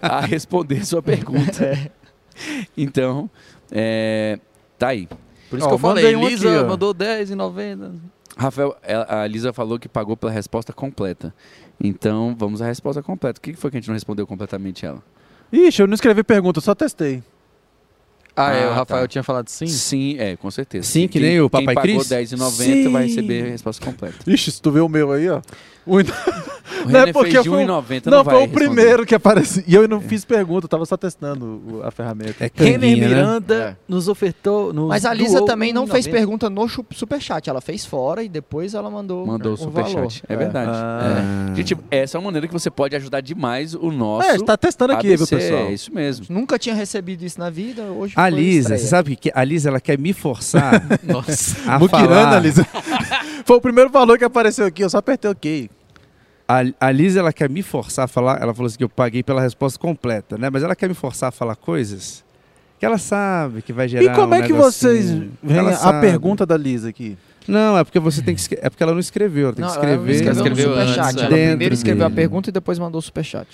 a 0.00 0.20
responder 0.20 0.84
sua 0.84 1.02
pergunta. 1.02 1.90
Então, 2.76 3.28
é, 3.70 4.38
tá 4.78 4.88
aí. 4.88 5.08
Por 5.48 5.58
isso 5.58 5.66
Ó, 5.66 5.68
que 5.68 5.74
eu 5.74 5.78
falei, 5.78 6.16
um 6.16 6.28
Lisa 6.28 6.58
aqui, 6.60 6.68
mandou 6.68 6.94
10,90. 6.94 7.92
Rafael, 8.36 8.76
a 9.08 9.26
Lisa 9.26 9.52
falou 9.52 9.78
que 9.78 9.88
pagou 9.88 10.16
pela 10.16 10.32
resposta 10.32 10.72
completa. 10.72 11.34
Então, 11.82 12.34
vamos 12.38 12.60
à 12.60 12.66
resposta 12.66 13.02
completa. 13.02 13.38
O 13.38 13.42
que 13.42 13.54
foi 13.54 13.70
que 13.70 13.76
a 13.76 13.80
gente 13.80 13.88
não 13.88 13.94
respondeu 13.94 14.26
completamente 14.26 14.84
ela? 14.84 15.02
Ixi, 15.52 15.82
eu 15.82 15.86
não 15.86 15.94
escrevi 15.94 16.22
pergunta, 16.22 16.58
eu 16.58 16.62
só 16.62 16.74
testei. 16.74 17.22
Ah, 18.36 18.52
é, 18.52 18.64
Ah, 18.64 18.70
o 18.70 18.74
Rafael 18.74 19.02
tá. 19.02 19.08
tinha 19.08 19.24
falado 19.24 19.48
sim. 19.48 19.66
Sim, 19.66 20.16
é, 20.18 20.36
com 20.36 20.50
certeza. 20.50 20.86
Sim, 20.86 21.08
que 21.08 21.14
Quem- 21.18 21.22
nem 21.22 21.40
o 21.40 21.50
Papai 21.50 21.74
Quem 21.74 21.74
pagou 21.74 21.96
Cris? 21.98 22.10
R$10,90 22.10 22.90
vai 22.90 23.06
receber 23.06 23.44
a 23.44 23.48
resposta 23.48 23.84
completa. 23.84 24.16
Ixi, 24.26 24.52
se 24.52 24.62
tu 24.62 24.70
vê 24.70 24.80
o 24.80 24.88
meu 24.88 25.10
aí, 25.10 25.28
ó. 25.28 25.40
O 25.86 25.96
Não 26.88 26.96
é 26.96 27.00
René 27.00 27.12
porque 27.12 27.32
fez 27.32 27.42
de 27.42 27.48
foi 27.50 27.58
um- 27.58 27.62
1,90, 27.66 28.10
Não, 28.10 28.18
não, 28.18 28.24
foi 28.24 28.34
o 28.34 28.38
responder. 28.40 28.64
primeiro 28.64 29.04
que 29.04 29.14
apareceu. 29.14 29.62
E 29.66 29.74
eu 29.74 29.86
não 29.86 30.00
fiz 30.00 30.24
pergunta, 30.24 30.64
eu 30.64 30.68
tava 30.68 30.86
só 30.86 30.96
testando 30.96 31.60
o- 31.68 31.82
a 31.82 31.90
ferramenta. 31.90 32.36
É 32.44 32.50
Renner 32.54 32.96
né? 32.96 33.06
Miranda 33.08 33.54
É. 33.54 33.76
nos 33.86 34.08
ofertou. 34.08 34.72
Nos 34.72 34.88
Mas 34.88 35.04
a 35.04 35.12
Lisa 35.12 35.44
também 35.44 35.72
não 35.74 35.86
fez 35.86 36.06
1,90. 36.06 36.10
pergunta 36.10 36.48
no 36.48 36.66
superchat. 36.92 37.50
Ela 37.50 37.60
fez 37.60 37.84
fora 37.84 38.22
e 38.22 38.28
depois 38.30 38.72
ela 38.72 38.88
mandou, 38.88 39.26
Mandou 39.26 39.52
o 39.52 39.54
um 39.66 39.70
valor. 39.70 39.88
superchat. 39.90 40.22
É 40.28 40.36
verdade. 40.36 40.70
Ah. 40.72 41.50
É. 41.52 41.56
Gente, 41.56 41.76
essa 41.90 42.16
é 42.16 42.18
uma 42.18 42.26
maneira 42.26 42.46
que 42.46 42.52
você 42.52 42.70
pode 42.70 42.96
ajudar 42.96 43.20
demais 43.20 43.74
o 43.74 43.90
nosso. 43.90 44.28
É, 44.28 44.36
está 44.36 44.56
testando 44.56 44.92
aqui, 44.94 45.08
viu, 45.08 45.16
ABC, 45.16 45.36
pessoal? 45.36 45.60
É 45.66 45.72
isso 45.72 45.92
mesmo. 45.92 46.26
Nunca 46.30 46.58
tinha 46.58 46.74
recebido 46.74 47.22
isso 47.24 47.38
na 47.38 47.50
vida, 47.50 47.82
hoje 47.82 48.14
A 48.16 48.28
Lisa, 48.28 48.78
você 48.78 48.86
sabe 48.86 49.12
o 49.12 49.16
que 49.16 49.20
que 49.30 49.32
a 49.34 49.44
Lisa 49.44 49.68
ela 49.68 49.80
quer 49.80 49.98
me 49.98 50.12
forçar 50.14 50.82
Nossa. 51.04 51.56
a 51.70 51.78
Mukirana, 51.78 52.08
falar. 52.08 52.38
Lisa. 52.38 52.64
Foi 53.44 53.56
o 53.56 53.60
primeiro 53.60 53.90
valor 53.90 54.16
que 54.16 54.24
apareceu 54.24 54.64
aqui, 54.64 54.82
eu 54.82 54.88
só 54.88 54.98
apertei 54.98 55.30
OK. 55.30 55.70
A, 56.80 56.88
a 56.88 56.90
Lisa 56.90 57.20
ela 57.20 57.32
quer 57.32 57.48
me 57.48 57.62
forçar 57.62 58.06
a 58.06 58.08
falar. 58.08 58.40
Ela 58.42 58.52
falou 58.52 58.66
assim 58.66 58.78
que 58.78 58.84
eu 58.84 58.88
paguei 58.88 59.22
pela 59.22 59.40
resposta 59.40 59.78
completa, 59.78 60.36
né? 60.36 60.50
Mas 60.50 60.62
ela 60.62 60.74
quer 60.74 60.88
me 60.88 60.94
forçar 60.94 61.28
a 61.28 61.32
falar 61.32 61.54
coisas 61.56 62.24
que 62.78 62.84
ela 62.86 62.98
sabe 62.98 63.62
que 63.62 63.72
vai 63.72 63.86
gerar. 63.86 64.12
E 64.12 64.16
como 64.16 64.32
um 64.32 64.36
é 64.36 64.42
que 64.42 64.52
vocês 64.52 65.10
veem 65.10 65.30
Ela 65.58 65.70
a 65.70 65.76
sabe. 65.76 66.00
pergunta 66.00 66.44
da 66.46 66.56
Lisa 66.56 66.88
aqui? 66.88 67.16
Não, 67.46 67.76
é 67.78 67.84
porque 67.84 67.98
você 68.00 68.22
tem 68.22 68.34
que 68.34 68.40
escre- 68.40 68.58
é 68.62 68.68
porque 68.70 68.82
ela 68.82 68.92
não 68.92 69.00
escreveu, 69.00 69.46
ela 69.48 69.52
tem 69.54 69.64
Não, 69.64 69.70
que 69.72 69.78
ela 69.78 69.86
não 69.86 69.92
escrever. 70.10 70.14
escreveu, 70.14 70.42
Escreveu 70.46 70.68
no 70.70 70.74
superchat. 70.80 71.08
antes, 71.08 71.16
ela 71.22 71.28
dentro 71.30 71.48
primeiro 71.50 71.74
escreveu 71.74 72.04
a 72.04 72.08
dele. 72.08 72.16
pergunta 72.16 72.48
e 72.50 72.52
depois 72.52 72.78
mandou 72.78 72.98
o 72.98 73.02
superchat. 73.02 73.46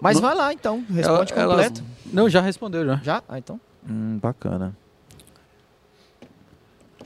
Mas 0.00 0.16
No- 0.16 0.22
vai 0.22 0.34
lá 0.34 0.52
então, 0.52 0.84
responde 0.90 1.32
Ela- 1.32 1.42
ela- 1.42 1.54
completo. 1.54 1.82
Não, 2.12 2.28
já 2.28 2.40
respondeu 2.40 2.84
já. 2.86 2.96
Já? 3.02 3.22
Ah, 3.28 3.38
então. 3.38 3.60
Hum, 3.88 4.18
bacana. 4.22 4.74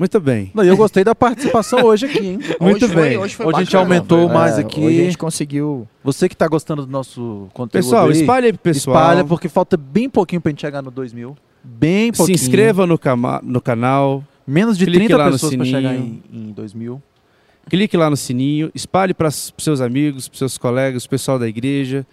Muito 0.01 0.19
bem. 0.19 0.51
Não, 0.55 0.65
e 0.65 0.69
eu 0.69 0.77
gostei 0.79 1.05
da 1.05 1.15
participação 1.15 1.85
hoje 1.85 2.07
aqui, 2.07 2.19
hein? 2.27 2.39
Muito 2.59 2.87
hoje 2.87 2.95
Foi, 2.95 3.09
bem. 3.11 3.19
hoje 3.19 3.35
foi 3.37 3.47
Hoje 3.47 3.57
a 3.57 3.61
gente 3.65 3.77
aumentou 3.77 4.27
foi- 4.27 4.35
mais 4.35 4.57
é, 4.57 4.63
aqui. 4.63 4.81
Hoje 4.81 5.01
a 5.01 5.05
gente 5.05 5.19
conseguiu. 5.19 5.87
Você 6.03 6.27
que 6.27 6.35
tá 6.35 6.49
gostando 6.49 6.87
do 6.87 6.91
nosso 6.91 7.49
conteúdo 7.53 7.85
Pessoal, 7.85 8.07
aí, 8.07 8.13
espalhe 8.13 8.47
aí 8.47 8.53
pro 8.55 8.63
pessoal. 8.63 8.97
espalha, 8.97 9.25
porque 9.25 9.47
falta 9.49 9.77
bem 9.77 10.09
pouquinho 10.09 10.41
pra 10.41 10.49
gente 10.51 10.63
chegar 10.63 10.81
no 10.81 10.91
2 10.91 11.13
mil. 11.13 11.37
Bem 11.63 12.11
Se 12.13 12.17
pouquinho. 12.17 12.35
inscreva 12.35 12.87
no, 12.87 12.99
no 13.43 13.61
canal, 13.61 14.25
Menos 14.47 14.79
de 14.79 14.87
clique 14.87 15.01
30 15.07 15.17
lá 15.19 15.27
no 15.27 15.33
pessoas 15.33 15.55
pra 15.55 15.65
chegar 15.67 15.95
em, 15.95 16.23
em 16.33 16.51
2 16.53 16.73
mil. 16.73 17.03
clique 17.69 17.95
lá 17.97 18.09
no 18.09 18.17
sininho, 18.17 18.71
espalhe 18.75 19.13
para 19.13 19.31
seus 19.31 19.83
amigos, 19.83 20.27
para 20.29 20.39
seus 20.39 20.57
colegas, 20.57 21.05
o 21.05 21.09
pessoal 21.11 21.39
da 21.39 21.47
igreja. 21.47 22.07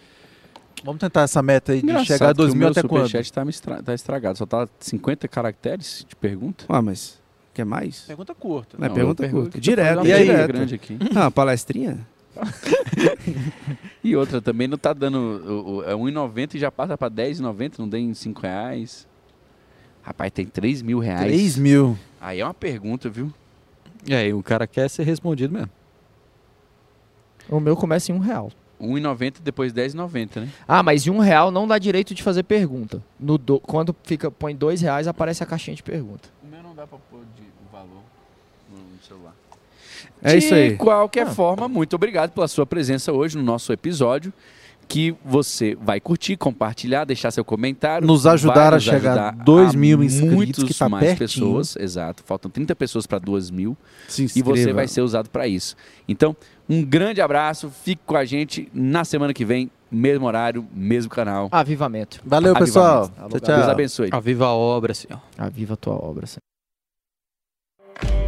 Vamos 0.84 1.00
tentar 1.00 1.22
essa 1.22 1.42
meta 1.42 1.72
aí 1.72 1.80
de 1.80 1.86
Engraçado 1.86 2.06
chegar 2.06 2.26
a 2.32 2.34
que 2.36 2.42
o 2.42 2.44
2 2.44 2.54
mil 2.54 2.68
até 2.68 2.84
quando? 2.84 3.06
superchat 3.06 3.32
tá, 3.34 3.46
me 3.46 3.50
estra- 3.50 3.82
tá 3.82 3.94
estragado. 3.94 4.38
Só 4.38 4.46
tá 4.46 4.68
50 4.80 5.26
caracteres 5.30 6.06
de 6.08 6.16
pergunta. 6.18 6.66
Ah, 6.68 6.82
mas 6.82 7.18
quer 7.58 7.66
mais? 7.66 8.02
Pergunta 8.02 8.34
curta. 8.36 8.78
Não, 8.78 8.86
é 8.86 8.90
Não, 8.90 8.96
pergunta 8.96 9.24
eu 9.24 9.28
pergunto 9.28 9.44
curta. 9.46 9.58
que 9.58 9.62
Direto, 9.62 10.06
E 10.08 10.14
aí? 10.14 10.26
pergunta 10.26 10.34
direto. 10.34 10.48
grande 10.56 10.76
aqui. 10.76 10.98
Ah, 11.16 11.30
palestrinha? 11.32 12.08
E 14.04 14.16
outra 14.16 14.42
também 14.42 14.68
não 14.68 14.78
tá 14.78 14.94
dando. 14.94 15.18
o- 15.18 15.76
o- 15.78 15.84
É 15.84 15.94
1,90 15.96 16.56
e 16.56 16.60
já 16.60 16.72
passa 16.72 16.98
pra 16.98 17.10
10,90, 17.10 17.80
não 17.80 17.90
tem 17.90 18.14
5 18.14 18.42
reais. 18.42 19.06
Rapaz, 20.02 20.32
tem 20.32 20.46
3 20.46 20.82
mil 20.82 21.00
reais. 21.00 21.26
3 21.26 21.58
mil. 21.58 21.98
Aí 22.22 22.40
é 22.40 22.46
uma 22.46 22.54
pergunta, 22.54 23.10
viu? 23.10 23.34
E 24.06 24.14
aí, 24.14 24.34
o 24.34 24.42
cara 24.42 24.66
quer 24.66 24.90
ser 24.90 25.04
respondido 25.04 25.54
mesmo. 25.54 25.70
O 27.50 27.60
meu 27.60 27.76
começa 27.76 28.12
em 28.12 28.16
um 28.16 28.20
real. 28.20 28.52
1,90 28.80 29.40
e 29.40 29.42
depois 29.42 29.74
10,90, 29.74 30.40
né? 30.42 30.50
Ah, 30.68 30.84
mas 30.84 31.06
em 31.08 31.10
um 31.10 31.18
real 31.20 31.50
não 31.52 31.68
dá 31.68 31.78
direito 31.80 32.14
de 32.14 32.22
fazer 32.24 32.44
pergunta. 32.44 33.02
No 33.20 33.38
do- 33.38 33.60
Quando 33.60 33.94
fica, 34.04 34.30
põe 34.30 34.56
dois 34.56 34.80
reais, 34.82 35.08
aparece 35.08 35.42
a 35.44 35.46
caixinha 35.46 35.76
de 35.76 35.82
pergunta. 35.84 36.30
O 36.44 36.48
meu 36.48 36.62
não 36.62 36.76
dá 36.76 36.86
pra 36.88 36.98
pôr 37.10 37.20
celular. 37.36 37.47
É 40.24 40.36
isso 40.38 40.54
aí. 40.54 40.72
De 40.72 40.76
qualquer 40.78 41.28
Ah. 41.28 41.32
forma, 41.32 41.68
muito 41.68 41.96
obrigado 41.96 42.32
pela 42.32 42.48
sua 42.48 42.66
presença 42.66 43.12
hoje 43.14 43.38
no 43.38 43.44
nosso 43.44 43.72
episódio. 43.74 44.32
que 44.90 45.14
você 45.26 45.76
vai 45.82 46.00
curtir, 46.00 46.38
compartilhar, 46.38 47.04
deixar 47.04 47.30
seu 47.30 47.44
comentário. 47.44 48.08
Nos 48.08 48.26
ajudar 48.26 48.74
a 48.74 48.80
chegar 48.80 49.12
ajudar 49.12 49.30
a 49.42 49.44
2 49.44 49.76
mil 49.76 50.02
inscritos, 50.02 50.64
que 50.64 50.74
tá 50.74 50.88
mais 50.88 51.04
pertinho. 51.08 51.28
pessoas, 51.28 51.76
exato. 51.76 52.24
Faltam 52.26 52.50
30 52.50 52.74
pessoas 52.74 53.06
para 53.06 53.20
2 53.20 53.52
mil 53.52 53.76
Se 54.08 54.22
e 54.22 54.26
inscreva. 54.26 54.50
você 54.56 54.72
vai 54.72 54.88
ser 54.88 55.02
usado 55.02 55.30
para 55.30 55.46
isso. 55.46 55.76
Então, 56.08 56.34
um 56.70 56.86
grande 56.86 57.20
abraço, 57.20 57.70
fique 57.84 58.02
com 58.06 58.16
a 58.16 58.24
gente 58.24 58.70
na 58.74 59.04
semana 59.04 59.34
que 59.34 59.44
vem, 59.44 59.70
mesmo 59.92 60.26
horário, 60.26 60.66
mesmo 60.74 61.12
canal. 61.12 61.50
Avivamento. 61.52 62.22
Valeu, 62.26 62.54
pessoal. 62.56 63.04
Avivamento. 63.04 63.20
Alô, 63.20 63.30
Tchau, 63.32 63.40
galera. 63.42 63.56
Deus 63.58 63.66
tchau. 63.66 63.72
abençoe. 63.74 64.10
Aviva 64.14 64.46
a 64.46 64.54
obra, 64.54 64.94
Senhor. 64.94 65.22
Aviva 65.38 65.74
a 65.74 65.78
tua 65.78 65.96
obra, 65.96 66.26
Senhor. 66.28 68.27